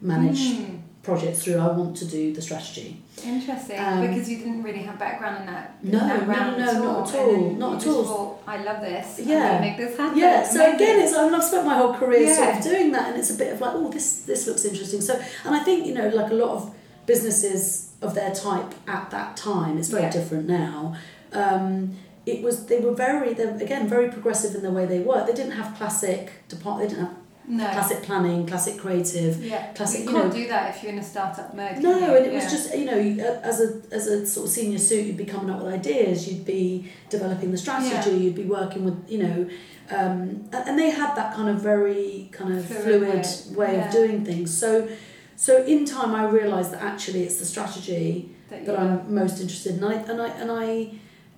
manage 0.00 0.40
Mm, 0.40 0.78
projects 1.06 1.38
through. 1.44 1.58
I 1.58 1.68
want 1.68 1.96
to 1.98 2.04
do 2.04 2.32
the 2.34 2.42
strategy. 2.42 2.90
interesting, 3.24 3.78
Um, 3.80 4.00
because 4.06 4.28
you 4.30 4.36
didn't 4.38 4.62
really 4.62 4.82
have 4.88 4.98
background 4.98 5.36
in 5.40 5.46
that. 5.52 5.66
No, 5.82 5.98
that 6.00 6.26
no, 6.28 6.56
no, 6.64 6.72
not 6.82 7.08
at 7.08 7.20
all, 7.20 7.50
not 7.64 7.72
at 7.80 7.86
all. 7.92 8.04
Thought, 8.04 8.38
I 8.46 8.56
love 8.68 8.80
this. 8.82 9.06
I'm 9.20 9.28
Yeah. 9.28 9.60
make 9.60 9.76
this 9.78 9.96
happen. 9.96 10.18
Yeah, 10.18 10.42
so 10.42 10.56
Amazing. 10.60 10.74
again, 10.74 10.96
it's 11.02 11.14
I've 11.14 11.44
spent 11.44 11.64
my 11.72 11.76
whole 11.80 11.94
career 11.94 12.34
sort 12.34 12.56
of 12.56 12.62
doing 12.62 12.92
that, 12.92 13.08
and 13.08 13.16
it's 13.20 13.30
a 13.30 13.38
bit 13.42 13.52
of 13.54 13.60
like, 13.62 13.72
oh, 13.74 13.88
this 13.96 14.06
this 14.30 14.46
looks 14.46 14.64
interesting. 14.70 15.00
So, 15.00 15.14
and 15.46 15.54
I 15.54 15.60
think 15.66 15.86
you 15.86 15.94
know, 15.94 16.08
like 16.20 16.30
a 16.30 16.34
lot 16.44 16.50
of 16.58 16.60
businesses 17.06 17.90
of 18.02 18.14
their 18.14 18.32
type 18.34 18.74
at 18.86 19.10
that 19.10 19.36
time, 19.36 19.78
it's 19.78 19.88
very 19.88 20.02
Yeah. 20.04 20.10
different 20.18 20.46
now. 20.48 20.94
Um, 21.32 21.96
it 22.26 22.42
was 22.42 22.66
they 22.66 22.80
were 22.80 22.92
very 23.08 23.32
they 23.34 23.46
were, 23.46 23.56
again 23.68 23.88
very 23.88 24.08
progressive 24.16 24.54
in 24.54 24.62
the 24.62 24.70
way 24.78 24.84
they 24.86 24.98
worked. 25.00 25.26
They 25.28 25.32
didn't 25.40 25.52
have 25.62 25.68
classic 25.78 26.22
depart. 26.48 26.80
They 26.80 26.88
didn't 26.88 27.04
have 27.06 27.16
no. 27.48 27.64
classic 27.70 28.02
planning, 28.02 28.46
classic 28.46 28.78
creative. 28.78 29.44
Yeah, 29.44 29.72
classic, 29.72 30.00
you 30.00 30.06
you 30.06 30.12
can't 30.12 30.28
know- 30.28 30.40
do 30.40 30.48
that 30.48 30.74
if 30.74 30.82
you're 30.82 30.92
in 30.92 30.98
a 30.98 31.04
startup 31.04 31.54
mode. 31.54 31.78
No, 31.78 31.96
you? 31.96 32.16
and 32.16 32.26
it 32.26 32.32
was 32.32 32.50
just 32.50 32.76
you 32.76 32.84
know 32.84 33.24
as 33.42 33.60
a 33.60 33.82
as 33.92 34.06
a 34.06 34.26
sort 34.26 34.46
of 34.46 34.52
senior 34.52 34.78
suit, 34.78 35.06
you'd 35.06 35.16
be 35.16 35.24
coming 35.24 35.50
up 35.50 35.62
with 35.62 35.72
ideas, 35.72 36.28
you'd 36.28 36.44
be 36.44 36.90
developing 37.10 37.50
the 37.50 37.58
strategy, 37.58 38.10
Yeah. 38.10 38.16
you'd 38.16 38.34
be 38.34 38.44
working 38.44 38.84
with 38.84 39.08
you 39.08 39.18
know, 39.18 39.48
um, 39.90 40.48
and, 40.52 40.78
they 40.78 40.90
had 40.90 41.14
that 41.14 41.34
kind 41.34 41.48
of 41.48 41.60
very 41.60 42.28
kind 42.32 42.56
of 42.56 42.64
Fluid 42.66 43.24
fluid, 43.26 43.56
way, 43.56 43.66
way 43.66 43.76
yeah. 43.76 43.86
of 43.86 43.92
doing 43.92 44.24
things. 44.24 44.56
So, 44.56 44.88
so 45.36 45.64
in 45.64 45.84
time, 45.84 46.14
I 46.14 46.24
realised 46.28 46.72
that 46.72 46.82
actually 46.82 47.22
it's 47.24 47.38
the 47.38 47.44
strategy 47.46 48.30
that 48.50 48.66
that 48.66 48.78
I'm 48.78 49.14
most 49.14 49.40
interested 49.40 49.76
in, 49.76 49.84
and 49.84 49.92
I 49.92 49.94
and 50.10 50.22
I 50.22 50.28
and 50.28 50.50
I 50.50 50.90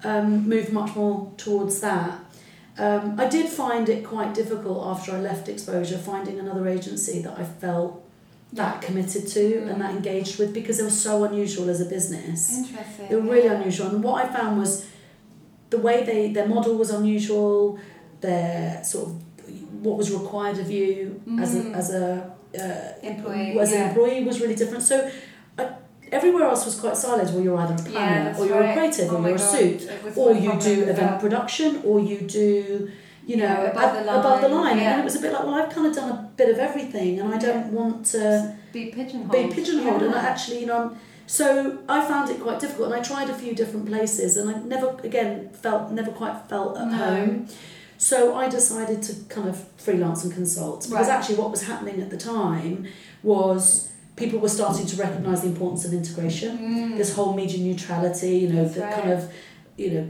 um, 0.05 0.49
moved 0.49 0.73
much 0.73 0.95
more 0.95 1.33
towards 1.37 1.81
that. 1.81 2.19
Um, 2.79 3.19
I 3.19 3.27
did 3.27 3.49
find 3.49 3.89
it 3.89 4.05
quite 4.05 4.35
difficult 4.35 4.87
after 4.87 5.13
I 5.13 5.21
left 5.21 5.49
Exposure, 5.49 5.99
finding 5.99 6.39
another 6.39 6.69
agency 6.69 7.21
that 7.23 7.35
I 7.39 7.45
felt 7.45 8.05
that 8.53 8.81
committed 8.81 9.27
to 9.29 9.41
Mm. 9.61 9.71
and 9.71 9.81
that 9.83 9.91
engaged 9.91 10.39
with 10.39 10.55
because 10.55 10.79
they 10.79 10.85
were 10.85 10.91
so 11.09 11.25
unusual 11.25 11.69
as 11.69 11.81
a 11.81 11.85
business. 11.85 12.41
interesting. 12.59 13.09
They 13.09 13.17
were 13.17 13.23
really 13.35 13.45
yeah. 13.47 13.55
unusual, 13.61 13.89
and 13.89 14.03
what 14.03 14.25
I 14.25 14.29
found 14.39 14.59
was 14.59 14.87
the 15.71 15.79
way 15.79 16.03
they 16.05 16.33
their 16.33 16.49
model 16.49 16.75
was 16.77 16.91
unusual. 16.91 17.79
Their 18.21 18.83
sort 18.85 19.09
of 19.09 19.15
what 19.85 19.97
was 19.97 20.11
required 20.13 20.59
of 20.59 20.71
you 20.71 21.21
as 21.41 21.55
a 21.57 21.61
Mm. 21.61 21.75
as 21.81 21.91
a 22.03 22.05
uh, 22.59 23.07
Employee, 23.07 23.59
as 23.59 23.71
yeah. 23.71 23.83
an 23.83 23.89
employee 23.91 24.25
was 24.25 24.41
really 24.41 24.55
different. 24.55 24.83
So 24.83 24.97
everywhere 26.13 26.45
else 26.45 26.65
was 26.65 26.79
quite 26.79 26.95
siloed. 26.95 27.31
Well, 27.33 27.41
you're 27.43 27.57
either 27.57 27.75
a 27.75 27.77
Yeah, 27.79 27.91
planner 27.91 28.25
that's 28.25 28.41
or 28.41 28.47
you're 28.47 28.61
right. 28.61 28.71
a 28.71 28.73
creative 28.75 29.13
Oh 29.13 29.17
or 29.17 29.27
you're 29.27 29.37
a 29.37 29.39
suit 29.39 29.91
or 30.17 30.33
you 30.33 30.53
do 30.61 30.83
event 30.83 30.99
well. 31.13 31.21
production 31.21 31.81
or 31.85 32.01
you 32.01 32.19
do 32.21 32.91
you 33.27 33.37
know, 33.37 33.45
Yeah, 33.45 33.65
above 33.73 33.95
the 33.95 34.01
line, 34.05 34.19
above 34.21 34.41
the 34.41 34.49
line. 34.49 34.79
yeah. 34.79 34.93
And 34.93 35.01
it 35.03 35.05
was 35.05 35.17
a 35.17 35.21
bit 35.21 35.33
like, 35.35 35.45
well, 35.45 35.53
I've 35.55 35.69
kind 35.71 35.87
of 35.87 35.95
done 35.95 36.09
a 36.11 36.31
bit 36.39 36.49
of 36.49 36.59
everything, 36.59 37.21
and 37.21 37.35
I 37.35 37.37
don't 37.37 37.67
want 37.75 38.07
to 38.07 38.57
Be 38.73 38.87
pigeonholed. 38.87 39.31
be 39.51 39.55
pigeonholed. 39.55 40.03
And 40.03 40.15
I 40.15 40.21
actually, 40.25 40.61
you 40.61 40.67
know, 40.67 40.79
I'm, 40.93 40.99
so 41.27 41.77
I 41.91 42.07
found 42.09 42.31
it 42.31 42.41
quite 42.41 42.59
difficult, 42.59 42.91
and 42.91 42.95
I 42.99 43.03
tried 43.03 43.29
a 43.29 43.35
few 43.35 43.55
different 43.55 43.85
places, 43.85 44.39
and 44.39 44.49
I 44.49 44.55
never, 44.61 44.97
again, 45.05 45.51
felt 45.53 45.91
never 45.91 46.11
quite 46.11 46.37
felt 46.49 46.79
at 46.79 46.89
No. 46.89 46.97
home. 46.97 47.47
So 47.99 48.35
I 48.35 48.49
decided 48.49 49.03
to 49.03 49.13
kind 49.29 49.47
of 49.47 49.63
freelance 49.77 50.25
and 50.25 50.33
consult 50.33 50.85
because 50.89 51.09
Right. 51.09 51.15
actually, 51.19 51.35
what 51.37 51.51
was 51.51 51.65
happening 51.65 52.01
at 52.01 52.09
the 52.09 52.17
time 52.17 52.87
was 53.23 53.88
people 54.23 54.39
were 54.41 54.55
starting 54.61 54.87
to 54.93 54.97
recognise 54.97 55.41
the 55.45 55.49
importance 55.55 55.83
of 55.89 55.93
integration 55.93 56.51
Mm. 56.59 56.97
this 57.01 57.11
whole 57.17 57.33
media 57.43 57.59
neutrality, 57.69 58.33
you 58.43 58.49
know, 58.53 58.63
That's 58.65 58.75
the 58.75 58.81
right. 58.83 58.95
kind 58.99 59.11
of, 59.17 59.21
you 59.83 59.91
know, 59.93 60.05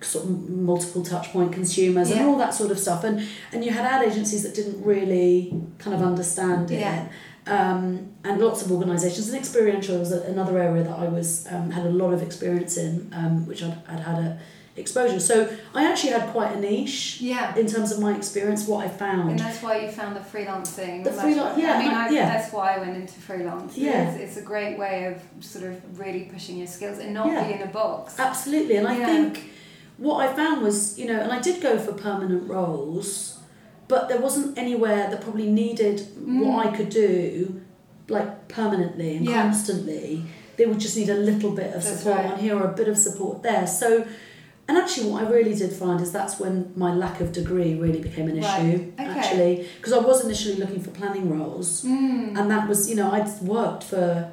sort 0.00 0.24
of 0.26 0.30
multiple 0.70 1.02
touch 1.02 1.26
point 1.32 1.50
consumers 1.52 2.10
and 2.10 2.20
all 2.28 2.36
that 2.44 2.52
sort 2.60 2.70
of 2.70 2.78
stuff. 2.78 3.04
And 3.08 3.16
and 3.52 3.64
you 3.64 3.70
had 3.78 3.84
ad 3.94 4.02
agencies 4.10 4.42
that 4.44 4.54
didn't 4.54 4.78
really 4.92 5.32
kind 5.78 5.94
of 5.96 6.02
understand 6.10 6.70
it. 6.70 6.80
Yeah. 6.80 7.06
Um, 7.46 7.84
and 8.26 8.40
lots 8.40 8.60
of 8.64 8.72
organisations 8.72 9.28
and 9.28 9.36
experiential 9.36 9.98
was 9.98 10.12
another 10.12 10.54
area 10.58 10.82
that 10.88 10.98
I 10.98 11.08
was 11.18 11.46
um, 11.54 11.70
had 11.70 11.84
a 11.86 11.90
lot 12.02 12.12
of 12.16 12.20
experience 12.22 12.74
in, 12.78 12.92
um, 13.20 13.34
which 13.48 13.62
I'd, 13.62 13.76
I'd 13.92 14.00
had 14.00 14.18
a 14.28 14.38
exposure. 14.76 15.20
So 15.20 15.48
I 15.74 15.84
actually 15.90 16.10
had 16.10 16.28
quite 16.30 16.52
a 16.56 16.60
niche 16.60 17.18
Yeah. 17.20 17.54
in 17.56 17.66
terms 17.66 17.92
of 17.92 18.00
my 18.00 18.16
experience. 18.16 18.66
What 18.66 18.84
I 18.84 18.88
found. 18.88 19.30
And 19.30 19.38
that's 19.38 19.62
why 19.62 19.78
you 19.80 19.88
found 19.90 20.16
the 20.16 20.20
freelancing. 20.20 21.04
The 21.04 21.12
freelance- 21.12 21.58
yeah, 21.58 21.74
I 21.74 21.78
mean, 21.78 21.90
I- 21.92 22.06
I, 22.06 22.10
yeah. 22.10 22.26
that's 22.26 22.52
why 22.52 22.74
I 22.74 22.78
went 22.78 22.96
into 22.96 23.14
freelance. 23.14 23.76
Yeah. 23.76 24.10
It's, 24.10 24.20
it's 24.20 24.36
a 24.36 24.42
great 24.42 24.76
way 24.78 25.04
of 25.06 25.44
sort 25.44 25.64
of 25.64 25.98
really 25.98 26.28
pushing 26.32 26.56
your 26.58 26.66
skills 26.66 26.98
and 26.98 27.14
not 27.14 27.26
Yeah. 27.28 27.44
be 27.46 27.54
in 27.54 27.62
a 27.62 27.66
box. 27.66 28.18
Absolutely, 28.18 28.76
and 28.76 28.88
I 28.88 28.98
Yeah. 28.98 29.06
think 29.06 29.50
what 29.98 30.16
I 30.28 30.32
found 30.32 30.62
was, 30.62 30.98
you 30.98 31.06
know, 31.06 31.20
and 31.20 31.30
I 31.30 31.40
did 31.40 31.62
go 31.62 31.78
for 31.78 31.92
permanent 31.92 32.48
roles, 32.48 33.38
but 33.86 34.08
there 34.08 34.18
wasn't 34.20 34.58
anywhere 34.58 35.08
that 35.10 35.20
probably 35.20 35.48
needed 35.50 36.04
what 36.26 36.66
I 36.66 36.76
could 36.76 36.88
do, 36.88 37.60
like 38.08 38.48
permanently 38.48 39.16
and 39.16 39.26
Mm. 39.28 39.32
Constantly. 39.34 40.24
They 40.56 40.66
would 40.66 40.78
just 40.80 40.96
need 40.96 41.10
a 41.10 41.14
little 41.14 41.50
bit 41.50 41.74
of 41.74 41.82
That's 41.84 41.98
support 42.00 42.16
right. 42.16 42.32
on 42.32 42.38
here 42.38 42.56
or 42.56 42.64
a 42.64 42.72
bit 42.72 42.86
of 42.88 42.96
support 42.98 43.42
there. 43.42 43.66
So, 43.66 44.04
and 44.68 44.78
actually, 44.78 45.10
what 45.10 45.24
I 45.24 45.28
really 45.28 45.54
did 45.54 45.72
find 45.72 46.00
is 46.00 46.10
that's 46.12 46.40
when 46.40 46.72
my 46.76 46.94
lack 46.94 47.20
of 47.20 47.32
degree 47.32 47.74
really 47.74 48.00
became 48.00 48.28
an 48.28 48.40
Right. 48.40 48.64
issue. 48.64 48.92
Okay. 48.98 49.04
Actually, 49.18 49.66
because 49.76 49.92
I 49.92 49.98
was 49.98 50.24
initially 50.24 50.56
looking 50.56 50.80
for 50.80 50.90
planning 50.90 51.28
roles, 51.36 51.84
Mm. 51.84 52.38
and 52.38 52.50
that 52.50 52.68
was, 52.68 52.88
you 52.90 52.96
know, 52.96 53.10
I'd 53.10 53.28
worked 53.42 53.84
for 53.84 54.30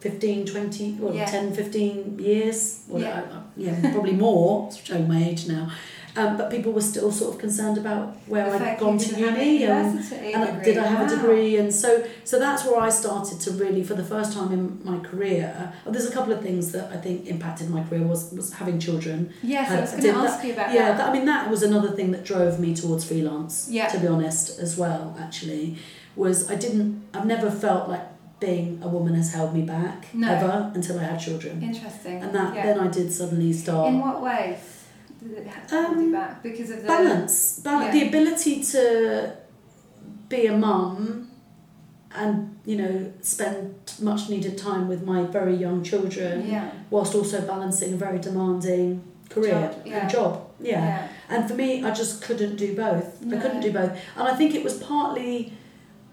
15, 0.00 0.46
20, 0.46 0.96
well, 1.00 1.14
Yeah. 1.14 1.24
10, 1.26 1.52
15 1.52 2.18
years. 2.18 2.80
Well, 2.88 3.02
Yeah. 3.02 3.22
I, 3.30 3.36
I, 3.36 3.40
yeah, 3.56 3.92
probably 3.92 4.12
more, 4.12 4.70
showing 4.84 5.08
my 5.08 5.22
age 5.30 5.46
now. 5.48 5.70
Um, 6.16 6.36
but 6.38 6.50
people 6.50 6.72
were 6.72 6.80
still 6.80 7.12
sort 7.12 7.34
of 7.34 7.40
concerned 7.40 7.76
about 7.76 8.16
where 8.26 8.48
The 8.58 8.70
I'd 8.72 8.78
gone 8.78 8.96
to 8.96 9.06
didn't 9.06 9.24
have 9.28 9.38
a 9.38 9.44
uni 9.44 9.64
and, 9.64 9.98
and 10.44 10.62
did 10.64 10.78
I 10.78 10.86
have 10.86 11.12
a 11.12 11.14
degree. 11.14 11.58
And 11.58 11.74
so, 11.74 12.06
so 12.24 12.38
that's 12.38 12.64
where 12.64 12.80
I 12.80 12.88
started 12.88 13.38
to 13.40 13.50
really, 13.52 13.84
for 13.84 13.94
the 13.94 14.04
first 14.04 14.32
time 14.32 14.50
in 14.50 14.80
my 14.82 14.98
career, 15.00 15.74
oh, 15.84 15.90
there's 15.90 16.08
a 16.08 16.12
couple 16.12 16.32
of 16.32 16.40
things 16.40 16.72
that 16.72 16.90
I 16.90 16.96
think 16.96 17.26
impacted 17.26 17.68
my 17.68 17.82
career 17.84 18.02
was, 18.02 18.32
was 18.32 18.54
having 18.54 18.78
children. 18.80 19.32
Yes, 19.42 19.70
I 19.70 19.74
had- 19.74 19.80
was 19.82 19.90
going 19.90 20.02
to 20.04 20.12
that- 20.12 20.30
ask 20.30 20.44
you 20.44 20.52
about 20.54 20.72
Yeah, 20.72 20.88
that. 20.92 20.98
that, 20.98 21.08
I 21.10 21.12
mean, 21.12 21.26
that 21.26 21.50
was 21.50 21.62
another 21.62 21.90
thing 21.90 22.12
that 22.12 22.24
drove 22.24 22.58
me 22.58 22.74
towards 22.74 23.04
freelance, 23.04 23.68
Yeah. 23.70 23.88
to 23.88 23.98
be 23.98 24.06
honest, 24.06 24.58
as 24.58 24.76
well, 24.78 25.14
actually, 25.20 25.76
was 26.16 26.50
I 26.50 26.54
didn't, 26.54 27.04
I've 27.12 27.26
never 27.26 27.50
felt 27.50 27.90
like 27.90 28.06
being 28.40 28.80
a 28.82 28.88
woman 28.88 29.14
has 29.14 29.32
held 29.34 29.54
me 29.54 29.62
back, 29.62 30.06
No. 30.14 30.28
ever, 30.30 30.70
until 30.74 30.98
I 30.98 31.04
had 31.04 31.18
children. 31.20 31.62
Interesting. 31.62 32.22
And 32.22 32.34
that, 32.34 32.54
yeah. 32.54 32.64
then 32.66 32.78
I 32.80 32.88
did 32.88 33.12
suddenly 33.12 33.52
start. 33.52 33.88
In 33.88 34.00
what 34.00 34.22
ways 34.22 34.58
Um, 35.72 36.12
back? 36.12 36.42
Because 36.42 36.70
of 36.70 36.82
the 36.82 36.88
balance, 36.88 37.58
balance 37.60 37.94
Yeah. 37.94 38.00
the 38.00 38.08
ability 38.08 38.62
to 38.72 39.32
be 40.28 40.46
a 40.46 40.56
mum 40.56 41.30
and 42.14 42.56
you 42.64 42.76
know 42.76 43.12
spend 43.20 43.74
much 44.00 44.28
needed 44.28 44.56
time 44.56 44.88
with 44.88 45.02
my 45.04 45.22
very 45.24 45.54
young 45.54 45.82
children 45.84 46.48
Yeah. 46.48 46.70
whilst 46.90 47.14
also 47.14 47.40
balancing 47.42 47.92
a 47.92 47.96
very 47.96 48.18
demanding 48.18 49.02
career 49.28 49.52
Job, 49.52 49.82
yeah. 49.86 49.98
and 50.00 50.10
job 50.10 50.46
yeah. 50.60 50.70
Yeah. 50.70 51.08
and 51.28 51.48
for 51.48 51.54
me 51.54 51.84
i 51.84 51.90
just 51.90 52.22
couldn't 52.22 52.56
do 52.56 52.74
both 52.76 53.06
i 53.32 53.36
couldn't 53.42 53.60
do 53.60 53.72
both 53.72 53.90
and 54.16 54.28
i 54.28 54.34
think 54.34 54.54
it 54.54 54.62
was 54.64 54.74
partly 54.78 55.52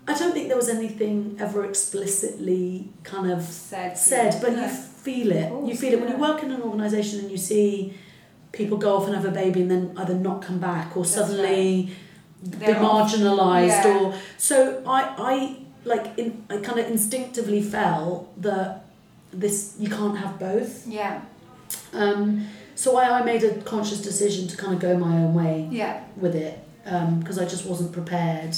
i 0.08 0.14
don't 0.14 0.34
think 0.34 0.48
there 0.48 0.58
was 0.58 0.68
anything 0.70 1.38
ever 1.40 1.64
explicitly 1.64 2.90
kind 3.04 3.32
of 3.32 3.42
Said. 3.44 3.98
said, 3.98 4.42
but 4.42 4.54
No. 4.54 4.64
you 4.64 4.70
feel 4.70 5.32
it. 5.32 5.46
Of 5.46 5.52
you 5.52 5.58
course, 5.68 5.80
feel 5.80 5.94
it 5.94 6.00
when 6.02 6.10
you 6.12 6.18
work 6.18 6.44
in 6.44 6.52
an 6.52 6.62
organisation 6.62 7.20
and 7.22 7.32
you 7.32 7.38
see 7.38 7.94
people 8.54 8.78
go 8.78 8.96
off 8.96 9.06
and 9.08 9.16
have 9.16 9.26
a 9.26 9.32
baby 9.32 9.62
and 9.62 9.70
then 9.72 9.94
either 9.98 10.14
not 10.14 10.42
come 10.42 10.60
back 10.60 10.96
or 10.96 11.04
That's 11.04 11.16
suddenly 11.16 11.90
be 12.44 12.66
marginalised 12.68 13.84
Yeah. 13.84 14.00
or 14.00 14.14
so 14.38 14.82
I 14.86 15.00
I 15.18 15.58
like 15.86 16.18
in, 16.18 16.46
I 16.50 16.58
kind 16.58 16.80
of 16.80 16.90
instinctively 16.90 17.62
felt 17.62 18.42
that 18.42 18.86
this 19.32 19.76
you 19.80 19.90
can't 19.90 20.18
have 20.18 20.40
both. 20.40 20.88
Yeah. 20.88 21.22
Um, 21.94 22.48
so 22.76 22.98
I, 22.98 23.20
I 23.20 23.24
made 23.24 23.44
a 23.44 23.62
conscious 23.62 24.02
decision 24.02 24.48
to 24.48 24.56
kind 24.58 24.74
of 24.74 24.80
go 24.80 24.98
my 24.98 25.18
own 25.24 25.34
way 25.34 25.68
Yeah. 25.72 26.04
with 26.18 26.36
it 26.36 26.60
because 27.20 27.38
I 27.40 27.46
just 27.46 27.66
wasn't 27.66 27.92
prepared 27.92 28.56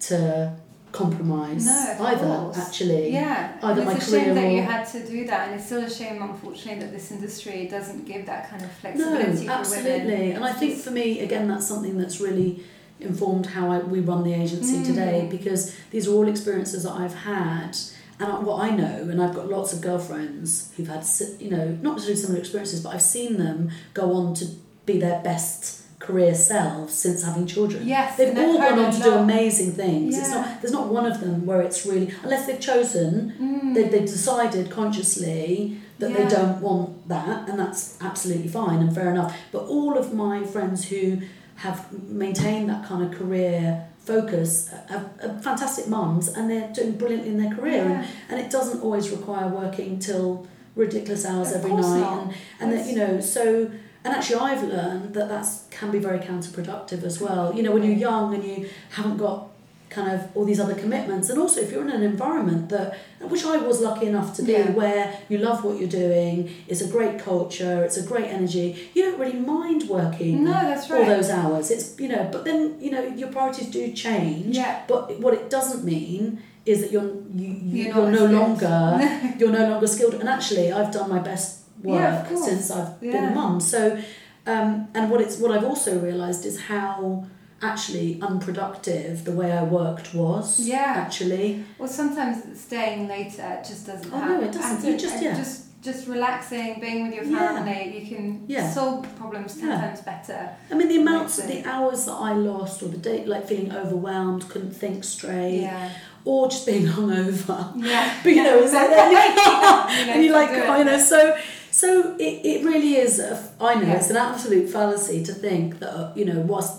to 0.00 0.52
compromise 0.92 1.66
No, 1.66 1.96
either 2.06 2.26
course. 2.26 2.58
actually. 2.58 3.12
Yeah, 3.12 3.52
Either 3.62 3.80
and 3.82 3.90
my 3.90 3.96
it's 3.96 4.08
a 4.08 4.10
shame 4.10 4.24
career 4.24 4.34
that 4.34 4.44
or- 4.44 4.50
you 4.50 4.62
had 4.62 4.84
to 4.88 5.06
do 5.06 5.26
that, 5.26 5.48
and 5.48 5.54
it's 5.56 5.66
still 5.66 5.84
a 5.84 5.90
shame, 5.90 6.22
unfortunately, 6.22 6.80
that 6.82 6.92
this 6.92 7.10
industry 7.10 7.68
doesn't 7.70 8.04
give 8.06 8.26
that 8.26 8.48
kind 8.50 8.62
of 8.62 8.68
No, 8.68 8.74
flexibility 8.80 9.46
for 9.46 9.52
absolutely. 9.52 10.12
women. 10.14 10.32
And 10.36 10.44
I 10.44 10.52
think 10.52 10.78
for 10.78 10.90
me, 10.90 11.20
again, 11.20 11.48
that's 11.48 11.66
something 11.66 11.98
that's 11.98 12.20
really 12.20 12.62
informed 13.00 13.46
how 13.46 13.70
I, 13.70 13.78
we 13.78 14.00
run 14.00 14.24
the 14.24 14.34
agency 14.34 14.78
Mm. 14.78 14.86
today 14.86 15.28
because 15.30 15.72
these 15.90 16.08
are 16.08 16.12
all 16.12 16.26
experiences 16.26 16.82
that 16.82 16.92
I've 16.92 17.14
had. 17.14 17.76
And 18.20 18.44
what 18.44 18.60
I 18.64 18.70
know, 18.74 19.06
and 19.10 19.22
I've 19.22 19.34
got 19.34 19.48
lots 19.48 19.72
of 19.72 19.80
girlfriends 19.80 20.72
who've 20.76 20.88
had, 20.88 21.04
you 21.38 21.50
know, 21.50 21.78
not 21.80 21.92
necessarily 21.92 22.20
similar 22.20 22.40
experiences, 22.40 22.80
but 22.80 22.94
I've 22.94 23.02
seen 23.02 23.36
them 23.38 23.70
go 23.94 24.12
on 24.14 24.34
to 24.34 24.46
be 24.86 24.98
their 24.98 25.20
best 25.22 25.82
career 25.98 26.34
selves 26.34 26.94
since 26.94 27.24
having 27.24 27.46
children. 27.46 27.86
Yes, 27.86 28.16
They've 28.16 28.36
all 28.38 28.56
gone 28.58 28.78
on 28.78 28.92
to 28.92 29.02
do 29.02 29.12
amazing 29.14 29.72
things. 29.72 30.16
It's 30.16 30.28
Yeah. 30.30 30.34
not 30.42 30.60
there's 30.62 30.72
not 30.72 30.86
one 30.88 31.06
of 31.06 31.20
them 31.20 31.44
where 31.44 31.60
it's 31.60 31.84
really 31.84 32.12
unless 32.22 32.46
they've 32.46 32.60
chosen 32.60 33.32
Mm. 33.40 33.74
they, 33.74 33.84
they've 33.88 34.06
decided 34.18 34.70
consciously 34.70 35.78
that 35.98 36.14
they 36.16 36.26
don't 36.28 36.60
want 36.60 37.08
that, 37.08 37.48
and 37.48 37.58
that's 37.58 37.96
absolutely 38.00 38.46
fine 38.48 38.78
and 38.78 38.94
fair 38.94 39.10
enough. 39.10 39.34
But 39.50 39.62
all 39.66 39.98
of 39.98 40.14
my 40.14 40.44
friends 40.44 40.84
who 40.90 41.18
have 41.56 41.92
maintained 42.08 42.68
that 42.70 42.84
kind 42.84 43.02
of 43.04 43.10
career 43.18 43.84
focus 43.98 44.70
are, 44.90 45.10
are 45.24 45.38
fantastic 45.40 45.88
mums, 45.88 46.28
and 46.28 46.48
they're 46.48 46.70
doing 46.72 46.92
brilliantly 46.92 47.30
in 47.30 47.38
their 47.42 47.52
career, 47.54 47.84
Yeah. 47.84 47.90
and, 47.90 48.06
and 48.30 48.40
it 48.40 48.50
doesn't 48.50 48.80
always 48.82 49.10
require 49.10 49.48
working 49.48 49.98
till 49.98 50.46
ridiculous 50.76 51.24
hours 51.26 51.50
Of 51.50 51.56
every 51.64 51.72
night, 51.72 52.00
not. 52.00 52.22
and 52.22 52.32
and 52.60 52.72
that 52.72 52.86
you 52.86 52.94
know 52.96 53.20
so. 53.20 53.68
And 54.08 54.16
actually, 54.16 54.40
I've 54.40 54.62
learned 54.62 55.12
that 55.16 55.28
that 55.28 55.46
can 55.70 55.90
be 55.90 55.98
very 55.98 56.18
counterproductive 56.18 57.02
as 57.04 57.20
well. 57.20 57.54
You 57.54 57.62
know, 57.62 57.72
when 57.72 57.82
you're 57.82 58.02
young 58.10 58.34
and 58.34 58.42
you 58.42 58.56
haven't 58.96 59.18
got 59.18 59.48
kind 59.90 60.10
of 60.14 60.20
all 60.34 60.46
these 60.46 60.60
other 60.60 60.74
commitments, 60.74 61.28
and 61.30 61.38
also 61.38 61.60
if 61.60 61.70
you're 61.72 61.82
in 61.82 61.90
an 61.90 62.02
environment 62.02 62.70
that, 62.70 62.96
which 63.32 63.44
I 63.44 63.56
was 63.58 63.80
lucky 63.88 64.06
enough 64.06 64.34
to 64.36 64.42
be, 64.42 64.52
Yeah. 64.52 64.70
where 64.70 65.04
you 65.28 65.36
love 65.48 65.58
what 65.64 65.78
you're 65.78 65.88
doing, 66.04 66.50
it's 66.70 66.80
a 66.80 66.88
great 66.96 67.18
culture, 67.18 67.84
it's 67.84 67.98
a 67.98 68.02
great 68.12 68.28
energy. 68.38 68.66
You 68.94 69.00
don't 69.06 69.18
really 69.22 69.40
mind 69.56 69.80
working 69.98 70.44
No, 70.44 70.52
that's 70.52 70.90
all 70.90 70.98
right. 70.98 71.08
those 71.08 71.28
hours. 71.30 71.70
It's 71.70 71.86
you 72.02 72.08
know, 72.08 72.28
but 72.32 72.44
then 72.48 72.76
you 72.80 72.90
know 72.94 73.02
your 73.20 73.28
priorities 73.36 73.68
do 73.78 73.92
change. 73.92 74.56
Yeah. 74.56 74.82
But 74.88 75.00
what 75.20 75.32
it 75.34 75.44
doesn't 75.50 75.82
mean 75.84 76.42
is 76.64 76.76
that 76.82 76.90
you're 76.94 77.10
you, 77.40 77.48
you 77.48 77.84
You're 77.84 77.94
you're, 77.96 78.10
no 78.10 78.16
skilled. 78.26 78.32
longer 78.32 78.78
you're 79.38 79.52
no 79.60 79.64
longer 79.70 79.86
skilled. 79.86 80.14
And 80.20 80.28
actually, 80.36 80.66
I've 80.72 80.92
done 80.98 81.08
my 81.16 81.18
best 81.30 81.48
work 81.82 82.26
Yeah, 82.30 82.36
since 82.36 82.70
I've 82.70 83.00
been 83.00 83.24
a 83.24 83.34
mum. 83.34 83.60
So, 83.60 83.98
um, 84.46 84.88
and 84.94 85.10
what 85.10 85.20
it's 85.20 85.38
what 85.38 85.50
I've 85.52 85.64
also 85.64 85.98
realised 85.98 86.44
is 86.46 86.60
how 86.62 87.26
actually 87.60 88.20
unproductive 88.22 89.24
the 89.24 89.32
way 89.32 89.50
I 89.52 89.62
worked 89.64 90.14
was. 90.14 90.60
Yeah. 90.60 90.94
Actually. 90.96 91.64
Well, 91.78 91.88
sometimes 91.88 92.60
staying 92.60 93.08
later 93.08 93.58
just 93.66 93.86
doesn't 93.86 94.12
Oh, 94.12 94.18
no, 94.24 94.40
it 94.42 94.52
doesn't. 94.52 94.84
You 94.88 94.96
just- 94.98 95.22
yeah. 95.22 95.34
just 95.36 95.64
just 95.80 96.08
relaxing, 96.08 96.80
being 96.80 97.04
with 97.06 97.14
your 97.14 97.22
Yeah. 97.24 97.38
family, 97.54 97.96
you 98.00 98.04
can 98.16 98.42
Yeah. 98.48 98.68
solve 98.68 99.06
problems 99.16 99.54
ten 99.54 99.68
Yeah. 99.68 99.80
times 99.80 100.00
better. 100.00 100.50
I 100.72 100.74
mean, 100.74 100.88
the 100.88 100.96
amounts, 101.00 101.38
of 101.38 101.46
the 101.46 101.64
hours 101.64 102.04
that 102.06 102.14
I 102.30 102.32
lost, 102.32 102.82
or 102.82 102.88
the 102.88 102.96
day, 102.96 103.24
like 103.24 103.46
feeling 103.46 103.70
overwhelmed, 103.72 104.48
couldn't 104.48 104.74
think 104.74 105.04
straight, 105.04 105.60
Yeah. 105.62 105.88
or 106.24 106.48
just 106.48 106.66
being 106.66 106.86
hungover. 106.96 107.72
Yeah. 107.76 108.12
But 108.24 108.32
you 108.32 108.42
know, 108.42 108.58
it's 108.58 108.74
like 108.74 108.90
that. 108.90 109.88
You 110.06 110.12
and 110.14 110.24
you 110.24 110.32
like, 110.32 110.50
do. 110.50 110.62
I 110.64 110.82
know. 110.82 110.98
So, 110.98 111.36
so 111.80 111.88
it, 112.26 112.34
it 112.52 112.58
really 112.70 112.92
is. 113.04 113.12
A, 113.30 113.32
I 113.70 113.72
know 113.78 113.86
Yeah. 113.88 113.98
it's 113.98 114.10
an 114.14 114.20
absolute 114.30 114.66
fallacy 114.76 115.18
to 115.28 115.32
think 115.44 115.66
that 115.80 115.92
uh, 116.00 116.12
you 116.18 116.24
know, 116.30 116.40
whilst 116.52 116.72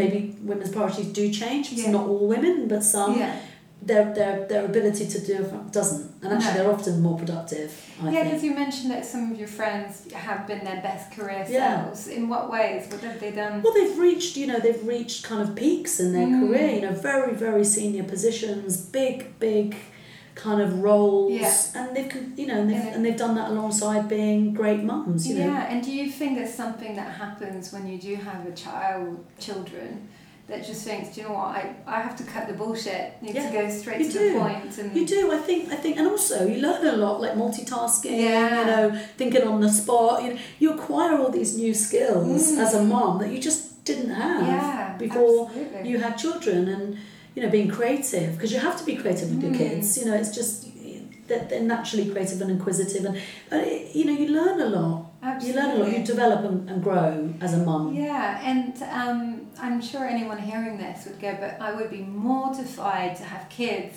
maybe 0.00 0.18
women's 0.50 0.70
priorities 0.76 1.08
do 1.20 1.24
change, 1.42 1.64
it's 1.72 1.82
Yeah. 1.84 1.96
not 1.96 2.04
all 2.10 2.26
women, 2.36 2.56
but 2.72 2.82
some. 2.94 3.12
Yeah. 3.22 3.34
their, 3.90 4.06
their, 4.18 4.34
their 4.50 4.64
ability 4.72 5.06
to 5.14 5.18
do 5.30 5.34
it 5.44 5.50
doesn't. 5.78 6.06
And 6.22 6.28
actually, 6.32 6.54
No. 6.54 6.58
they're 6.58 6.72
often 6.76 6.94
more 7.06 7.16
productive, 7.22 7.68
I 8.02 8.10
yeah, 8.14 8.24
because 8.24 8.42
you 8.46 8.52
mentioned 8.64 8.90
that 8.94 9.02
some 9.12 9.22
of 9.30 9.36
your 9.42 9.52
friends 9.58 9.90
have 10.26 10.40
been 10.50 10.62
their 10.70 10.80
best 10.88 11.06
career 11.16 11.42
selves. 11.58 11.98
Yeah. 12.08 12.16
In 12.16 12.22
what 12.32 12.44
ways? 12.56 12.80
What 12.90 13.02
have 13.08 13.18
they 13.22 13.32
done? 13.42 13.54
Well, 13.62 13.74
they've 13.78 13.98
reached, 14.08 14.32
you 14.40 14.46
know, 14.50 14.58
they've 14.66 14.84
reached 14.96 15.18
kind 15.30 15.40
of 15.44 15.48
peaks 15.62 15.92
in 16.02 16.08
their 16.16 16.26
Mm. 16.26 16.40
career, 16.40 16.70
you 16.76 16.82
know, 16.86 16.94
very, 17.12 17.32
very 17.46 17.64
senior 17.76 18.02
positions, 18.14 18.70
big, 19.00 19.16
big 19.48 19.68
kind 20.36 20.60
of 20.60 20.80
roles. 20.82 21.32
Yeah. 21.32 21.52
And 21.74 21.96
they've, 21.96 22.38
you 22.38 22.46
know, 22.46 22.58
and 22.60 22.70
they've, 22.70 22.94
And- 22.94 23.04
they've 23.04 23.16
done 23.16 23.34
that 23.36 23.48
alongside 23.50 24.02
being 24.08 24.52
great 24.54 24.82
mums, 24.84 25.26
you 25.26 25.34
know. 25.38 25.46
Yeah, 25.46 25.66
and 25.70 25.82
do 25.82 25.90
you 25.90 26.10
think 26.10 26.36
there's 26.38 26.54
something 26.54 26.94
that 27.00 27.10
happens 27.24 27.72
when 27.72 27.84
you 27.86 27.98
do 27.98 28.14
have 28.16 28.46
a 28.46 28.52
child, 28.52 29.24
children, 29.38 30.08
that 30.48 30.64
just 30.64 30.82
thinks, 30.84 31.06
do 31.14 31.22
you 31.22 31.26
know 31.26 31.34
what, 31.34 31.48
I, 31.58 31.74
I 31.86 32.00
have 32.06 32.16
to 32.18 32.22
cut 32.22 32.46
the 32.46 32.52
bullshit, 32.54 33.20
need 33.22 33.34
Yeah, 33.34 33.48
to 33.50 33.52
go 33.58 33.70
straight 33.70 34.00
you 34.02 34.06
to 34.12 34.18
do. 34.18 34.32
the 34.34 34.38
point 34.38 34.78
and 34.78 34.94
You 34.96 35.04
do, 35.06 35.32
I 35.32 35.38
think, 35.38 35.72
I 35.72 35.76
think, 35.76 35.96
and 35.96 36.06
also 36.06 36.46
you 36.46 36.58
learn 36.60 36.86
a 36.86 36.96
lot, 37.04 37.20
like 37.20 37.32
multitasking, 37.34 38.20
Yeah. 38.20 38.60
you 38.60 38.66
know, 38.66 39.00
thinking 39.16 39.42
on 39.42 39.60
the 39.60 39.68
spot. 39.80 40.22
You 40.22 40.34
know, 40.34 40.40
you 40.60 40.68
acquire 40.74 41.18
all 41.18 41.30
these 41.30 41.56
new 41.56 41.74
skills 41.74 42.52
Mm. 42.52 42.58
as 42.64 42.74
a 42.74 42.82
mom 42.84 43.18
that 43.20 43.30
you 43.32 43.40
just 43.40 43.84
didn't 43.84 44.10
have 44.10 44.46
yeah, 44.46 44.96
before 44.98 45.46
absolutely. 45.48 45.88
you 45.90 45.98
had 45.98 46.16
children, 46.18 46.68
and 46.68 46.96
you 47.36 47.42
know, 47.42 47.50
being 47.50 47.68
creative 47.68 48.32
because 48.34 48.50
you 48.52 48.58
have 48.58 48.76
to 48.80 48.84
be 48.84 48.96
creative 48.96 49.28
with 49.30 49.42
your 49.44 49.52
Mm. 49.52 49.58
kids. 49.58 49.96
You 49.98 50.06
know, 50.06 50.14
it's 50.14 50.34
just 50.34 50.66
that 51.28 51.48
they're 51.50 51.60
naturally 51.76 52.06
creative 52.12 52.40
and 52.40 52.50
inquisitive, 52.52 53.04
and, 53.04 53.16
you 53.94 54.04
know, 54.06 54.12
you 54.12 54.28
learn 54.28 54.60
a 54.60 54.66
lot. 54.78 55.06
Absolutely. 55.22 55.48
You 55.48 55.54
learn 55.68 55.70
a 55.76 55.82
lot. 55.84 55.98
You 55.98 56.04
develop 56.04 56.40
and, 56.48 56.70
and 56.70 56.82
grow 56.82 57.34
as 57.40 57.52
a 57.54 57.58
mum. 57.68 57.92
Yeah, 57.94 58.40
and 58.50 58.72
um, 59.00 59.20
I'm 59.60 59.80
sure 59.82 60.04
anyone 60.06 60.38
hearing 60.38 60.78
this 60.78 61.04
would 61.06 61.18
go, 61.20 61.36
but 61.40 61.60
I 61.60 61.72
would 61.76 61.90
be 61.90 62.02
mortified 62.02 63.16
to 63.16 63.24
have 63.24 63.48
kids 63.48 63.96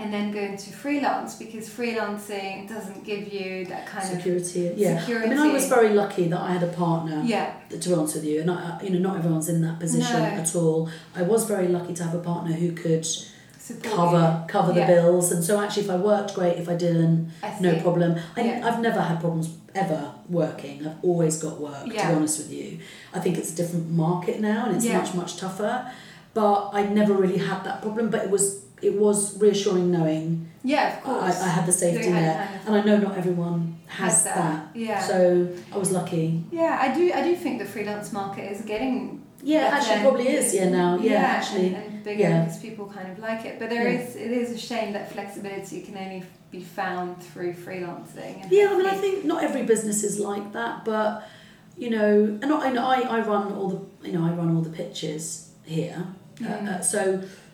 and 0.00 0.12
then 0.14 0.30
go 0.30 0.38
into 0.38 0.70
freelance 0.70 1.34
because 1.34 1.68
freelancing 1.68 2.68
doesn't 2.68 3.04
give 3.04 3.32
you 3.32 3.64
that 3.66 3.86
kind 3.86 4.04
of 4.04 4.10
Security, 4.16 4.72
yeah. 4.76 5.04
I 5.08 5.26
mean, 5.26 5.38
I 5.38 5.52
was 5.52 5.68
very 5.68 5.90
lucky 5.90 6.28
that 6.28 6.40
I 6.40 6.52
had 6.52 6.62
a 6.62 6.68
partner. 6.72 7.22
yeah, 7.24 7.54
to 7.68 7.94
answer 7.96 8.18
with 8.18 8.24
you, 8.24 8.40
and 8.42 8.50
I, 8.50 8.80
you 8.82 8.90
know, 8.90 8.98
not 9.00 9.16
everyone's 9.18 9.48
in 9.48 9.60
that 9.62 9.80
position 9.80 10.12
No. 10.20 10.24
at 10.24 10.54
all. 10.54 10.88
I 11.16 11.22
was 11.22 11.46
very 11.46 11.68
lucky 11.68 11.94
to 11.94 12.04
have 12.04 12.14
a 12.14 12.20
partner 12.20 12.52
who 12.52 12.72
could 12.72 13.04
support 13.04 13.94
cover 13.94 14.44
cover 14.48 14.72
the 14.72 14.80
Yeah. 14.80 14.86
bills, 14.86 15.32
and 15.32 15.42
so 15.42 15.60
actually, 15.60 15.84
if 15.84 15.90
I 15.90 15.96
worked, 15.96 16.34
great. 16.34 16.56
If 16.58 16.68
I 16.68 16.74
didn't. 16.76 17.30
I 17.42 17.56
no 17.60 17.78
problem. 17.80 18.18
I, 18.36 18.40
Yeah. 18.42 18.66
I've 18.66 18.80
never 18.80 19.00
had 19.00 19.18
problems 19.20 19.50
ever 19.74 20.12
working. 20.30 20.86
I've 20.86 20.96
always 21.02 21.42
got 21.42 21.60
work. 21.60 21.86
yeah. 21.86 22.02
To 22.02 22.08
be 22.08 22.14
honest 22.14 22.38
with 22.38 22.52
you, 22.52 22.78
I 23.12 23.18
think 23.18 23.36
it's 23.36 23.52
a 23.52 23.56
different 23.56 23.90
market 23.90 24.40
now, 24.40 24.66
and 24.66 24.76
it's 24.76 24.84
Yeah. 24.84 24.98
much 24.98 25.12
much 25.14 25.36
tougher. 25.38 25.90
But 26.34 26.70
I 26.72 26.84
never 26.84 27.14
really 27.14 27.38
had 27.38 27.64
that 27.64 27.82
problem. 27.82 28.10
But 28.10 28.22
it 28.22 28.30
was 28.30 28.60
it 28.82 28.94
was 28.94 29.38
reassuring 29.40 29.90
knowing 29.90 30.48
Yeah, 30.62 30.88
of 30.88 30.98
I, 30.98 31.00
course. 31.06 31.40
I 31.42 31.48
had 31.48 31.66
the 31.66 31.72
safety 31.72 32.10
had 32.10 32.22
net, 32.22 32.62
and 32.66 32.74
I 32.76 32.82
know 32.82 32.96
not 32.98 33.16
everyone 33.16 33.78
has, 33.86 34.12
Has 34.14 34.24
that. 34.24 34.36
that, 34.36 34.76
yeah. 34.76 35.00
So 35.00 35.48
I 35.72 35.76
was 35.78 35.90
lucky. 35.92 36.44
Yeah, 36.50 36.78
I 36.80 36.94
do. 36.94 37.12
I 37.12 37.22
do 37.22 37.34
think 37.36 37.58
the 37.58 37.64
freelance 37.64 38.12
market 38.12 38.50
is 38.52 38.60
getting 38.62 39.24
Yeah, 39.42 39.70
actually, 39.72 40.00
probably 40.02 40.28
is. 40.28 40.54
Yeah, 40.54 40.68
now. 40.68 40.98
Yeah, 40.98 41.14
actually. 41.38 41.68
and, 41.74 41.76
and 41.76 42.04
bigger 42.04 42.22
yeah. 42.22 42.44
because 42.44 42.58
people 42.60 42.86
kind 42.86 43.08
of 43.12 43.18
like 43.18 43.44
it. 43.44 43.58
But 43.60 43.70
there 43.70 43.88
Yeah. 43.88 44.00
is 44.00 44.16
it 44.16 44.30
is 44.42 44.50
a 44.52 44.58
shame 44.58 44.92
that 44.92 45.10
flexibility 45.12 45.80
can 45.86 45.96
only 45.96 46.22
be 46.50 46.62
found 46.62 47.22
through 47.22 47.52
freelancing. 47.54 48.42
And 48.42 48.50
Yeah, 48.52 48.68
I 48.72 48.76
mean, 48.78 48.86
I 48.86 48.96
think 48.96 49.24
not 49.24 49.42
every 49.44 49.62
business 49.72 50.02
is 50.02 50.18
like 50.18 50.52
that, 50.52 50.84
but 50.84 51.28
you 51.76 51.90
know, 51.90 52.38
and 52.42 52.52
I, 52.52 52.70
know 52.72 52.84
I, 52.86 52.98
I 53.16 53.20
run 53.20 53.52
all 53.52 53.68
the, 53.74 53.80
you 54.08 54.12
know, 54.18 54.24
I 54.26 54.30
run 54.30 54.54
all 54.54 54.62
the 54.62 54.70
pitches 54.82 55.50
here. 55.64 56.00
Uh, 56.40 56.44
Mm. 56.44 56.68
uh, 56.68 56.80
so 56.82 57.00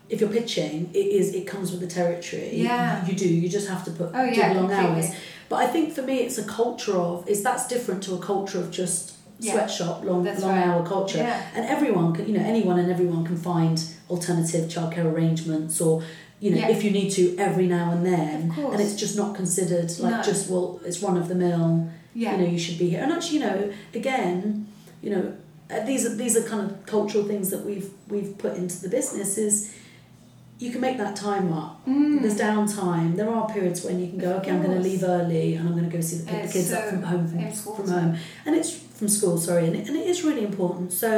if 0.08 0.20
you're 0.20 0.30
pitching, 0.30 0.90
it 0.92 0.98
is 0.98 1.34
it 1.34 1.46
comes 1.46 1.70
with 1.72 1.80
the 1.80 1.86
territory. 1.86 2.50
Yeah. 2.52 3.06
you 3.06 3.14
do. 3.14 3.28
You 3.28 3.48
just 3.48 3.68
have 3.68 3.84
to 3.86 3.90
put 3.90 4.10
Oh 4.14 4.24
yeah, 4.24 4.52
long 4.52 4.70
hours. 4.72 5.10
But 5.48 5.56
I 5.56 5.66
think 5.66 5.92
for 5.94 6.02
me, 6.02 6.18
it's 6.18 6.38
a 6.38 6.44
culture 6.44 6.96
of 6.96 7.28
is 7.28 7.42
that's 7.42 7.66
different 7.68 8.02
to 8.04 8.14
a 8.14 8.18
culture 8.18 8.58
of 8.58 8.70
just 8.70 9.12
Yeah. 9.40 9.52
sweatshop 9.52 10.04
long 10.04 10.22
That's 10.24 10.42
long 10.42 10.52
right. 10.56 10.66
hour 10.66 10.86
culture. 10.86 11.18
Yeah. 11.18 11.42
And 11.56 11.64
everyone 11.66 12.12
can, 12.14 12.26
you 12.28 12.34
know, 12.38 12.44
anyone 12.44 12.78
and 12.78 12.90
everyone 12.90 13.24
can 13.24 13.36
find 13.36 13.82
alternative 14.10 14.64
childcare 14.70 15.06
arrangements 15.12 15.80
or. 15.80 16.02
You 16.40 16.50
know, 16.50 16.58
Yeah. 16.58 16.68
if 16.76 16.84
you 16.84 16.90
need 16.90 17.10
to 17.12 17.22
every 17.38 17.66
now 17.66 17.86
and 17.92 18.04
then, 18.04 18.50
Of 18.50 18.56
course. 18.56 18.72
and 18.74 18.80
it's 18.82 18.96
just 19.04 19.16
not 19.16 19.34
considered 19.34 19.88
like 20.00 20.16
No. 20.16 20.22
just 20.22 20.50
well, 20.50 20.78
it's 20.84 21.00
run 21.02 21.16
of 21.16 21.28
the 21.28 21.34
mill 21.34 21.88
Yeah. 22.12 22.32
you 22.32 22.38
know 22.44 22.48
you 22.54 22.58
should 22.58 22.78
be 22.78 22.90
here 22.90 23.00
and 23.02 23.10
actually 23.12 23.38
you 23.38 23.44
know 23.46 23.70
again 23.94 24.66
you 25.02 25.10
know 25.10 25.32
uh, 25.70 25.80
these 25.86 26.04
are 26.06 26.14
these 26.14 26.36
are 26.36 26.42
kind 26.42 26.62
of 26.70 26.84
cultural 26.86 27.24
things 27.24 27.48
that 27.50 27.64
we've 27.64 27.88
we've 28.08 28.36
put 28.36 28.56
into 28.56 28.76
the 28.84 28.88
business 28.88 29.38
is 29.38 29.54
you 30.64 30.70
can 30.74 30.80
make 30.80 30.96
that 31.04 31.14
time 31.28 31.52
up 31.52 31.72
Mm. 31.86 32.22
there's 32.22 32.38
downtime 32.46 33.08
there 33.18 33.30
are 33.36 33.44
periods 33.56 33.78
when 33.86 33.96
you 34.02 34.08
can 34.12 34.18
go 34.26 34.30
okay 34.38 34.50
i'm 34.52 34.62
going 34.66 34.76
to 34.80 34.84
leave 34.88 35.02
early 35.16 35.46
and 35.56 35.62
i'm 35.68 35.74
going 35.78 35.88
to 35.90 35.94
go 35.96 36.02
see 36.10 36.16
the, 36.20 36.26
pick 36.30 36.42
the 36.46 36.52
kids 36.54 36.72
up 36.78 36.84
from 36.90 37.02
home 37.10 37.24
from, 37.28 37.38
important. 37.40 37.76
from 37.76 37.86
home 37.98 38.12
and 38.46 38.52
it's 38.58 38.70
from 38.98 39.08
school 39.16 39.36
sorry 39.48 39.64
and 39.68 39.74
it, 39.78 39.84
and 39.88 39.96
it 40.02 40.06
is 40.12 40.18
really 40.28 40.44
important 40.52 40.88
so 41.04 41.10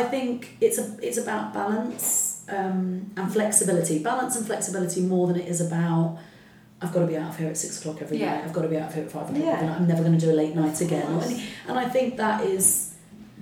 i 0.00 0.02
think 0.12 0.56
it's 0.66 0.78
a 0.82 0.86
it's 1.08 1.18
about 1.24 1.44
balance 1.60 2.06
um, 2.48 2.80
and 3.18 3.26
flexibility 3.32 3.96
balance 4.10 4.32
and 4.36 4.44
flexibility 4.46 5.00
more 5.14 5.26
than 5.28 5.36
it 5.42 5.46
is 5.54 5.60
about 5.60 6.18
I've 6.84 6.92
got 6.92 7.00
to 7.06 7.06
be 7.06 7.16
out 7.16 7.30
of 7.30 7.36
here 7.38 7.48
at 7.48 7.56
six 7.56 7.78
o'clock 7.78 8.02
every 8.02 8.18
Yeah. 8.18 8.34
night. 8.34 8.44
I've 8.44 8.52
got 8.52 8.62
to 8.62 8.68
be 8.74 8.76
out 8.76 8.88
of 8.88 8.94
here 8.96 9.04
at 9.04 9.12
five 9.12 9.26
o'clock 9.30 9.40
Yeah. 9.44 9.52
every 9.52 9.66
night. 9.68 9.76
I'm 9.78 9.86
never 9.86 10.02
going 10.06 10.18
to 10.18 10.24
do 10.26 10.32
a 10.32 10.38
late 10.42 10.56
night 10.62 10.80
again. 10.80 11.06
And 11.68 11.76
I 11.78 11.86
think 11.94 12.16
that 12.16 12.38
is 12.44 12.94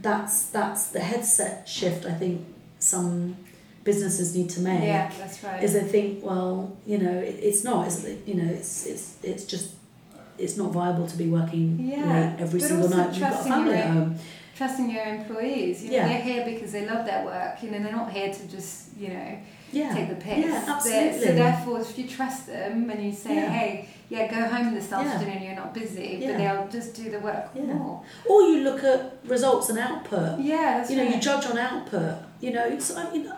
that's 0.02 0.34
that's 0.56 0.82
the 0.88 1.00
headset 1.00 1.66
shift. 1.66 2.04
I 2.04 2.12
think 2.22 2.36
some 2.78 3.36
businesses 3.84 4.34
need 4.36 4.50
to 4.50 4.60
make 4.60 4.82
Yeah, 4.82 5.10
that's 5.18 5.42
right. 5.42 5.62
is 5.62 5.72
they 5.72 5.80
think, 5.82 6.24
well, 6.24 6.76
you 6.86 6.98
know, 6.98 7.18
it, 7.18 7.36
it's 7.42 7.64
not. 7.64 7.86
Is? 7.88 8.06
You 8.26 8.34
know, 8.34 8.50
it's 8.52 8.86
it's 8.86 9.16
it's 9.22 9.44
just 9.44 9.74
it's 10.38 10.56
not 10.56 10.72
viable 10.72 11.06
to 11.06 11.16
be 11.16 11.28
working 11.28 11.78
Yeah, 11.80 11.96
late 12.12 12.36
every 12.40 12.60
but 12.60 12.68
single 12.68 12.88
night. 12.88 13.10
You've 13.12 13.20
got 13.20 13.32
a 13.32 13.34
trusting 13.34 13.52
family 13.52 13.70
your 13.76 13.78
at 13.78 13.90
home. 13.90 14.16
Trusting 14.56 14.90
your 14.90 15.04
employees. 15.04 15.82
You 15.82 15.90
know, 15.90 15.96
Yeah. 15.96 16.08
they're 16.08 16.22
here 16.22 16.44
because 16.44 16.72
they 16.72 16.86
love 16.86 17.06
their 17.06 17.24
work. 17.24 17.62
You 17.62 17.70
know, 17.70 17.82
they're 17.82 17.92
not 17.92 18.12
here 18.12 18.32
to 18.32 18.42
just 18.48 18.96
you 18.98 19.08
know 19.08 19.38
Yeah, 19.72 19.94
take 19.94 20.08
the 20.10 20.16
piss. 20.16 20.44
yeah, 20.44 20.80
They're- 20.84 21.18
So 21.20 21.34
therefore, 21.34 21.80
if 21.80 21.96
you 21.98 22.06
trust 22.06 22.46
them 22.48 22.90
and 22.90 23.02
you 23.04 23.12
say, 23.12 23.34
Yeah. 23.36 23.50
hey, 23.50 23.88
yeah, 24.10 24.26
go 24.30 24.40
home 24.54 24.74
this 24.74 24.92
afternoon, 24.92 25.42
you're 25.42 25.54
not 25.54 25.72
busy, 25.72 26.18
but 26.26 26.36
they'll 26.36 26.68
just 26.68 26.94
do 26.94 27.10
the 27.10 27.20
work 27.20 27.54
more. 27.54 28.02
or 28.28 28.42
you 28.42 28.58
look 28.64 28.82
at 28.84 29.00
results 29.24 29.68
and 29.70 29.78
output. 29.78 30.40
Yeah, 30.40 30.78
that's 30.78 30.90
you 30.90 30.96
know, 30.96 31.04
right. 31.04 31.14
you 31.14 31.20
judge 31.20 31.46
on 31.46 31.56
output. 31.56 32.16
You 32.40 32.50
know, 32.52 32.64
it's 32.66 32.94
I 32.96 33.10
mean, 33.12 33.32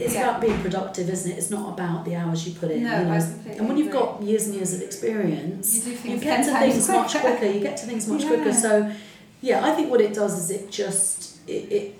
it's 0.00 0.14
Yeah. 0.14 0.28
about 0.28 0.40
being 0.40 0.58
productive, 0.60 1.08
isn't 1.08 1.30
it? 1.32 1.38
It's 1.38 1.50
not 1.50 1.74
about 1.74 2.04
the 2.04 2.14
hours 2.16 2.46
you 2.46 2.54
put 2.54 2.70
in. 2.70 2.82
No, 2.84 2.98
you 2.98 3.04
know. 3.06 3.26
And 3.58 3.68
when 3.68 3.76
you've 3.76 3.92
got 3.92 4.22
years 4.22 4.46
and 4.46 4.54
years 4.54 4.72
of 4.74 4.80
experience, 4.82 5.86
You 5.86 5.96
do 5.96 6.08
you 6.10 6.16
get 6.18 6.44
to 6.44 6.52
things 6.58 6.88
much 6.88 7.10
quicker. 7.12 7.36
quicker. 7.36 7.52
You 7.52 7.60
get 7.60 7.76
to 7.78 7.86
things 7.86 8.06
much 8.08 8.22
Yeah. 8.22 8.28
quicker. 8.28 8.52
So, 8.52 8.90
yeah, 9.40 9.64
I 9.64 9.72
think 9.74 9.90
what 9.90 10.00
it 10.00 10.12
does 10.14 10.38
is 10.38 10.50
it 10.50 10.70
just 10.70 11.38
it, 11.46 11.72
it 11.72 11.94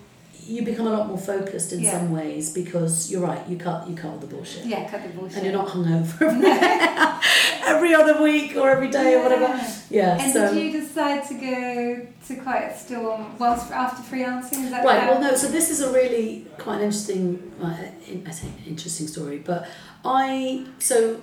you 0.47 0.63
become 0.63 0.87
a 0.87 0.91
lot 0.91 1.09
more 1.09 1.17
focused 1.19 1.73
in 1.73 1.81
Yeah. 1.81 1.93
some 1.93 2.11
ways 2.13 2.51
because 2.53 3.11
you're 3.11 3.23
right. 3.23 3.41
You 3.49 3.57
cut 3.57 3.89
you 3.89 3.95
cut 3.97 4.11
all 4.11 4.19
the 4.19 4.27
bullshit. 4.27 4.67
Yeah, 4.67 4.87
cut 4.89 5.03
the 5.03 5.09
bullshit. 5.19 5.39
And 5.39 5.47
you're 5.47 5.55
not 5.55 5.69
hungover 5.69 6.19
every 7.67 7.95
other 7.95 8.23
week 8.23 8.57
or 8.57 8.71
every 8.71 8.89
day 8.89 9.15
or 9.15 9.23
whatever. 9.23 9.47
Yeah. 9.47 9.71
Yeah. 9.91 10.19
And 10.23 10.33
so 10.33 10.53
did 10.55 10.63
you 10.75 10.81
decide 10.81 11.27
to 11.29 11.35
go 11.35 12.07
to 12.27 12.37
Quiet 12.43 12.77
Storm 12.77 13.37
whilst 13.39 13.71
after 13.71 14.03
freelancing? 14.03 14.65
Is 14.65 14.71
that 14.71 14.85
Right. 14.85 15.09
Well, 15.09 15.21
no. 15.21 15.35
So 15.37 15.49
this 15.49 15.71
is 15.71 15.81
a 15.81 15.93
really 15.93 16.47
quite 16.59 16.77
an 16.77 16.83
interesting, 16.85 17.53
uh, 17.63 17.77
in, 18.09 18.25
I 18.27 18.31
say 18.31 18.49
interesting 18.67 19.07
story. 19.07 19.39
But 19.39 19.67
I 20.05 20.67
so, 20.79 21.21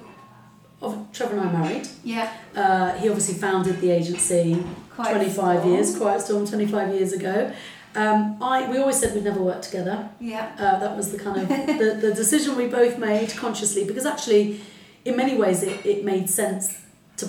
of 0.82 1.08
Trevor 1.14 1.38
and 1.38 1.50
I 1.50 1.52
married. 1.52 1.88
Yeah, 2.04 2.32
Uh, 2.56 2.94
he 2.94 3.08
obviously 3.10 3.36
founded 3.36 3.80
the 3.82 3.92
agency 3.92 4.64
Quiet 4.96 5.12
25 5.16 5.60
Storm. 5.60 5.74
years, 5.74 5.98
Quiet 5.98 6.22
Storm, 6.22 6.48
25 6.48 6.94
years 6.96 7.14
ago. 7.14 7.52
Um, 7.94 8.38
I 8.42 8.70
we 8.72 8.78
always 8.78 8.98
said 9.00 9.14
we'd 9.14 9.26
never 9.26 9.42
work 9.42 9.62
together. 9.62 10.10
Yeah, 10.20 10.52
Uh, 10.58 10.80
that 10.80 10.96
was 10.96 11.12
the 11.12 11.20
kind 11.20 11.38
of 11.42 11.48
the, 11.50 11.98
the 12.02 12.14
decision 12.14 12.56
we 12.56 12.68
both 12.68 12.98
made 12.98 13.36
consciously 13.36 13.84
because 13.84 14.06
actually, 14.06 14.62
in 15.06 15.16
many 15.16 15.38
ways, 15.38 15.64
it, 15.64 15.86
it 15.86 16.06
made 16.06 16.30
sense 16.30 16.78
to 17.18 17.26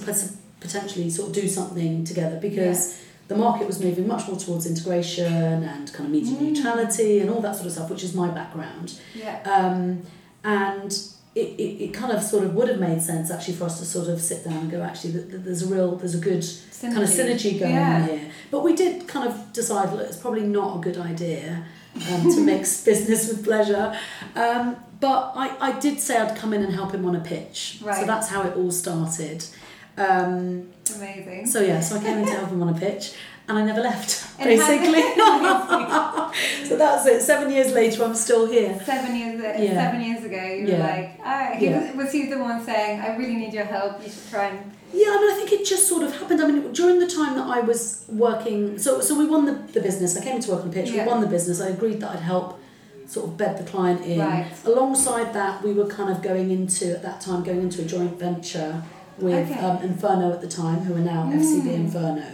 potentially 0.60 1.10
sort 1.10 1.28
of 1.28 1.34
do 1.34 1.48
something 1.48 2.04
together 2.04 2.38
because 2.40 2.98
the 3.28 3.36
market 3.36 3.66
was 3.66 3.80
moving 3.82 4.06
much 4.06 4.28
more 4.28 4.38
towards 4.38 4.66
integration 4.66 5.62
and 5.64 5.92
kind 5.92 6.06
of 6.06 6.10
media 6.10 6.36
Mm. 6.36 6.52
neutrality 6.52 7.20
and 7.20 7.30
all 7.30 7.40
that 7.40 7.54
sort 7.54 7.66
of 7.66 7.72
stuff, 7.72 7.90
which 7.90 8.04
is 8.04 8.14
my 8.14 8.28
background. 8.28 8.98
yeah, 9.14 9.40
Um, 9.44 10.02
and 10.44 10.92
it, 11.34 11.48
it, 11.58 11.84
it 11.84 11.94
kind 11.94 12.12
of 12.12 12.22
sort 12.22 12.44
of 12.44 12.54
would 12.54 12.68
have 12.68 12.78
made 12.78 13.00
sense 13.00 13.30
actually 13.30 13.54
for 13.54 13.64
us 13.64 13.78
to 13.78 13.86
sort 13.86 14.08
of 14.08 14.20
sit 14.20 14.44
down 14.44 14.58
and 14.58 14.70
go, 14.70 14.82
actually, 14.82 15.12
th- 15.14 15.30
th- 15.30 15.42
there's 15.44 15.62
a 15.62 15.66
real, 15.74 15.96
there's 15.96 16.14
a 16.14 16.18
good 16.18 16.40
synergy. 16.40 16.92
kind 16.92 17.02
of 17.02 17.08
synergy 17.08 17.58
going 17.58 17.74
yeah. 17.74 18.02
on 18.02 18.08
here. 18.08 18.30
But 18.50 18.62
we 18.64 18.76
did 18.76 19.08
kind 19.08 19.26
of 19.28 19.52
decide, 19.54 19.92
look, 19.94 20.06
it's 20.06 20.18
probably 20.18 20.42
not 20.42 20.76
a 20.76 20.80
good 20.80 20.98
idea 20.98 21.64
um, 21.95 22.30
to 22.34 22.40
mix 22.40 22.84
business 22.84 23.28
with 23.28 23.45
pleasure. 23.45 23.99
Um, 24.34 24.76
but 25.01 25.32
I, 25.34 25.57
I 25.61 25.80
did 25.80 26.01
say 26.01 26.16
I'd 26.16 26.36
come 26.36 26.53
in 26.53 26.62
and 26.62 26.72
help 26.72 26.93
him 26.93 27.05
on 27.05 27.16
a 27.16 27.20
pitch. 27.20 27.78
So 27.80 28.07
that's 28.07 28.28
how 28.28 28.43
it 28.43 28.57
all 28.57 28.70
started. 28.70 29.45
Um, 29.97 30.70
Amazing. 30.97 31.47
so 31.47 31.61
yeah, 31.61 31.80
so 31.80 31.97
I 31.97 32.03
came 32.03 32.18
in 32.18 32.26
to 32.26 32.32
help 32.32 32.51
him 32.51 32.62
on 32.62 32.74
a 32.74 32.78
pitch, 32.78 33.14
and 33.53 33.59
I 33.59 33.64
never 33.66 33.82
left 33.82 34.11
And 34.38 34.48
basically. 34.48 35.03
so 36.68 36.76
that's 36.76 37.07
it. 37.07 37.20
Seven 37.22 37.53
years 37.53 37.72
later, 37.72 38.03
I'm 38.05 38.14
still 38.14 38.46
here. 38.46 38.80
Seven 38.84 39.14
years, 39.14 39.40
Yeah. 39.40 39.74
seven 39.74 40.00
years 40.00 40.24
ago, 40.24 40.42
you 40.42 40.64
were 40.64 40.70
Yeah. 40.72 40.86
like, 41.20 41.59
he 41.59 41.66
Yeah. 41.66 41.80
was, 41.94 41.96
was 42.05 42.12
he 42.12 42.26
the 42.26 42.38
one 42.38 42.64
saying, 42.64 43.00
I 43.00 43.14
really 43.16 43.36
need 43.36 43.53
your 43.53 43.64
help, 43.64 44.03
you 44.05 44.11
should 44.11 44.28
try 44.30 44.46
and. 44.46 44.59
Yeah, 44.94 45.09
I 45.09 45.16
mean, 45.20 45.30
I 45.32 45.34
think 45.36 45.53
it 45.53 45.64
just 45.66 45.86
sort 45.88 46.03
of 46.03 46.14
happened. 46.18 46.40
I 46.42 46.46
mean, 46.48 46.72
during 46.72 46.98
the 46.98 47.07
time 47.07 47.34
that 47.36 47.46
I 47.46 47.61
was 47.61 48.05
working, 48.09 48.78
so 48.78 49.00
so 49.00 49.18
we 49.18 49.26
won 49.26 49.44
the, 49.46 49.53
the 49.76 49.80
business. 49.80 50.16
I 50.18 50.22
came 50.24 50.38
to 50.40 50.50
work 50.50 50.62
on 50.64 50.68
the 50.70 50.74
pitch. 50.74 50.90
Yeah. 50.90 51.05
We 51.05 51.09
won 51.12 51.20
the 51.22 51.26
business. 51.36 51.61
I 51.62 51.68
agreed 51.68 52.00
that 52.03 52.11
I'd 52.14 52.20
help 52.34 52.59
sort 53.07 53.24
of 53.28 53.36
bed 53.38 53.53
the 53.59 53.64
client 53.70 54.00
in. 54.05 54.18
Right. 54.20 54.46
Alongside 54.66 55.32
that, 55.34 55.62
we 55.62 55.72
were 55.72 55.86
kind 55.98 56.11
of 56.14 56.22
going 56.22 56.50
into 56.50 56.84
at 56.96 57.03
that 57.03 57.20
time 57.26 57.42
going 57.42 57.62
into 57.66 57.80
a 57.82 57.86
joint 57.86 58.18
venture 58.18 58.82
with 59.18 59.50
Okay. 59.50 59.61
um, 59.61 59.76
Inferno 59.82 60.30
at 60.32 60.40
the 60.40 60.48
time, 60.48 60.80
who 60.86 60.94
are 60.94 61.07
now 61.14 61.22
FCB 61.42 61.68
Mm. 61.68 61.74
Inferno, 61.84 62.28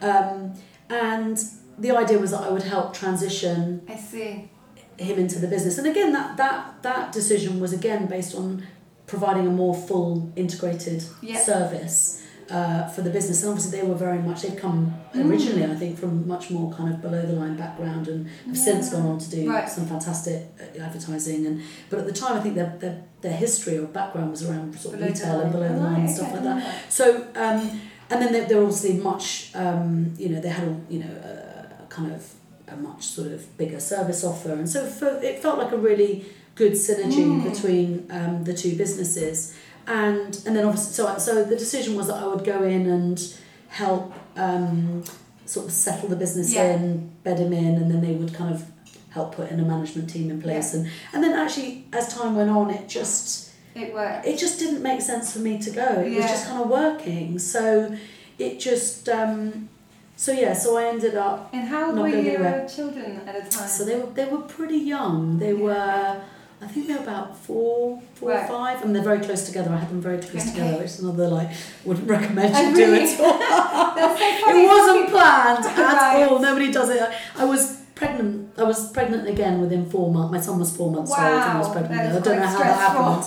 um, 0.00 0.54
and 0.90 1.38
the 1.78 1.90
idea 1.90 2.18
was 2.18 2.30
that 2.30 2.40
I 2.42 2.50
would 2.50 2.62
help 2.62 2.94
transition 2.94 3.82
I 3.88 3.96
see. 3.96 4.50
him 4.98 5.18
into 5.18 5.38
the 5.38 5.48
business. 5.48 5.78
And 5.78 5.86
again, 5.86 6.12
that 6.12 6.36
that 6.36 6.82
that 6.82 7.12
decision 7.12 7.60
was 7.60 7.72
again 7.72 8.06
based 8.06 8.34
on 8.34 8.62
providing 9.06 9.46
a 9.46 9.50
more 9.50 9.74
full 9.74 10.32
integrated 10.36 11.04
Yeah. 11.22 11.38
service 11.40 12.22
uh, 12.50 12.86
for 12.88 13.02
the 13.02 13.10
business. 13.10 13.42
And 13.42 13.50
obviously, 13.50 13.80
they 13.80 13.86
were 13.86 13.96
very 13.96 14.18
much 14.20 14.42
they've 14.42 14.56
come 14.56 14.94
Mm. 15.14 15.28
originally, 15.30 15.64
I 15.64 15.74
think, 15.74 15.98
from 15.98 16.26
much 16.28 16.50
more 16.50 16.72
kind 16.72 16.92
of 16.94 17.02
below 17.02 17.22
the 17.26 17.32
line 17.32 17.56
background, 17.56 18.06
and 18.08 18.26
have 18.46 18.56
since 18.56 18.90
gone 18.90 19.04
on 19.06 19.18
to 19.18 19.30
do 19.30 19.50
Right. 19.50 19.68
some 19.68 19.86
fantastic 19.86 20.44
uh, 20.60 20.80
advertising. 20.82 21.46
And 21.46 21.60
but 21.90 21.98
at 21.98 22.06
the 22.06 22.12
time, 22.12 22.36
I 22.38 22.40
think 22.40 22.54
their 22.54 22.72
their, 22.78 23.02
their 23.20 23.32
history 23.36 23.78
or 23.78 23.86
background 23.86 24.30
was 24.30 24.48
around 24.48 24.78
sort 24.78 24.94
of 24.94 25.00
Below 25.00 25.12
retail 25.12 25.40
and 25.40 25.52
below 25.52 25.68
the 25.68 25.76
line 25.80 26.00
and 26.02 26.10
stuff 26.10 26.32
okay, 26.32 26.44
like 26.44 26.44
that. 26.44 26.92
So, 26.92 27.26
um, 27.34 27.80
and 28.10 28.22
then 28.22 28.32
they're, 28.32 28.46
they're 28.46 28.62
obviously 28.62 28.94
much, 28.94 29.50
um, 29.54 30.14
you 30.18 30.28
know, 30.28 30.40
they 30.40 30.48
had 30.48 30.68
a, 30.68 30.76
you 30.88 31.00
know, 31.00 31.10
a, 31.10 31.82
a 31.84 31.86
kind 31.88 32.12
of 32.12 32.32
a 32.68 32.76
much 32.76 33.04
sort 33.04 33.28
of 33.32 33.56
bigger 33.58 33.80
service 33.80 34.24
offer, 34.24 34.52
and 34.52 34.68
so 34.68 34.86
for, 34.86 35.08
it 35.22 35.40
felt 35.40 35.58
like 35.58 35.72
a 35.72 35.78
really 35.78 36.24
good 36.54 36.72
synergy 36.72 37.24
Mm. 37.24 37.44
between 37.52 38.06
um, 38.10 38.44
the 38.44 38.54
two 38.54 38.76
businesses, 38.76 39.54
and 39.86 40.40
and 40.46 40.56
then 40.56 40.64
obviously, 40.64 40.92
so 40.94 41.18
so 41.18 41.44
the 41.44 41.56
decision 41.56 41.94
was 41.96 42.06
that 42.08 42.16
I 42.16 42.26
would 42.26 42.44
go 42.44 42.62
in 42.64 42.86
and 42.88 43.18
help 43.68 44.14
um, 44.36 45.04
sort 45.44 45.66
of 45.66 45.72
settle 45.72 46.08
the 46.08 46.16
business 46.16 46.52
Yeah. 46.54 46.74
in, 46.74 47.10
bed 47.22 47.38
him 47.38 47.52
in, 47.52 47.74
and 47.76 47.90
then 47.90 48.00
they 48.00 48.12
would 48.14 48.32
kind 48.34 48.52
of 48.54 48.64
help 49.10 49.34
put 49.36 49.50
in 49.50 49.60
a 49.60 49.64
management 49.64 50.10
team 50.10 50.30
in 50.30 50.40
place, 50.42 50.74
and 50.74 50.88
and 51.12 51.22
then 51.22 51.32
actually 51.32 51.84
as 51.92 52.08
time 52.16 52.34
went 52.36 52.50
on, 52.50 52.70
it 52.70 52.88
just 52.88 53.45
It 53.76 53.92
worked. 53.94 54.26
it 54.26 54.38
just 54.38 54.58
didn't 54.58 54.82
make 54.82 55.00
sense 55.02 55.32
for 55.32 55.40
me 55.40 55.58
to 55.66 55.70
go. 55.70 55.88
It 56.00 56.16
was 56.16 56.24
just 56.34 56.46
kind 56.48 56.62
of 56.62 56.68
working. 56.68 57.38
So 57.38 57.94
it 58.38 58.58
just 58.58 59.08
um, 59.08 59.68
so 60.16 60.32
yeah. 60.32 60.54
So 60.54 60.76
I 60.78 60.84
ended 60.86 61.14
up. 61.14 61.50
And 61.52 61.68
how 61.68 61.90
old 61.90 61.98
were 61.98 62.08
your 62.08 62.68
children 62.68 63.20
at 63.26 63.34
the 63.44 63.50
time? 63.56 63.68
So 63.68 63.84
they 63.84 63.96
were 63.98 64.06
they 64.18 64.24
were 64.24 64.42
pretty 64.58 64.78
young. 64.78 65.38
They 65.38 65.52
Yeah. 65.52 65.62
were. 65.68 66.20
I 66.58 66.66
think 66.68 66.86
they 66.88 66.94
were 66.94 67.02
about 67.02 67.36
four, 67.36 68.00
four 68.14 68.30
Right. 68.30 68.44
or 68.44 68.48
five. 68.48 68.78
I 68.80 68.84
mean, 68.84 68.94
they're 68.94 69.02
very 69.12 69.20
close 69.20 69.44
together. 69.44 69.70
I 69.70 69.76
had 69.76 69.90
them 69.90 70.00
very 70.00 70.16
close 70.16 70.40
Okay. 70.42 70.52
together, 70.52 70.76
which 70.78 70.86
is 70.86 71.00
another 71.00 71.28
like 71.28 71.50
wouldn't 71.84 72.08
recommend 72.08 72.54
Oh, 72.56 72.60
you 72.70 72.74
do 72.74 72.92
really? 72.92 73.04
at 73.04 73.20
all. 73.20 73.38
So 74.40 74.56
it 74.56 74.66
wasn't 74.74 75.10
planned 75.10 75.64
at 75.66 75.76
Right. 75.76 76.26
all. 76.30 76.38
Nobody 76.38 76.72
does 76.72 76.88
it. 76.88 77.02
I 77.36 77.44
was 77.44 77.62
pregnant. 77.94 78.58
I 78.58 78.62
was 78.62 78.90
pregnant 78.90 79.28
again 79.28 79.60
within 79.60 79.84
four 79.90 80.10
months. 80.14 80.32
My 80.32 80.40
son 80.40 80.58
was 80.58 80.74
four 80.74 80.90
months 80.90 81.10
old 81.10 81.20
and 81.20 81.52
I 81.56 81.58
was 81.58 81.68
pregnant. 81.68 82.00
I 82.00 82.20
don't 82.20 82.38
know 82.40 82.46
how 82.46 82.58
that 82.58 82.78
happened. 82.86 83.24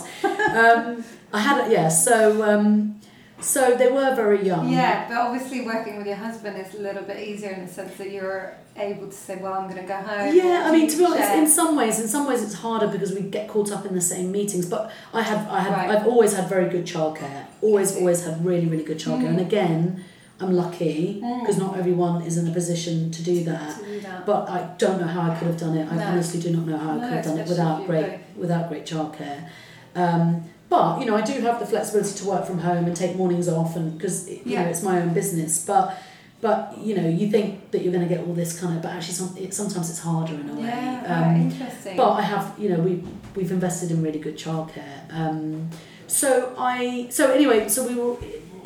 Um, 0.57 1.03
I 1.33 1.39
had 1.39 1.65
it. 1.67 1.71
Yeah. 1.71 1.87
So 1.89 2.43
um, 2.43 2.99
so 3.41 3.75
they 3.75 3.89
were 3.91 4.13
very 4.15 4.45
young. 4.45 4.69
Yeah, 4.69 5.07
but 5.07 5.17
obviously 5.17 5.61
working 5.61 5.97
with 5.97 6.07
your 6.07 6.17
husband 6.17 6.57
is 6.57 6.73
a 6.75 6.79
little 6.81 7.03
bit 7.03 7.25
easier 7.25 7.51
in 7.51 7.65
the 7.65 7.71
sense 7.71 7.95
that 7.97 8.11
you're 8.11 8.53
able 8.75 9.07
to 9.07 9.13
say, 9.13 9.37
well, 9.41 9.53
I'm 9.53 9.69
going 9.69 9.81
to 9.81 9.87
go 9.87 9.95
home. 9.95 10.35
Yeah, 10.35 10.63
I 10.67 10.71
mean, 10.71 10.89
to 10.89 10.97
be 10.97 11.05
honest, 11.05 11.31
in 11.33 11.47
some 11.47 11.75
ways, 11.75 11.99
in 11.99 12.07
some 12.07 12.27
ways, 12.27 12.43
it's 12.43 12.53
harder 12.55 12.87
because 12.87 13.13
we 13.13 13.21
get 13.21 13.47
caught 13.47 13.71
up 13.71 13.85
in 13.85 13.93
the 13.95 14.01
same 14.01 14.31
meetings. 14.31 14.65
But 14.65 14.91
I 15.13 15.21
have, 15.21 15.47
I 15.49 15.61
have, 15.61 15.71
Right. 15.73 15.89
I've 15.97 16.07
always 16.07 16.33
had 16.35 16.49
very 16.49 16.69
good 16.69 16.85
childcare. 16.85 17.45
Always, 17.61 17.95
always 17.95 18.25
had 18.25 18.43
really, 18.45 18.65
really 18.67 18.83
good 18.83 18.97
childcare. 18.99 19.23
Mm. 19.23 19.37
And 19.37 19.39
again, 19.41 20.03
I'm 20.41 20.53
lucky 20.53 21.21
Mm. 21.23 21.41
because 21.41 21.57
not 21.57 21.77
everyone 21.77 22.21
is 22.23 22.37
in 22.37 22.47
a 22.47 22.51
position 22.51 23.09
to 23.11 23.23
do 23.23 23.43
that. 23.45 23.77
to 23.79 23.85
do 23.85 23.99
that. 24.01 24.25
But 24.25 24.49
I 24.49 24.69
don't 24.77 24.99
know 25.01 25.07
how 25.07 25.31
I 25.31 25.35
could 25.35 25.47
have 25.47 25.57
done 25.59 25.77
it. 25.77 25.89
I 25.91 25.95
No. 25.95 26.03
honestly 26.03 26.39
do 26.41 26.51
not 26.51 26.65
know 26.65 26.77
how 26.77 26.91
I 26.91 26.95
No, 26.95 27.01
could 27.07 27.11
have 27.15 27.25
done 27.25 27.39
it 27.39 27.47
without 27.47 27.81
you 27.81 27.87
great, 27.87 28.19
without 28.37 28.67
great 28.69 28.85
childcare. 28.85 29.47
Um, 29.95 30.43
but 30.69 30.99
you 30.99 31.05
know, 31.07 31.15
I 31.15 31.21
do 31.21 31.33
have 31.41 31.59
the 31.59 31.65
flexibility 31.65 32.17
to 32.19 32.25
work 32.25 32.45
from 32.45 32.59
home 32.59 32.85
and 32.85 32.95
take 32.95 33.15
mornings 33.15 33.47
off, 33.49 33.75
and 33.75 33.97
because 33.97 34.29
you 34.29 34.41
Yeah. 34.45 34.63
know 34.63 34.69
it's 34.69 34.83
my 34.83 35.01
own 35.01 35.13
business. 35.13 35.65
But 35.65 35.97
but 36.41 36.77
you 36.77 36.95
know, 36.95 37.07
you 37.07 37.29
think 37.29 37.71
that 37.71 37.81
you're 37.81 37.91
going 37.91 38.07
to 38.07 38.13
get 38.15 38.25
all 38.25 38.33
this 38.33 38.57
kind 38.59 38.75
of, 38.75 38.81
but 38.81 38.91
actually, 38.93 39.15
some, 39.15 39.35
it, 39.37 39.53
sometimes 39.53 39.89
it's 39.89 39.99
harder 39.99 40.35
in 40.35 40.47
a 40.49 40.53
way. 40.53 40.67
yeah, 40.67 41.31
Um, 41.35 41.41
interesting. 41.41 41.97
but 41.97 42.11
I 42.11 42.21
have, 42.21 42.53
you 42.57 42.69
know, 42.69 42.79
we 42.79 43.03
we've 43.35 43.51
invested 43.51 43.91
in 43.91 44.01
really 44.03 44.19
good 44.19 44.37
childcare. 44.37 45.01
Um, 45.11 45.69
so 46.07 46.53
I 46.57 47.07
so 47.09 47.31
anyway, 47.31 47.67
so 47.67 47.87
we 47.87 47.95
were 47.95 48.15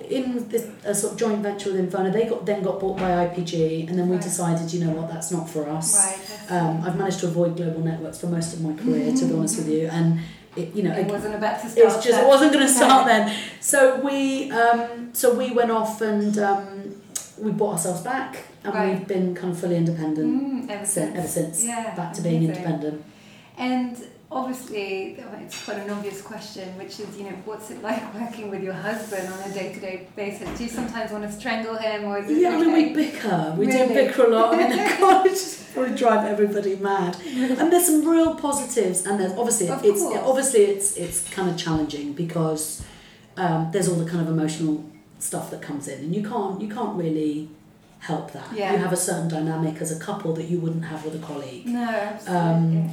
in 0.09 0.47
this 0.49 0.67
a 0.83 0.93
sort 0.93 1.13
of 1.13 1.19
joint 1.19 1.39
venture 1.39 1.71
with 1.71 1.79
Inferno. 1.79 2.11
They 2.11 2.25
got 2.25 2.45
then 2.45 2.61
got 2.63 2.79
bought 2.81 2.97
by 2.99 3.09
IPG, 3.27 3.87
and 3.89 3.97
then 3.97 4.09
we 4.09 4.15
Right. 4.17 4.23
decided, 4.23 4.71
you 4.73 4.83
know 4.85 4.91
what, 4.91 5.09
that's 5.09 5.31
not 5.31 5.49
for 5.49 5.67
us. 5.69 5.95
right, 5.95 6.51
Um, 6.51 6.81
I've 6.85 6.97
managed 6.97 7.21
to 7.21 7.27
avoid 7.27 7.55
global 7.55 7.79
networks 7.79 8.19
for 8.19 8.27
most 8.27 8.53
of 8.53 8.61
my 8.61 8.73
career, 8.73 9.13
to 9.15 9.25
be 9.25 9.33
honest 9.33 9.57
with 9.57 9.69
you, 9.69 9.87
and 9.87 10.19
it, 10.55 10.73
you 10.75 10.83
know, 10.83 10.95
it 10.95 11.07
wasn't 11.07 11.35
about 11.35 11.61
to 11.61 11.69
start. 11.69 11.87
it's 11.87 12.03
just 12.05 12.19
it 12.21 12.27
wasn't 12.27 12.53
going 12.53 12.65
to 12.67 12.71
start 12.73 13.05
then. 13.07 13.35
So 13.59 13.99
we 14.01 14.51
um, 14.51 15.09
so 15.13 15.33
we 15.33 15.51
went 15.51 15.71
off 15.71 16.01
and 16.01 16.37
um, 16.39 16.95
we 17.39 17.51
bought 17.51 17.73
ourselves 17.73 18.01
back, 18.01 18.45
and 18.63 18.73
Right. 18.73 18.97
we've 18.97 19.07
been 19.07 19.33
kind 19.35 19.51
of 19.53 19.59
fully 19.59 19.75
independent 19.77 20.29
Mm, 20.67 20.69
ever 20.69 20.85
since. 20.85 21.17
ever 21.17 21.27
since. 21.27 21.65
Yeah, 21.65 21.95
back 21.95 22.13
to 22.13 22.21
being 22.21 22.43
amazing. 22.45 22.55
independent. 22.55 23.03
And 23.57 23.97
obviously, 24.35 25.17
it's 25.41 25.63
quite 25.65 25.77
an 25.77 25.89
obvious 25.89 26.21
question, 26.21 26.77
which 26.77 26.99
is, 26.99 27.17
you 27.17 27.23
know, 27.25 27.35
what's 27.45 27.71
it 27.71 27.81
like 27.81 28.01
working 28.19 28.49
with 28.49 28.63
your 28.63 28.73
husband 28.73 29.27
on 29.31 29.49
a 29.49 29.53
day-to-day 29.53 30.07
basis? 30.15 30.57
Do 30.57 30.63
you 30.63 30.69
sometimes 30.69 31.11
want 31.11 31.23
to 31.23 31.31
strangle 31.31 31.75
him, 31.77 32.05
or 32.05 32.19
Yeah, 32.19 32.49
I 32.49 32.57
mean, 32.59 32.73
we 32.73 32.93
bicker. 32.93 33.55
We 33.57 33.67
Really? 33.67 33.87
do 33.87 33.93
bicker 33.93 34.25
a 34.25 34.29
lot. 34.29 34.53
I 34.55 34.67
mean, 34.69 34.99
God, 34.99 35.25
it 35.27 35.31
just 35.31 35.73
probably 35.73 35.95
drive 35.95 36.25
everybody 36.27 36.75
mad. 36.75 37.17
And 37.25 37.71
there's 37.71 37.85
some 37.85 38.07
real 38.07 38.35
positives, 38.35 39.05
and 39.05 39.19
there's 39.19 39.33
obviously 39.33 39.69
Of 39.69 39.83
it's 39.85 40.01
course. 40.01 40.19
obviously 40.23 40.61
it's 40.65 40.97
it's 40.97 41.29
kind 41.29 41.49
of 41.49 41.57
challenging 41.57 42.13
because 42.13 42.83
um, 43.37 43.69
there's 43.71 43.87
all 43.89 43.95
the 43.95 44.09
kind 44.09 44.21
of 44.21 44.27
emotional 44.27 44.83
stuff 45.19 45.49
that 45.51 45.61
comes 45.61 45.87
in, 45.87 45.99
and 45.99 46.15
you 46.15 46.21
can't 46.27 46.61
you 46.61 46.67
can't 46.67 46.95
really 46.97 47.49
help 47.99 48.31
that. 48.33 48.47
Yeah. 48.53 48.73
You 48.73 48.79
have 48.79 48.91
a 48.91 48.97
certain 48.97 49.29
dynamic 49.29 49.81
as 49.81 49.89
a 49.95 49.99
couple 49.99 50.33
that 50.33 50.45
you 50.45 50.59
wouldn't 50.59 50.83
have 50.85 51.05
with 51.05 51.15
a 51.15 51.25
colleague. 51.25 51.65
No, 51.65 51.89
absolutely. 51.89 52.79
Um, 52.79 52.89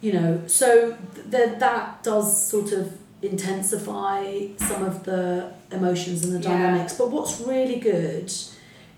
you 0.00 0.12
know 0.12 0.40
so 0.46 0.96
th- 1.30 1.58
that 1.58 2.02
does 2.02 2.26
sort 2.48 2.72
of 2.72 2.92
intensify 3.22 4.46
some 4.58 4.82
of 4.84 5.04
the 5.04 5.52
emotions 5.72 6.24
and 6.24 6.32
the 6.34 6.40
Yeah. 6.40 6.56
dynamics 6.56 6.94
but 6.96 7.10
what's 7.10 7.40
really 7.40 7.76
good 7.80 8.32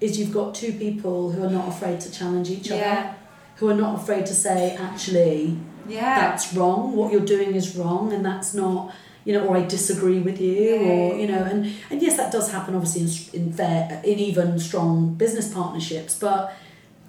is 0.01 0.19
you've 0.19 0.33
got 0.33 0.55
two 0.55 0.73
people 0.73 1.31
who 1.33 1.43
are 1.45 1.51
not 1.51 1.69
afraid 1.69 2.01
to 2.01 2.11
challenge 2.11 2.51
each 2.51 2.71
other 2.71 3.15
who 3.57 3.69
are 3.69 3.75
not 3.75 4.01
afraid 4.01 4.27
to 4.27 4.35
say 4.35 4.77
actually 4.77 5.57
yeah. 5.89 6.21
that's 6.31 6.55
wrong 6.55 6.95
what 6.97 7.11
you're 7.13 7.21
doing 7.37 7.55
is 7.55 7.77
wrong 7.77 8.13
and 8.13 8.25
that's 8.25 8.55
not 8.55 8.93
you 9.25 9.33
know 9.33 9.45
or 9.47 9.57
I 9.57 9.65
disagree 9.65 10.19
with 10.21 10.41
you 10.41 10.53
Yeah, 10.75 10.81
or 10.91 11.15
you 11.17 11.27
know 11.29 11.43
and 11.45 11.73
and 11.91 12.03
yes 12.03 12.17
that 12.17 12.31
does 12.33 12.51
happen 12.53 12.75
obviously 12.75 13.03
in, 13.39 13.47
in 13.47 13.53
fair 13.53 14.01
in 14.05 14.19
even 14.19 14.59
strong 14.59 15.15
business 15.15 15.53
partnerships 15.53 16.19
but 16.19 16.53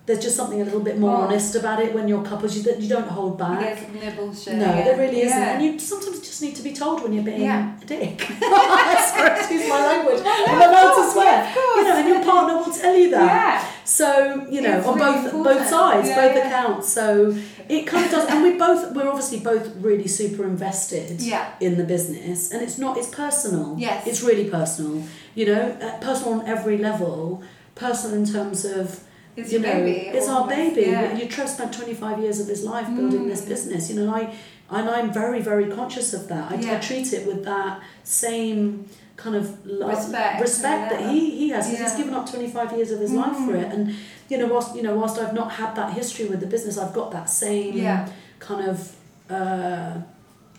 there's 0.06 0.20
just 0.20 0.36
something 0.36 0.60
a 0.62 0.66
little 0.66 0.82
bit 0.82 1.00
more 1.00 1.16
Oh. 1.16 1.22
honest 1.22 1.56
about 1.56 1.80
it 1.82 1.94
when 1.94 2.08
you're 2.10 2.24
couples 2.24 2.58
you, 2.58 2.64
that 2.64 2.82
you 2.82 2.90
don't 2.90 3.08
hold 3.08 3.38
back 3.38 3.62
Yes, 3.62 3.84
no 4.04 4.12
bullshit. 4.12 4.56
no, 4.56 4.66
yeah. 4.66 4.84
there 4.84 4.98
really 4.98 5.22
isn't. 5.22 5.38
Yeah. 5.38 5.54
And 5.54 5.64
you 5.64 5.80
sometimes 5.80 6.20
just 6.20 6.42
need 6.42 6.56
to 6.58 6.62
be 6.62 6.74
told 6.74 7.02
when 7.04 7.14
you're 7.14 7.24
being 7.24 7.42
Yeah. 7.42 7.76
a 7.82 7.86
dick. 7.86 8.20
Excuse 8.32 9.70
my 9.70 9.80
language. 9.88 10.22
I'm 10.26 10.62
of 10.90 11.06
to 11.06 11.12
swear. 11.12 11.26
yeah, 11.26 11.48
of 11.48 11.54
course. 11.56 11.78
You 11.78 11.84
know, 11.84 11.96
and 12.00 12.08
your 12.10 12.24
partner 12.24 12.58
will 12.58 12.74
tell 12.74 12.96
you 12.96 13.10
that. 13.12 13.26
Yeah. 13.26 13.68
So, 13.86 14.46
you 14.50 14.62
know, 14.62 14.78
It's 14.78 14.88
on 14.88 14.98
really 14.98 15.14
both 15.14 15.26
important. 15.34 15.44
both 15.60 15.70
sides, 15.70 16.10
both 16.10 16.36
accounts. 16.46 16.90
So 16.90 17.36
it 17.70 17.84
kind 17.88 18.06
of 18.06 18.12
does 18.12 18.30
and 18.30 18.44
we 18.44 18.58
both 18.58 18.94
we're 18.94 19.08
obviously 19.08 19.40
both 19.40 19.76
really 19.78 20.08
super 20.08 20.44
invested 20.46 21.22
Yeah. 21.22 21.48
in 21.60 21.78
the 21.78 21.84
business 21.84 22.52
and 22.52 22.62
it's 22.62 22.78
not 22.78 22.98
it's 22.98 23.08
personal. 23.10 23.76
Yes. 23.78 24.06
It's 24.08 24.22
really 24.22 24.50
personal. 24.50 25.04
You 25.36 25.46
know, 25.48 25.78
uh, 25.82 25.98
personal 26.00 26.40
on 26.40 26.46
every 26.48 26.78
level. 26.78 27.42
Personal 27.76 28.18
in 28.18 28.26
terms 28.26 28.66
of 28.66 29.00
It's 29.36 29.52
you 29.52 29.60
know, 29.60 29.72
baby. 29.74 30.08
it's 30.18 30.30
our 30.30 30.48
baby. 30.48 30.82
Yeah. 30.82 31.16
You 31.18 31.28
Trev 31.28 31.50
spent 31.50 31.74
25 31.74 32.20
years 32.20 32.40
of 32.40 32.48
his 32.48 32.64
life 32.64 32.88
building 32.96 33.28
this 33.28 33.42
Mm. 33.44 33.48
business, 33.50 33.90
you 33.90 33.96
know, 33.96 34.04
and 34.04 34.12
I, 34.12 34.36
and 34.80 34.90
I'm 34.90 35.12
very, 35.14 35.42
very 35.42 35.68
conscious 35.70 36.14
of 36.14 36.28
that. 36.30 36.52
I, 36.52 36.76
I 36.76 36.80
treat 36.80 37.14
it 37.14 37.26
with 37.28 37.44
that 37.46 37.82
same 38.04 38.86
kind 39.18 39.36
of 39.36 39.66
love, 39.66 39.90
Respect, 39.90 40.42
respect 40.42 40.92
that 40.92 41.02
yeah. 41.02 41.12
he, 41.12 41.30
he 41.32 41.50
has. 41.50 41.66
'cause 41.66 41.78
He's 41.80 41.92
Yeah. 41.92 41.98
given 41.98 42.14
up 42.14 42.30
25 42.30 42.74
years 42.74 42.92
of 42.92 43.00
his 43.00 43.12
life 43.14 43.36
for 43.38 43.54
Mm. 43.54 43.64
it. 43.64 43.74
And, 43.74 43.96
you 44.30 44.38
know, 44.40 44.48
whilst, 44.48 44.76
you 44.76 44.82
know, 44.84 44.96
whilst 44.96 45.20
I've 45.20 45.34
not 45.34 45.52
had 45.54 45.76
that 45.76 45.94
history 45.94 46.26
with 46.26 46.40
the 46.40 46.48
business, 46.48 46.78
I've 46.78 46.94
got 46.94 47.12
that 47.12 47.30
same 47.30 47.74
Yeah. 47.78 48.08
kind 48.40 48.68
of 48.68 48.96
uh, 49.30 49.94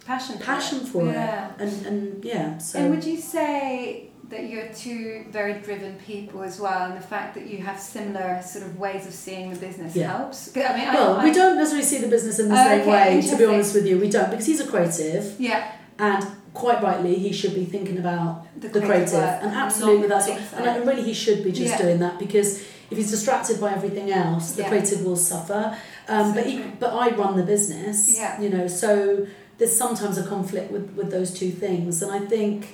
Passion. 0.06 0.38
passion 0.38 0.80
for 0.80 1.04
yeah. 1.06 1.48
it. 1.48 1.60
And, 1.62 1.86
and 1.86 2.24
yeah, 2.24 2.58
so. 2.58 2.78
And 2.78 2.90
would 2.90 3.04
you 3.04 3.16
say 3.16 4.08
that 4.30 4.44
you're 4.48 4.68
two 4.72 5.26
very 5.30 5.54
driven 5.60 5.94
people 5.96 6.42
as 6.42 6.58
well, 6.58 6.86
and 6.90 6.96
the 6.96 7.06
fact 7.06 7.34
that 7.34 7.46
you 7.46 7.58
have 7.58 7.78
similar 7.78 8.40
sort 8.42 8.64
of 8.64 8.78
ways 8.78 9.06
of 9.06 9.12
seeing 9.12 9.50
the 9.50 9.56
business 9.56 9.94
Yeah. 9.94 10.16
helps. 10.16 10.50
I 10.56 10.76
mean, 10.76 10.88
well, 10.94 11.16
I, 11.16 11.24
we 11.24 11.32
don't 11.32 11.56
necessarily 11.56 11.86
see 11.86 11.98
the 11.98 12.08
business 12.08 12.38
in 12.38 12.48
the 12.48 12.54
Oh, 12.54 12.64
same 12.64 12.80
okay, 12.80 13.16
way, 13.20 13.20
to 13.28 13.36
be 13.36 13.44
honest 13.44 13.74
with 13.74 13.86
you. 13.86 13.98
We 13.98 14.08
don't, 14.08 14.30
because 14.30 14.46
he's 14.46 14.60
a 14.60 14.66
creative, 14.66 15.34
Yeah, 15.38 15.72
and 15.98 16.24
quite 16.54 16.82
rightly, 16.82 17.14
he 17.16 17.32
should 17.32 17.54
be 17.54 17.64
thinking 17.64 17.98
about 17.98 18.46
the, 18.60 18.68
the 18.68 18.80
creative. 18.80 19.14
And 19.14 19.50
absolutely, 19.54 20.08
that's 20.08 20.28
what, 20.28 20.40
and 20.54 20.86
really, 20.86 21.02
he 21.02 21.12
should 21.14 21.44
be 21.44 21.52
just 21.52 21.72
Yeah. 21.72 21.82
doing 21.82 21.98
that 21.98 22.18
because 22.18 22.60
if 22.90 22.96
he's 22.96 23.10
distracted 23.10 23.60
by 23.60 23.72
everything 23.72 24.10
else, 24.10 24.52
the 24.52 24.62
Yeah. 24.62 24.68
creative 24.68 25.04
will 25.04 25.16
suffer. 25.16 25.76
Um, 26.08 26.28
So 26.28 26.34
but, 26.34 26.46
he, 26.46 26.58
but 26.78 26.92
I 26.94 27.10
run 27.14 27.36
the 27.36 27.42
business, 27.42 28.16
Yeah. 28.16 28.40
you 28.40 28.48
know, 28.48 28.68
so 28.68 29.26
there's 29.58 29.74
sometimes 29.76 30.16
a 30.18 30.24
conflict 30.26 30.70
with, 30.70 30.92
with 30.94 31.10
those 31.10 31.32
two 31.32 31.50
things. 31.50 32.02
And 32.02 32.10
I 32.12 32.20
think, 32.20 32.68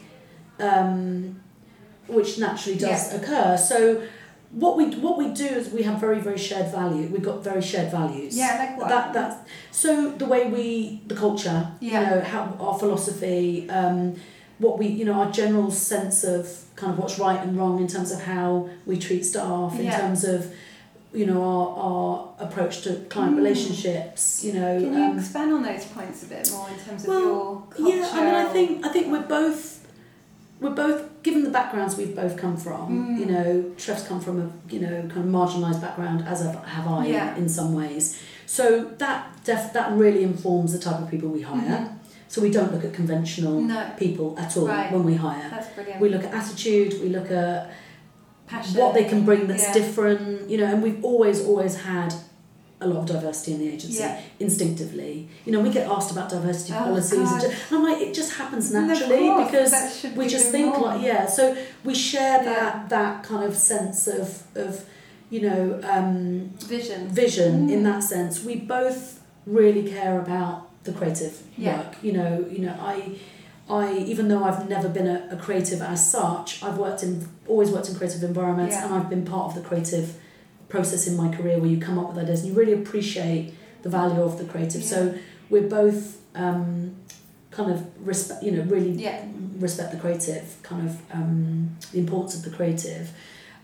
um, 0.61 1.41
which 2.07 2.39
naturally 2.39 2.79
does 2.79 3.15
occur. 3.15 3.57
So, 3.57 4.03
what 4.53 4.77
we 4.77 4.87
what 4.97 5.17
we 5.17 5.29
do 5.33 5.47
is 5.47 5.71
we 5.71 5.83
have 5.85 6.01
very 6.01 6.21
very 6.21 6.39
shared 6.39 6.71
value. 6.73 7.07
We've 7.07 7.23
got 7.23 7.43
very 7.45 7.63
shared 7.63 7.91
values. 7.91 8.37
Yeah, 8.37 8.57
like 8.59 8.77
what? 8.79 8.89
That 8.89 9.13
that 9.15 9.47
so 9.71 10.11
the 10.11 10.27
way 10.27 10.49
we 10.49 11.01
the 11.07 11.15
culture, 11.15 11.69
Yeah. 11.81 12.01
you 12.01 12.07
know, 12.17 12.21
how 12.23 12.57
our 12.61 12.79
philosophy, 12.79 13.69
um, 13.71 14.17
what 14.59 14.79
we 14.79 14.87
you 14.89 15.05
know 15.05 15.15
our 15.15 15.31
general 15.31 15.71
sense 15.71 16.25
of 16.25 16.65
kind 16.77 16.93
of 16.93 16.99
what's 16.99 17.19
right 17.19 17.41
and 17.41 17.57
wrong 17.57 17.81
in 17.81 17.87
terms 17.87 18.11
of 18.11 18.23
how 18.23 18.69
we 18.87 18.99
treat 18.99 19.25
staff, 19.25 19.79
in 19.79 19.85
Yeah. 19.85 20.01
terms 20.01 20.25
of 20.25 20.53
you 21.13 21.27
know 21.27 21.41
our 21.43 21.67
our 21.87 22.29
approach 22.47 22.83
to 22.83 22.95
client 23.09 23.35
Mm. 23.35 23.39
relationships. 23.39 24.43
You 24.45 24.55
know, 24.55 24.81
Can 24.81 24.93
you 24.95 25.05
um, 25.05 25.19
expand 25.19 25.53
on 25.53 25.63
those 25.63 25.85
points 25.85 26.23
a 26.25 26.27
bit 26.27 26.51
more 26.53 26.69
in 26.69 26.77
terms 26.85 27.03
of 27.05 27.09
well, 27.09 27.21
your 27.21 27.63
culture? 27.71 27.97
yeah, 27.97 28.11
I 28.13 28.25
mean, 28.25 28.35
I 28.35 28.45
think 28.47 28.87
I 28.87 28.89
think 28.89 29.13
we're 29.13 29.23
both 29.23 29.80
we're 30.61 30.71
both 30.75 31.23
given 31.23 31.43
the 31.45 31.51
backgrounds 31.51 31.97
we've 31.97 32.15
both 32.15 32.37
come 32.37 32.57
from. 32.57 33.17
Mm. 33.17 33.21
You 33.21 33.27
know, 33.27 33.75
Trev's 33.79 34.03
come 34.07 34.21
from 34.21 34.41
a 34.41 34.73
you 34.73 34.81
know 34.81 35.03
kind 35.09 35.19
of 35.19 35.25
marginalised 35.27 35.81
background, 35.81 36.23
as 36.27 36.43
have, 36.43 36.63
have 36.65 36.87
I 36.87 37.07
Yeah. 37.07 37.37
in 37.37 37.49
some 37.49 37.75
ways. 37.75 38.21
So 38.47 38.85
that 38.99 39.45
def, 39.45 39.73
that 39.73 39.93
really 39.93 40.23
informs 40.23 40.73
the 40.73 40.79
type 40.79 41.01
of 41.01 41.11
people 41.11 41.29
we 41.29 41.43
hire. 41.43 41.97
So 42.29 42.41
we 42.41 42.51
don't 42.51 42.73
look 42.73 42.85
at 42.85 42.93
conventional 42.93 43.61
No, 43.61 43.91
people 43.97 44.37
at 44.39 44.57
all 44.57 44.67
Right. 44.69 44.93
when 44.93 45.05
we 45.05 45.15
hire. 45.15 45.49
that's 45.51 45.69
brilliant. 45.75 46.01
We 46.01 46.09
look 46.11 46.23
at 46.25 46.33
attitude. 46.33 47.01
We 47.03 47.09
look 47.09 47.31
at 47.31 47.73
Passion. 48.47 48.81
what 48.81 48.95
they 48.95 49.05
can 49.05 49.25
bring 49.25 49.47
that's 49.49 49.63
yeah. 49.65 49.73
different. 49.73 50.49
You 50.51 50.59
know, 50.59 50.67
and 50.67 50.83
we've 50.83 51.03
always 51.05 51.45
always 51.45 51.75
had 51.83 52.15
a 52.81 52.87
lot 52.89 52.99
of 53.01 53.07
diversity 53.07 53.53
in 53.55 53.59
the 53.61 53.69
agency 53.69 53.99
Yeah. 53.99 54.21
instinctively. 54.39 55.29
You 55.45 55.53
know, 55.53 55.61
we 55.61 55.71
get 55.71 55.87
asked 55.91 56.11
about 56.13 56.29
diversity 56.31 56.73
Oh, 56.77 56.85
policies, 56.85 57.31
and, 57.31 57.41
God. 57.41 57.41
ju- 57.43 57.57
and 57.69 57.73
I'm 57.79 57.83
like, 57.91 58.01
it 58.03 58.15
just 58.15 58.33
happens 58.35 58.73
naturally 58.73 59.29
course, 59.29 59.51
because 59.51 60.03
we 60.17 60.25
be 60.25 60.31
just 60.31 60.51
think 60.51 60.67
norm. 60.75 60.83
like 60.83 61.03
yeah. 61.03 61.27
So 61.27 61.57
we 61.85 61.95
share 61.95 62.39
Yeah. 62.43 62.55
that 62.55 62.89
that 62.89 63.23
kind 63.23 63.45
of 63.45 63.55
sense 63.57 64.07
of 64.07 64.43
of 64.55 64.85
you 65.31 65.41
know 65.47 65.81
um, 65.95 66.51
vision. 66.75 67.09
vision 67.09 67.71
in 67.71 67.81
Mm. 67.81 67.85
that 67.85 68.03
sense. 68.03 68.45
We 68.45 68.57
both 68.57 69.21
really 69.47 69.83
care 69.97 70.19
about 70.21 70.57
the 70.85 70.93
creative 70.93 71.35
Yeah. 71.57 71.77
work. 71.79 71.97
You 72.03 72.13
know, 72.13 72.45
you 72.51 72.61
know, 72.67 72.75
I. 72.81 72.95
I, 73.73 73.99
even 73.99 74.27
though 74.27 74.43
I've 74.43 74.69
never 74.69 74.89
been 74.89 75.07
a, 75.07 75.29
a 75.31 75.37
creative 75.37 75.81
as 75.81 76.01
such, 76.11 76.61
I've 76.61 76.77
worked 76.77 77.05
in 77.05 77.29
always 77.47 77.71
worked 77.71 77.89
in 77.89 77.95
creative 77.95 78.25
environments, 78.25 78.75
and 78.75 78.93
I've 78.93 79.09
been 79.09 79.25
part 79.25 79.45
of 79.49 79.55
the 79.55 79.61
creative 79.61 80.15
process 80.71 81.07
in 81.07 81.17
my 81.17 81.29
career 81.37 81.59
where 81.59 81.69
you 81.69 81.79
come 81.79 81.99
up 81.99 82.09
with 82.09 82.19
ideas 82.23 82.41
and 82.43 82.49
you 82.53 82.55
really 82.59 82.73
appreciate 82.73 83.53
the 83.83 83.89
value 83.91 84.23
of 84.23 84.39
the 84.39 84.45
creative. 84.45 84.83
So 84.85 85.15
we're 85.51 85.69
both 85.69 86.19
um, 86.35 86.95
kind 87.51 87.71
of 87.73 87.79
respect, 88.07 88.43
you 88.43 88.53
know, 88.53 88.63
really 88.63 88.93
Yeah. 88.93 89.23
respect 89.59 89.93
the 89.93 89.99
creative, 89.99 90.45
kind 90.63 90.89
of 90.89 90.93
um, 91.13 91.77
the 91.93 91.99
importance 91.99 92.37
of 92.37 92.43
the 92.51 92.57
creative. 92.57 93.11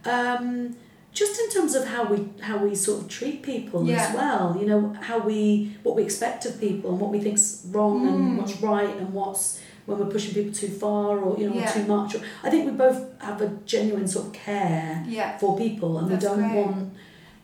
Um, 0.05 0.77
just 1.13 1.41
in 1.41 1.49
terms 1.51 1.75
of 1.75 1.87
how 1.87 2.05
we 2.13 2.29
how 2.43 2.59
we 2.59 2.75
sort 2.75 3.01
of 3.03 3.09
treat 3.09 3.43
people 3.43 3.87
Yeah. 3.87 3.97
as 4.07 4.15
well, 4.15 4.57
you 4.61 4.67
know, 4.67 4.93
how 5.01 5.19
we 5.19 5.75
what 5.83 5.97
we 5.97 6.03
expect 6.03 6.45
of 6.45 6.61
people 6.61 6.91
and 6.91 7.01
what 7.01 7.11
we 7.11 7.21
think's 7.21 7.63
wrong 7.71 8.03
Mm. 8.03 8.09
and 8.15 8.39
what's 8.39 8.61
right 8.61 8.95
and 8.99 9.15
what's 9.15 9.59
when 9.87 9.99
we're 9.99 10.07
pushing 10.07 10.35
people 10.35 10.53
too 10.53 10.69
far 10.69 11.19
or 11.19 11.39
you 11.39 11.49
know 11.49 11.55
Yeah. 11.57 11.71
too 11.73 11.85
much. 11.87 12.15
Or, 12.15 12.21
I 12.43 12.51
think 12.51 12.67
we 12.67 12.73
both 12.73 13.05
have 13.21 13.41
a 13.41 13.49
genuine 13.65 14.07
sort 14.09 14.27
of 14.27 14.33
care 14.33 15.05
Yeah. 15.09 15.39
for 15.39 15.57
people 15.57 15.99
and 15.99 16.11
That's 16.11 16.25
we 16.25 16.29
don't 16.31 16.49
great. 16.51 16.67
want 16.67 16.93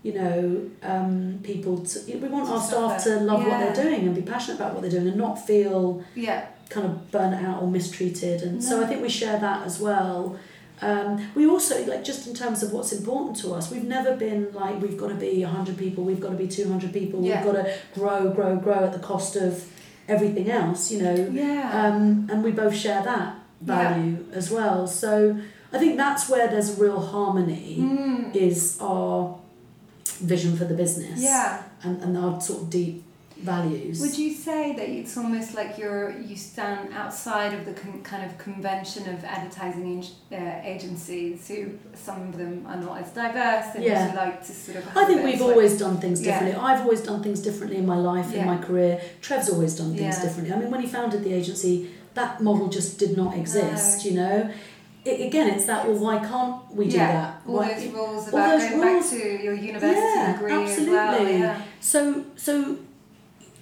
you 0.03 0.12
know 0.14 0.61
um, 0.82 1.38
people 1.45 1.78
to 1.78 2.01
we 2.07 2.28
want 2.28 2.47
To 2.47 2.53
our 2.55 2.61
staff 2.61 3.05
to 3.05 3.20
love 3.20 3.40
what 3.47 3.59
they're 3.61 3.84
doing 3.84 4.01
and 4.07 4.14
be 4.14 4.22
passionate 4.22 4.57
about 4.61 4.72
what 4.74 4.82
they're 4.82 4.90
doing 4.90 5.07
and 5.09 5.16
not 5.16 5.47
feel 5.47 6.03
Yeah. 6.16 6.47
kind 6.68 6.86
of 6.86 7.11
burnt 7.12 7.34
out 7.47 7.62
or 7.62 7.68
mistreated 7.68 8.43
and 8.43 8.62
so 8.62 8.82
I 8.82 8.86
think 8.86 9.01
we 9.03 9.09
share 9.09 9.38
that 9.38 9.64
as 9.64 9.78
well 9.78 10.36
um, 10.80 11.24
we 11.36 11.47
also 11.47 11.86
like 11.86 12.03
just 12.03 12.26
in 12.26 12.34
terms 12.34 12.64
of 12.64 12.72
what's 12.72 12.93
important 12.93 13.36
to 13.43 13.53
us 13.55 13.70
we've 13.70 13.84
never 13.84 14.16
been 14.16 14.49
like 14.53 14.82
we've 14.82 14.97
got 14.99 15.09
to 15.11 15.14
be 15.14 15.45
100 15.45 15.76
people 15.78 16.03
we've 16.03 16.18
got 16.18 16.30
to 16.30 16.36
be 16.36 16.49
200 16.49 16.93
people 16.93 17.22
Yeah. 17.22 17.45
we've 17.45 17.55
got 17.55 17.62
to 17.62 17.72
grow 17.95 18.30
grow 18.30 18.57
grow 18.57 18.80
at 18.86 18.93
the 18.93 18.99
cost 18.99 19.36
of 19.36 19.64
everything 20.16 20.48
else 20.60 20.80
you 20.92 20.98
know 21.04 21.16
Yeah. 21.42 21.64
um, 21.80 22.28
and 22.30 22.38
we 22.46 22.50
both 22.64 22.74
share 22.84 23.02
that 23.12 23.28
value 23.60 24.16
as 24.40 24.46
well 24.56 24.86
so 24.86 25.36
I 25.74 25.78
think 25.78 25.96
that's 25.96 26.28
where 26.32 26.46
there's 26.52 26.70
a 26.76 26.78
real 26.84 27.00
harmony 27.14 27.76
Mm. 27.80 28.34
is 28.48 28.76
our 28.80 29.16
vision 30.32 30.56
for 30.58 30.64
the 30.70 30.74
business 30.74 31.18
Yeah. 31.30 31.62
and, 31.84 31.94
and 32.04 32.12
our 32.22 32.40
sort 32.40 32.58
of 32.62 32.70
deep 32.70 33.02
values 33.43 34.01
Would 34.01 34.16
you 34.16 34.32
say 34.32 34.72
that 34.78 34.88
it's 34.88 35.16
almost 35.16 35.55
like 35.55 35.76
you're 35.78 36.11
you 36.20 36.36
stand 36.36 36.93
outside 36.95 37.53
of 37.55 37.64
the 37.64 37.72
con- 37.72 38.03
kind 38.03 38.24
of 38.28 38.38
convention 38.38 39.03
of 39.12 39.24
advertising 39.24 39.86
in- 40.30 40.38
uh, 40.38 40.61
agencies 40.64 41.49
who 41.49 41.70
some 41.95 42.22
of 42.28 42.36
them 42.38 42.64
are 42.66 42.76
not 42.76 43.01
as 43.03 43.11
diverse 43.11 43.74
and 43.74 43.84
Yeah. 43.84 44.12
like 44.16 44.45
to 44.47 44.53
sort 44.53 44.78
of 44.78 44.84
I 44.97 45.05
think 45.05 45.22
we've 45.24 45.34
of 45.34 45.40
like- 45.43 45.51
always 45.57 45.78
done 45.78 45.97
things 45.99 46.18
Yeah. 46.20 46.32
differently. 46.32 46.61
I've 46.68 46.80
always 46.80 47.01
done 47.03 47.22
things 47.22 47.40
differently 47.40 47.78
in 47.78 47.86
my 47.86 47.97
life, 47.97 48.34
in 48.34 48.47
my 48.47 48.59
career. 48.59 49.01
Trev's 49.20 49.49
always 49.51 49.74
done 49.76 49.95
things 49.97 50.16
Yeah. 50.16 50.22
differently. 50.24 50.53
I 50.55 50.59
mean, 50.61 50.70
when 50.70 50.80
he 50.80 50.86
founded 50.86 51.22
the 51.24 51.32
agency, 51.32 51.90
that 52.14 52.40
model 52.43 52.68
just 52.68 52.99
did 52.99 53.16
not 53.16 53.36
exist, 53.36 54.05
you 54.05 54.12
know? 54.20 54.51
It, 55.05 55.20
again, 55.26 55.49
it's 55.55 55.64
that, 55.66 55.84
well, 55.88 55.99
why 55.99 56.18
can't 56.20 56.57
we 56.78 56.84
do 56.88 56.97
yeah. 56.97 57.12
that? 57.12 57.30
All 57.49 57.55
Why- 57.57 57.74
those 57.74 57.86
rules 57.93 58.22
all 58.28 58.28
about 58.28 58.51
those 58.61 58.70
going 58.70 58.80
rules. 58.82 59.11
back 59.11 59.20
to 59.20 59.43
your 59.45 59.55
university 59.55 60.01
Yeah, 60.01 60.32
degree 60.32 60.53
as 60.53 60.70
absolutely. 60.70 60.95
well. 60.95 61.28
Yeah. 61.28 61.61
So, 61.80 62.24
so 62.36 62.76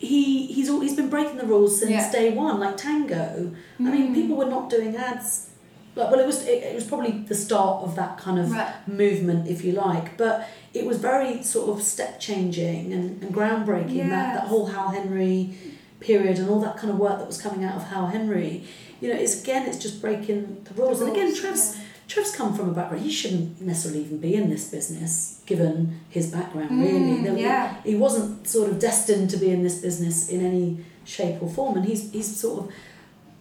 he 0.09 0.47
he's 0.47 0.69
al- 0.71 0.81
he's 0.81 0.97
been 0.97 1.11
breaking 1.11 1.37
the 1.37 1.45
rules 1.55 1.79
since 1.79 1.91
Yeah. 1.91 2.11
day 2.11 2.31
one, 2.45 2.59
like 2.59 2.77
Tango. 2.77 3.53
I 3.79 3.83
mean, 3.83 4.09
Mm. 4.11 4.15
people 4.15 4.37
were 4.37 4.47
not 4.57 4.71
doing 4.71 4.97
ads. 4.97 5.47
Like, 5.95 6.11
well, 6.11 6.21
it 6.21 6.27
was 6.27 6.39
it, 6.47 6.63
it 6.71 6.75
was 6.75 6.85
probably 6.85 7.13
the 7.29 7.35
start 7.35 7.85
of 7.85 7.95
that 7.97 8.17
kind 8.17 8.39
of 8.39 8.51
Right. 8.51 8.73
movement, 8.89 9.47
if 9.49 9.65
you 9.65 9.73
like. 9.73 10.17
But 10.17 10.49
it 10.73 10.87
was 10.87 10.97
very 10.99 11.43
sort 11.43 11.69
of 11.71 11.83
step 11.85 12.19
changing 12.19 12.93
and, 12.93 13.23
and 13.23 13.35
groundbreaking. 13.35 14.09
That 14.09 14.35
that 14.37 14.47
whole 14.49 14.67
Howell 14.67 14.91
Henry 14.99 15.55
period 16.01 16.39
and 16.39 16.49
all 16.49 16.61
that 16.61 16.77
kind 16.79 16.91
of 16.93 16.99
work 16.99 17.19
that 17.19 17.27
was 17.27 17.41
coming 17.43 17.63
out 17.65 17.75
of 17.77 17.83
Howell 17.93 18.07
Henry. 18.09 18.65
You 19.03 19.13
know, 19.13 19.19
it's 19.21 19.43
again, 19.43 19.67
it's 19.69 19.79
just 19.79 20.01
breaking 20.01 20.65
the 20.65 20.75
rules. 20.81 21.01
and 21.03 21.11
again, 21.11 21.27
rules, 21.27 21.41
Trev's 21.41 21.77
Trev's 22.11 22.35
come 22.35 22.53
from 22.57 22.69
a 22.71 22.73
background. 22.73 23.05
He 23.05 23.13
shouldn't 23.21 23.61
necessarily 23.61 24.03
even 24.05 24.19
be 24.19 24.35
in 24.35 24.51
this 24.51 24.69
business, 24.77 25.41
given 25.47 26.01
his 26.17 26.27
background. 26.37 26.71
Mm, 26.73 26.83
really, 26.83 27.23
There- 27.23 27.39
yeah. 27.39 27.75
he 27.85 27.95
wasn't 27.95 28.49
sort 28.49 28.69
of 28.71 28.81
destined 28.81 29.31
to 29.31 29.37
be 29.37 29.51
in 29.51 29.63
this 29.63 29.79
business 29.87 30.29
in 30.29 30.45
any 30.45 30.67
shape 31.05 31.37
or 31.43 31.49
form, 31.49 31.77
and 31.77 31.85
he's 31.87 32.03
he's 32.13 32.31
sort 32.45 32.57
of 32.65 32.71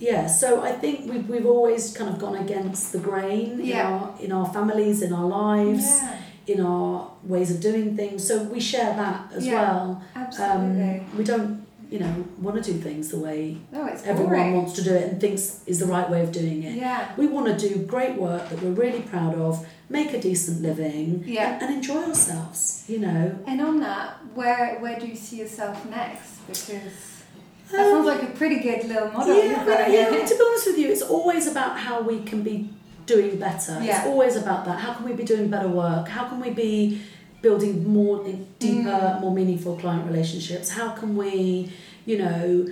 yeah. 0.07 0.27
So 0.27 0.47
I 0.61 0.71
think 0.81 0.95
we've 1.11 1.27
we've 1.27 1.45
always 1.55 1.83
kind 1.97 2.09
of 2.13 2.19
gone 2.19 2.35
against 2.45 2.83
the 2.93 2.99
grain 3.09 3.59
in 3.59 3.65
Yeah. 3.65 3.89
our 3.91 4.03
in 4.25 4.31
our 4.31 4.47
families, 4.57 5.01
in 5.01 5.11
our 5.19 5.27
lives, 5.27 5.87
Yeah. 5.87 6.53
in 6.53 6.59
our 6.61 6.91
ways 7.23 7.49
of 7.53 7.59
doing 7.69 7.95
things. 7.99 8.17
So 8.27 8.33
we 8.55 8.59
share 8.59 8.93
that 9.03 9.19
as 9.37 9.45
well. 9.47 10.01
Absolutely. 10.15 10.99
Um, 10.99 11.17
we 11.17 11.23
don't 11.31 11.51
you 11.89 11.99
know 11.99 12.13
want 12.39 12.63
to 12.63 12.71
do 12.71 12.77
things 12.79 13.09
the 13.09 13.17
way 13.17 13.57
no, 13.71 13.87
everyone 14.05 14.53
wants 14.53 14.73
to 14.73 14.83
do 14.83 14.93
it 14.93 15.03
and 15.11 15.19
thinks 15.19 15.61
is 15.65 15.79
the 15.79 15.85
right 15.85 16.07
way 16.09 16.21
of 16.21 16.31
doing 16.31 16.63
it. 16.63 16.75
Yeah. 16.75 17.11
We 17.17 17.25
want 17.27 17.47
to 17.47 17.55
do 17.69 17.79
great 17.83 18.15
work 18.15 18.47
that 18.49 18.61
we're 18.61 18.71
really 18.71 19.01
proud 19.01 19.35
of, 19.35 19.65
make 19.89 20.13
a 20.13 20.21
decent 20.21 20.61
living, 20.61 21.23
Yeah. 21.25 21.53
and, 21.53 21.63
and 21.63 21.73
enjoy 21.75 22.03
ourselves. 22.03 22.85
You 22.87 22.99
know. 22.99 23.37
And 23.47 23.59
on 23.61 23.79
that, 23.79 24.17
where 24.35 24.77
where 24.79 24.99
do 24.99 25.07
you 25.07 25.15
see 25.15 25.37
yourself 25.37 25.83
next? 25.89 26.45
Because 26.47 27.23
that 27.71 27.79
Um, 27.85 27.91
sounds 27.91 28.05
like 28.07 28.23
a 28.23 28.31
pretty 28.37 28.59
good 28.59 28.83
little 28.85 29.09
model 29.11 29.35
Yeah, 29.35 29.43
you've 29.49 29.59
I 29.59 29.65
got 29.65 29.79
mean, 29.87 29.93
yeah, 29.97 30.09
here. 30.11 30.25
to 30.27 30.35
be 30.35 30.43
honest 30.47 30.65
with 30.67 30.77
you, 30.77 30.87
it's 30.91 31.01
always 31.03 31.47
about 31.47 31.77
how 31.79 32.01
we 32.01 32.21
can 32.23 32.41
be 32.43 32.69
doing 33.05 33.37
better. 33.39 33.79
Yeah. 33.81 33.97
It's 33.99 34.07
always 34.07 34.35
about 34.35 34.65
that. 34.65 34.77
How 34.79 34.93
can 34.93 35.05
we 35.09 35.13
be 35.13 35.23
doing 35.23 35.49
better 35.49 35.67
work? 35.67 36.07
How 36.07 36.25
can 36.29 36.39
we 36.39 36.51
be 36.51 37.01
building 37.41 37.87
more 37.87 38.23
deeper, 38.59 38.89
Mm. 38.89 39.21
more 39.21 39.31
meaningful 39.33 39.75
client 39.77 40.05
relationships? 40.09 40.69
How 40.69 40.89
can 40.89 41.15
we, 41.15 41.71
you 42.05 42.17
know, 42.17 42.65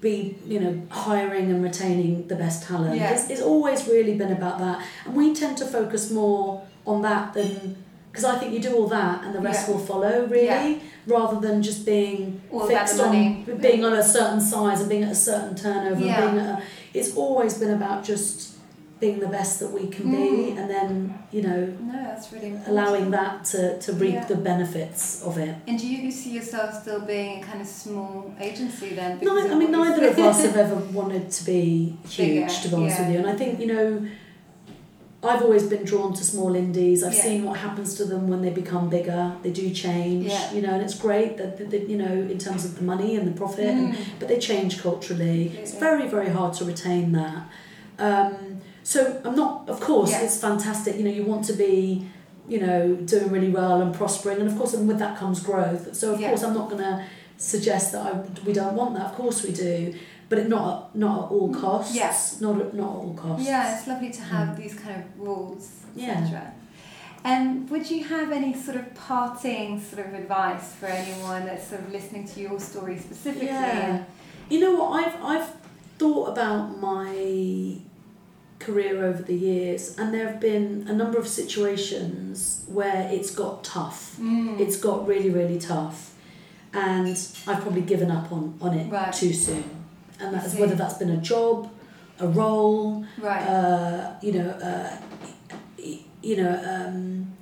be 0.00 0.36
you 0.46 0.60
know 0.60 0.80
hiring 0.90 1.50
and 1.50 1.62
retaining 1.62 2.26
the 2.28 2.36
best 2.36 2.62
talent? 2.62 2.96
Yeah. 2.96 3.10
It's, 3.12 3.28
it's 3.30 3.42
always 3.42 3.86
really 3.88 4.14
been 4.14 4.32
about 4.32 4.58
that, 4.60 4.82
and 5.06 5.14
we 5.16 5.34
tend 5.34 5.56
to 5.58 5.64
focus 5.66 6.10
more 6.10 6.62
on 6.86 7.02
that 7.02 7.34
than. 7.34 7.76
Because 8.10 8.24
I 8.24 8.38
think 8.38 8.52
you 8.54 8.58
do 8.58 8.74
all 8.74 8.88
that 8.88 9.22
and 9.22 9.32
the 9.34 9.38
rest 9.40 9.68
Yeah. 9.68 9.74
will 9.74 9.80
follow, 9.84 10.24
really, 10.26 10.46
Yeah. 10.46 10.74
rather 11.06 11.38
than 11.46 11.62
just 11.62 11.84
being 11.86 12.40
All 12.50 12.66
fixed 12.66 12.98
on 12.98 13.44
being 13.60 13.84
on 13.84 13.92
a 13.92 14.02
certain 14.02 14.40
size 14.40 14.80
and 14.80 14.88
being 14.88 15.04
at 15.04 15.12
a 15.12 15.14
certain 15.14 15.54
turnover. 15.54 16.00
Yeah. 16.04 16.22
And 16.22 16.32
being 16.34 16.46
at 16.46 16.58
a, 16.58 16.62
it's 16.94 17.14
always 17.14 17.54
been 17.58 17.70
about 17.74 18.02
just 18.02 18.54
being 19.00 19.20
the 19.20 19.28
best 19.28 19.60
that 19.60 19.70
we 19.70 19.86
can 19.88 20.10
be, 20.10 20.50
and 20.58 20.68
then 20.68 21.18
you 21.30 21.42
know 21.42 21.66
No, 21.80 21.92
that's 21.92 22.32
really 22.32 22.48
important. 22.48 22.68
allowing 22.76 23.10
that 23.12 23.44
to, 23.52 23.78
to 23.80 23.92
reap 23.92 24.14
Yeah. 24.14 24.24
the 24.24 24.34
benefits 24.36 25.22
of 25.22 25.38
it. 25.38 25.54
And 25.68 25.78
do 25.78 25.86
you 25.86 26.10
see 26.10 26.30
yourself 26.30 26.74
still 26.82 27.00
being 27.00 27.42
a 27.42 27.46
kind 27.46 27.60
of 27.60 27.66
small 27.66 28.34
agency 28.40 28.94
then? 28.94 29.18
No, 29.22 29.38
I 29.38 29.54
mean 29.54 29.70
neither 29.70 30.08
of 30.08 30.18
us 30.18 30.42
have 30.46 30.56
ever 30.56 30.74
wanted 31.00 31.30
to 31.30 31.44
be 31.44 31.96
huge, 32.08 32.16
Bigger, 32.16 32.48
to 32.62 32.68
be 32.68 32.74
honest 32.74 32.98
yeah. 32.98 33.02
with 33.06 33.12
you. 33.14 33.18
And 33.20 33.28
I 33.28 33.36
think 33.36 33.60
you 33.60 33.66
know, 33.74 34.06
I've 35.22 35.42
always 35.42 35.64
been 35.64 35.84
drawn 35.84 36.12
to 36.14 36.24
small 36.24 36.54
indies. 36.54 37.02
I've 37.02 37.14
Yeah. 37.14 37.22
seen 37.22 37.44
what 37.44 37.58
happens 37.58 37.94
to 37.96 38.04
them 38.04 38.28
when 38.28 38.40
they 38.42 38.50
become 38.50 38.88
bigger. 38.88 39.32
They 39.42 39.50
do 39.50 39.70
change, 39.70 40.26
Yeah. 40.26 40.52
you 40.52 40.62
know, 40.62 40.74
and 40.74 40.82
it's 40.82 40.94
great 40.98 41.36
that, 41.38 41.58
that, 41.58 41.70
that 41.70 41.88
you 41.88 41.98
know 41.98 42.14
in 42.34 42.38
terms 42.38 42.64
of 42.64 42.76
the 42.78 42.84
money 42.84 43.16
and 43.16 43.26
the 43.28 43.32
profit, 43.42 43.66
and, 43.66 43.94
Mm. 43.94 43.98
but 44.18 44.26
they 44.28 44.38
change 44.38 44.80
culturally. 44.82 45.52
It's 45.60 45.74
very 45.74 46.06
very 46.08 46.30
hard 46.30 46.52
to 46.58 46.64
retain 46.64 47.12
that. 47.12 47.42
Um, 48.00 48.60
so 48.92 48.98
I'm 49.26 49.36
not, 49.36 49.68
of 49.68 49.78
course, 49.80 50.10
Yeah. 50.10 50.22
it's 50.24 50.38
fantastic. 50.48 50.96
You 50.98 51.04
know, 51.04 51.10
you 51.18 51.24
want 51.32 51.44
to 51.46 51.52
be. 51.66 52.06
You 52.54 52.60
know, 52.66 52.94
doing 53.12 53.28
really 53.36 53.50
well 53.50 53.82
and 53.82 53.94
prospering, 53.94 54.38
and 54.40 54.48
of 54.50 54.56
course, 54.56 54.72
and 54.72 54.88
with 54.88 54.98
that 55.00 55.18
comes 55.18 55.38
growth. 55.40 55.94
So, 55.94 56.14
of 56.14 56.18
Yeah. 56.20 56.28
course, 56.30 56.42
I'm 56.42 56.54
not 56.54 56.70
going 56.70 56.82
to 56.90 57.04
suggest 57.36 57.92
that 57.92 58.02
I, 58.06 58.10
we 58.46 58.54
don't 58.54 58.74
want 58.74 58.94
that. 58.96 59.04
Of 59.10 59.14
course, 59.16 59.42
we 59.46 59.52
do, 59.52 59.92
but 60.30 60.38
it 60.38 60.48
not 60.48 60.64
at- 60.70 60.96
not 60.98 61.14
at 61.24 61.30
all 61.34 61.50
mm, 61.50 61.60
costs. 61.60 61.94
Yeah. 61.94 62.10
Not 62.40 62.54
at, 62.62 62.72
not 62.72 62.90
at 62.94 62.96
all 63.04 63.14
costs. 63.24 63.46
Yeah, 63.46 63.76
it's 63.76 63.86
lovely 63.86 64.10
to 64.18 64.22
have 64.22 64.48
mm. 64.48 64.56
these 64.62 64.74
kind 64.82 64.96
of 64.98 65.04
rules, 65.28 65.64
Yeah. 65.94 66.12
etc. 66.22 66.54
And 67.22 67.68
would 67.68 67.90
you 67.90 68.00
have 68.04 68.32
any 68.32 68.54
sort 68.54 68.78
of 68.78 68.86
parting 68.94 69.78
sort 69.90 70.06
of 70.06 70.14
advice 70.14 70.72
for 70.80 70.86
anyone 70.86 71.44
that's 71.44 71.66
sort 71.68 71.82
of 71.82 71.92
listening 71.92 72.26
to 72.28 72.40
your 72.40 72.58
story 72.58 72.96
specifically? 72.98 73.48
Yeah. 73.48 74.04
You 74.48 74.58
know 74.60 74.74
what? 74.80 74.88
I've 75.00 75.16
I've 75.32 75.48
thought 75.98 76.26
about 76.34 76.80
my 76.80 77.12
career 78.58 79.04
over 79.04 79.22
the 79.22 79.34
years, 79.34 79.96
and 79.98 80.12
there 80.12 80.26
have 80.26 80.40
been 80.40 80.86
a 80.88 80.92
number 80.92 81.18
of 81.18 81.26
situations 81.28 82.64
where 82.66 83.08
it's 83.12 83.30
got 83.30 83.62
tough. 83.64 84.16
Mm. 84.20 84.58
It's 84.60 84.76
got 84.76 85.06
really 85.06 85.30
really 85.30 85.58
tough, 85.58 86.14
and 86.72 87.08
I've 87.46 87.60
probably 87.62 87.82
given 87.82 88.10
up 88.10 88.32
on 88.32 88.58
on 88.60 88.76
it 88.76 88.90
Right. 88.90 89.12
too 89.12 89.32
soon. 89.32 89.64
And 90.20 90.34
that's 90.34 90.54
whether 90.56 90.74
that's 90.74 90.94
been 90.94 91.10
a 91.10 91.18
job, 91.18 91.70
a 92.18 92.26
role, 92.26 93.04
right. 93.18 93.40
uh, 93.46 94.14
you 94.20 94.32
know, 94.32 94.48
uh, 94.50 94.96
you 96.22 96.36
know, 96.36 96.60
um, 96.68 97.32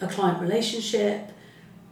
a 0.00 0.08
client 0.08 0.40
relationship, 0.40 1.30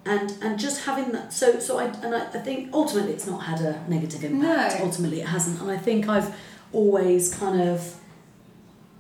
and 0.05 0.33
and 0.43 0.59
just 0.59 0.85
having 0.85 1.13
that. 1.13 1.33
So 1.33 1.61
so 1.61 1.79
I 1.79 1.85
and 2.03 2.15
I, 2.15 2.23
I 2.27 2.41
think 2.41 2.71
ultimately 2.73 3.13
it's 3.13 3.27
not 3.29 3.45
had 3.45 3.61
a 3.61 3.85
negative 3.89 4.25
impact. 4.25 4.81
No. 4.81 4.87
Ultimately 4.87 5.21
it 5.21 5.29
hasn't, 5.29 5.61
and 5.61 5.71
I 5.71 5.77
think 5.79 6.09
I've 6.09 6.35
always 6.73 7.33
kind 7.33 7.61
of, 7.61 7.95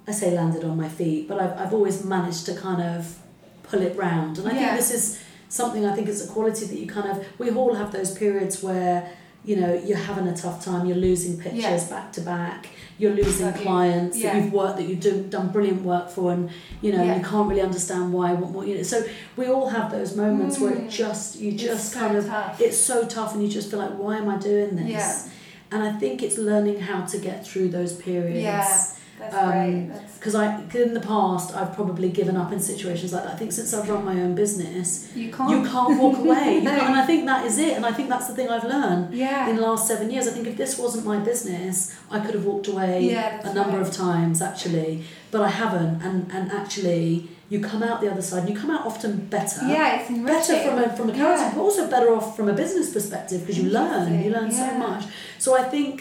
I 0.06 0.12
say 0.12 0.34
landed 0.34 0.64
on 0.64 0.76
my 0.76 0.88
feet, 0.88 1.28
but 1.28 1.40
I've 1.40 1.58
I've 1.58 1.72
always 1.74 2.04
managed 2.04 2.46
to 2.46 2.54
kind 2.54 2.82
of 2.82 3.18
pull 3.62 3.80
it 3.82 3.96
round, 3.96 4.38
and 4.38 4.48
I 4.48 4.52
Yeah. 4.52 4.58
think 4.66 4.76
this 4.78 4.90
is 4.92 5.18
something 5.48 5.86
I 5.86 5.94
think 5.94 6.08
it's 6.08 6.24
a 6.24 6.28
quality 6.28 6.66
that 6.66 6.78
you 6.78 6.86
kind 6.86 7.08
of 7.10 7.24
we 7.38 7.50
all 7.50 7.74
have 7.74 7.90
those 7.92 8.10
periods 8.12 8.62
where 8.62 9.08
you 9.44 9.56
know 9.56 9.72
you're 9.86 9.98
having 10.10 10.26
a 10.26 10.34
tough 10.36 10.64
time 10.64 10.86
you're 10.86 10.96
losing 10.96 11.36
pictures 11.38 11.62
Yeah. 11.62 11.84
back 11.90 12.12
to 12.12 12.20
back 12.22 12.68
you're 12.98 13.12
losing 13.14 13.46
you. 13.46 13.52
clients 13.52 14.16
Yeah. 14.18 14.32
that 14.32 14.42
you've 14.42 14.52
worked 14.54 14.78
that 14.78 14.84
you've 14.88 15.00
do, 15.00 15.22
done 15.36 15.48
brilliant 15.48 15.82
work 15.82 16.08
for 16.10 16.32
and 16.32 16.48
you 16.80 16.92
know 16.94 17.02
you 17.02 17.22
can't 17.22 17.46
really 17.50 17.60
understand 17.60 18.12
why 18.12 18.32
what, 18.32 18.50
more, 18.52 18.64
you 18.64 18.76
know 18.78 18.82
so 18.82 19.04
we 19.36 19.46
all 19.46 19.68
have 19.68 19.90
those 19.92 20.16
moments 20.16 20.58
where 20.58 20.72
it 20.72 20.84
Mm. 20.86 20.90
just 20.90 21.38
you 21.40 21.52
It's 21.52 21.62
just 21.62 21.92
so 21.92 22.00
kind 22.00 22.16
of 22.16 22.26
tough. 22.26 22.60
it's 22.60 22.78
so 22.78 23.04
tough 23.04 23.34
and 23.34 23.42
you 23.42 23.48
just 23.50 23.70
feel 23.70 23.80
like 23.80 23.94
why 23.98 24.16
am 24.16 24.28
I 24.30 24.38
doing 24.38 24.76
this 24.76 25.28
and 25.70 25.82
I 25.82 25.92
think 25.92 26.22
it's 26.22 26.38
learning 26.38 26.80
how 26.80 27.02
to 27.12 27.18
get 27.18 27.46
through 27.46 27.68
those 27.68 27.92
periods. 27.92 28.94
That's 29.30 29.56
um, 29.56 29.92
because 30.18 30.34
I 30.34 30.60
'cause 30.70 30.80
in 30.80 30.94
the 30.94 31.00
past 31.00 31.54
I've 31.56 31.74
probably 31.74 32.08
given 32.08 32.36
up 32.36 32.50
in 32.52 32.60
situations 32.60 33.12
like 33.12 33.24
that 33.24 33.32
I 33.34 33.36
think 33.36 33.52
since 33.52 33.74
I've 33.74 33.88
run 33.88 34.04
my 34.04 34.12
own 34.24 34.34
business 34.34 35.08
you 35.14 35.30
can't. 35.30 35.50
you 35.50 35.60
can't 35.70 35.98
walk 36.00 36.18
away 36.18 36.60
No. 36.62 36.70
can't- 36.76 36.88
and 36.90 36.94
I 37.02 37.04
think 37.06 37.26
that 37.26 37.44
is 37.44 37.58
it 37.58 37.76
and 37.76 37.84
I 37.84 37.92
think 37.92 38.08
that's 38.08 38.26
the 38.28 38.34
thing 38.34 38.48
I've 38.48 38.64
learned 38.64 39.14
Yeah. 39.14 39.48
in 39.50 39.56
the 39.56 39.62
last 39.62 39.86
seven 39.86 40.10
years. 40.10 40.26
I 40.28 40.30
think 40.32 40.46
if 40.46 40.56
this 40.56 40.78
wasn't 40.78 41.04
my 41.04 41.18
business, 41.18 41.94
I 42.10 42.20
could 42.20 42.34
have 42.34 42.44
walked 42.46 42.68
away 42.68 43.10
Yeah, 43.10 43.40
a 43.48 43.52
number 43.52 43.78
right. 43.78 43.86
of 43.86 43.92
times 43.92 44.40
actually, 44.40 45.04
but 45.30 45.40
I 45.42 45.48
haven't. 45.48 46.00
And 46.02 46.30
and 46.32 46.50
actually, 46.52 47.28
you 47.50 47.60
come 47.60 47.82
out 47.82 48.00
the 48.00 48.10
other 48.10 48.22
side. 48.22 48.40
and 48.44 48.48
You 48.50 48.56
come 48.58 48.70
out 48.70 48.86
often 48.86 49.26
better. 49.36 49.60
yeah, 49.68 49.96
it's 50.00 50.08
enriching. 50.10 50.56
Better 50.56 50.56
from 50.70 50.78
a 50.84 50.96
from 50.96 51.10
a 51.10 51.12
character, 51.12 51.44
Yeah. 51.44 51.52
but 51.54 51.60
also 51.60 51.82
better 51.90 52.10
off 52.16 52.34
from 52.36 52.48
a 52.48 52.54
business 52.54 52.92
perspective 52.92 53.40
because 53.42 53.58
you 53.62 53.68
learn. 53.70 54.06
You 54.24 54.30
learn 54.30 54.44
Interesting, 54.50 54.80
so 54.80 54.88
much. 54.88 55.04
So 55.38 55.48
I 55.56 55.64
think 55.74 55.94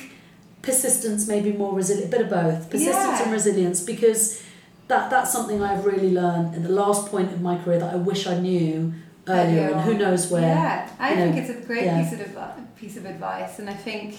persistence 0.63 1.27
maybe 1.27 1.51
more 1.51 1.73
resilient, 1.75 2.07
a 2.11 2.17
bit 2.17 2.21
of 2.25 2.29
both, 2.29 2.69
persistence 2.71 3.19
Yeah. 3.19 3.23
and 3.23 3.31
resilience, 3.31 3.81
because 3.81 4.41
that 4.87 5.09
that's 5.11 5.31
something 5.31 5.61
I've 5.61 5.85
really 5.85 6.11
learned 6.11 6.55
in 6.55 6.63
the 6.63 6.69
last 6.83 7.07
point 7.11 7.31
of 7.31 7.41
my 7.41 7.55
career 7.61 7.79
that 7.79 7.93
I 7.93 7.97
wish 7.97 8.25
I 8.25 8.39
knew 8.39 8.93
earlier, 9.27 9.67
and 9.73 9.81
who 9.81 9.93
knows 9.93 10.31
where. 10.31 10.41
Yeah, 10.41 10.89
I 10.99 11.15
think 11.15 11.35
know, 11.35 11.41
it's 11.41 11.49
a 11.51 11.59
great 11.67 11.85
yeah. 11.85 12.01
piece 12.01 12.13
of 12.19 12.75
piece 12.81 12.97
of 12.97 13.05
advice, 13.05 13.59
and 13.59 13.69
I 13.69 13.73
think 13.75 14.15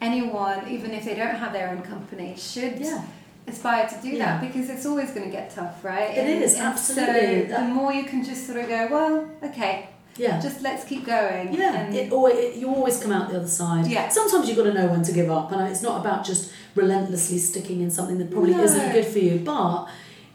anyone, 0.00 0.68
even 0.68 0.90
if 0.92 1.04
they 1.04 1.14
don't 1.14 1.34
have 1.36 1.52
their 1.52 1.68
own 1.70 1.82
company, 1.82 2.34
should 2.36 2.78
Yeah. 2.78 3.02
aspire 3.46 3.88
to 3.88 3.96
do 4.02 4.08
Yeah. 4.10 4.18
that 4.18 4.40
because 4.46 4.68
it's 4.70 4.86
always 4.86 5.10
going 5.10 5.26
to 5.26 5.32
get 5.32 5.50
tough, 5.54 5.82
right? 5.84 6.10
It 6.10 6.18
and, 6.18 6.42
is, 6.44 6.54
and 6.54 6.62
absolutely. 6.64 7.48
So 7.48 7.54
the 7.56 7.64
more 7.78 7.92
you 7.92 8.04
can 8.04 8.22
just 8.22 8.46
sort 8.46 8.58
of 8.58 8.68
go, 8.68 8.88
well, 8.90 9.26
okay, 9.42 9.88
Yeah. 10.18 10.40
just 10.40 10.60
let's 10.62 10.84
keep 10.84 11.06
going. 11.06 11.52
Yeah, 11.54 11.74
and 11.86 11.94
it 11.94 12.12
always, 12.12 12.36
it, 12.36 12.56
you 12.56 12.68
always 12.68 13.00
come 13.02 13.12
out 13.12 13.30
the 13.30 13.36
other 13.36 13.46
side. 13.48 13.86
Yeah. 13.86 14.08
Sometimes 14.08 14.48
you've 14.48 14.56
got 14.56 14.64
to 14.64 14.74
know 14.74 14.86
when 14.88 15.02
to 15.02 15.12
give 15.12 15.30
up, 15.30 15.52
and 15.52 15.60
it's 15.70 15.82
not 15.82 16.00
about 16.00 16.24
just 16.24 16.52
relentlessly 16.74 17.38
sticking 17.38 17.80
in 17.80 17.90
something 17.90 18.18
that 18.18 18.30
probably 18.30 18.52
No. 18.52 18.62
isn't 18.64 18.92
good 18.92 19.06
for 19.06 19.18
you, 19.18 19.38
but 19.40 19.86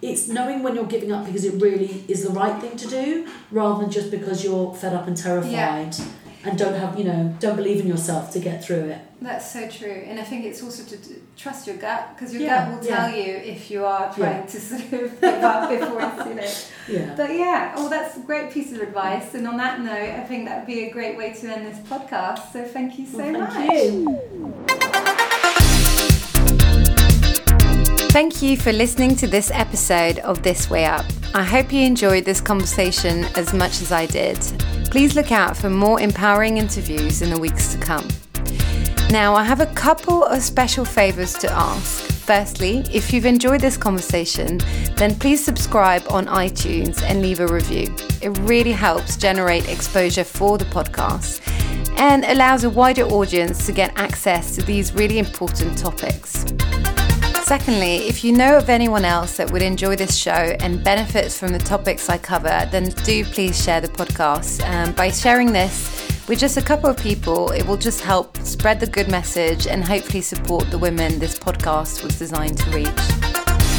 it's 0.02 0.28
knowing 0.28 0.64
when 0.64 0.76
you're 0.76 0.86
giving 0.86 1.12
up 1.12 1.26
because 1.26 1.46
it 1.46 1.62
really 1.62 2.04
is 2.08 2.24
the 2.24 2.30
right 2.32 2.60
thing 2.62 2.76
to 2.78 2.88
do, 2.88 3.28
rather 3.52 3.82
than 3.82 3.92
just 3.92 4.12
because 4.12 4.44
you're 4.44 4.74
fed 4.76 4.94
up 4.94 5.08
and 5.08 5.16
terrified 5.16 5.96
and 6.46 6.58
don't 6.58 6.74
have, 6.76 6.98
you 7.00 7.06
know, 7.06 7.36
don't 7.40 7.56
believe 7.56 7.80
in 7.80 7.88
yourself 7.88 8.32
to 8.34 8.40
get 8.40 8.64
through 8.64 8.86
it. 8.90 9.00
That's 9.22 9.50
so 9.52 9.70
true, 9.70 10.04
and 10.08 10.20
I 10.20 10.24
think 10.24 10.44
it's 10.46 10.62
also 10.62 10.84
to 10.84 10.98
trust 11.38 11.66
your 11.68 11.78
gut 11.78 12.10
because 12.14 12.34
your 12.34 12.44
Yeah, 12.44 12.70
gut 12.70 12.80
will 12.82 12.88
yeah. 12.88 12.96
tell 12.98 13.16
you 13.16 13.34
if 13.36 13.72
you 13.72 13.86
are 13.86 14.14
Yeah. 14.18 14.26
trying 14.26 14.48
to 14.48 14.60
sort 14.70 14.82
of 14.82 15.22
give 15.22 15.44
up 15.44 15.70
before 15.70 16.02
it's 16.02 16.24
too 16.24 16.34
late. 16.34 16.72
Yeah. 17.00 17.14
But 17.16 17.34
yeah, 17.36 17.74
oh, 17.78 17.88
that's 17.90 18.18
a 18.18 18.20
great 18.22 18.52
piece 18.52 18.74
of 18.74 18.82
advice. 18.82 19.34
And 19.34 19.48
on 19.48 19.56
that 19.58 19.80
note, 19.80 20.10
I 20.22 20.24
think 20.26 20.46
that 20.50 20.58
would 20.60 20.68
be 20.68 20.84
a 20.90 20.92
great 20.92 21.18
way 21.18 21.32
to 21.34 21.48
end 21.48 21.66
this 21.66 21.80
podcast. 21.88 22.52
So 22.52 22.66
thank 22.66 23.00
you 23.00 23.06
so 23.06 23.20
Well, 23.20 23.40
much. 23.40 23.72
you. 23.72 24.90
Thank 28.14 28.44
you 28.44 28.58
for 28.58 28.72
listening 28.72 29.16
to 29.16 29.26
this 29.26 29.50
episode 29.50 30.20
of 30.20 30.44
This 30.44 30.70
Way 30.70 30.86
Up. 30.86 31.04
I 31.34 31.42
hope 31.42 31.74
you 31.74 31.82
enjoyed 31.82 32.26
this 32.26 32.40
conversation 32.40 33.24
as 33.36 33.56
much 33.56 33.82
as 33.82 33.92
I 33.92 34.06
did. 34.06 34.38
Please 34.92 35.16
look 35.16 35.32
out 35.32 35.58
for 35.58 35.72
more 35.72 36.00
empowering 36.00 36.60
interviews 36.60 37.24
in 37.24 37.32
the 37.32 37.40
weeks 37.40 37.74
to 37.74 37.80
come. 37.80 38.08
Now, 39.10 39.34
I 39.34 39.44
have 39.44 39.62
a 39.62 39.66
couple 39.74 40.26
of 40.26 40.44
special 40.44 40.86
favors 40.86 41.34
to 41.40 41.52
ask. 41.52 42.04
Firstly, 42.04 42.86
if 42.94 43.12
you've 43.12 43.26
enjoyed 43.26 43.62
this 43.62 43.78
conversation, 43.78 44.60
then 44.96 45.16
please 45.16 45.44
subscribe 45.44 46.04
on 46.12 46.28
iTunes 46.28 47.02
and 47.02 47.24
leave 47.24 47.40
a 47.40 47.48
review. 47.48 47.96
It 48.22 48.38
really 48.42 48.74
helps 48.74 49.18
generate 49.18 49.68
exposure 49.70 50.24
for 50.24 50.60
the 50.60 50.66
podcast 50.66 51.42
and 51.98 52.26
allows 52.26 52.64
a 52.64 52.70
wider 52.70 53.06
audience 53.06 53.66
to 53.66 53.72
get 53.72 53.92
access 53.96 54.56
to 54.56 54.62
these 54.62 54.94
really 54.94 55.18
important 55.18 55.80
topics. 55.80 56.46
Secondly, 57.44 58.08
if 58.08 58.24
you 58.24 58.32
know 58.32 58.56
of 58.56 58.70
anyone 58.70 59.04
else 59.04 59.36
that 59.36 59.52
would 59.52 59.62
enjoy 59.62 59.98
this 59.98 60.16
show 60.16 60.32
and 60.32 60.82
benefit 60.82 61.30
from 61.30 61.52
the 61.52 61.60
topics 61.60 62.08
I 62.10 62.18
cover, 62.18 62.68
then 62.72 62.86
do 63.04 63.26
please 63.26 63.62
share 63.62 63.82
the 63.82 63.90
podcast. 63.90 64.66
Um, 64.68 64.94
by 64.94 65.12
sharing 65.12 65.52
this 65.52 66.08
with 66.30 66.40
just 66.40 66.56
a 66.56 66.62
couple 66.62 66.90
of 66.90 66.98
people, 66.98 67.52
it 67.52 67.68
will 67.68 67.78
just 67.78 68.00
help 68.00 68.38
spread 68.38 68.80
the 68.80 68.88
good 68.88 69.10
message 69.10 69.68
and 69.68 69.84
hopefully 69.84 70.22
support 70.22 70.72
the 70.72 70.78
women 70.78 71.20
this 71.20 71.38
podcast 71.38 72.02
was 72.02 72.18
designed 72.18 72.58
to 72.60 72.70
reach. 72.72 73.34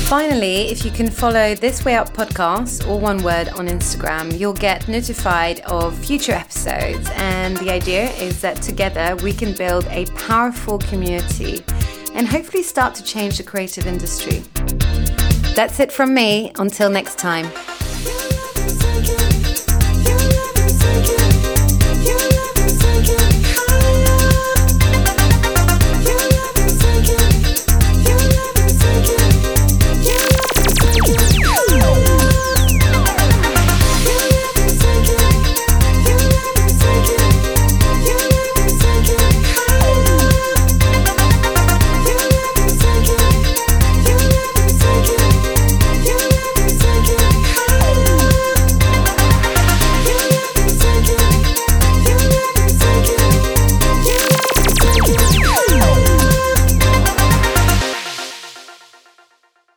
Finally, 0.08 0.68
if 0.68 0.84
you 0.84 0.90
can 0.90 1.10
follow 1.10 1.54
This 1.54 1.86
Way 1.86 1.94
Up 1.96 2.12
podcast, 2.12 2.86
or 2.86 3.00
one 3.00 3.22
word, 3.22 3.48
on 3.48 3.68
Instagram, 3.68 4.38
you'll 4.38 4.52
get 4.52 4.86
notified 4.86 5.60
of 5.60 5.98
future 5.98 6.32
episodes. 6.32 7.08
And 7.14 7.56
the 7.56 7.70
idea 7.70 8.10
is 8.10 8.42
that 8.42 8.60
together 8.60 9.16
we 9.24 9.32
can 9.32 9.54
build 9.54 9.86
a 9.88 10.04
powerful 10.14 10.78
community 10.78 11.64
and 12.14 12.26
hopefully 12.26 12.62
start 12.62 12.94
to 12.94 13.04
change 13.04 13.36
the 13.36 13.42
creative 13.42 13.86
industry. 13.86 14.42
That's 15.54 15.78
it 15.80 15.92
from 15.92 16.14
me. 16.14 16.52
Until 16.56 16.90
next 16.90 17.18
time. 17.18 17.46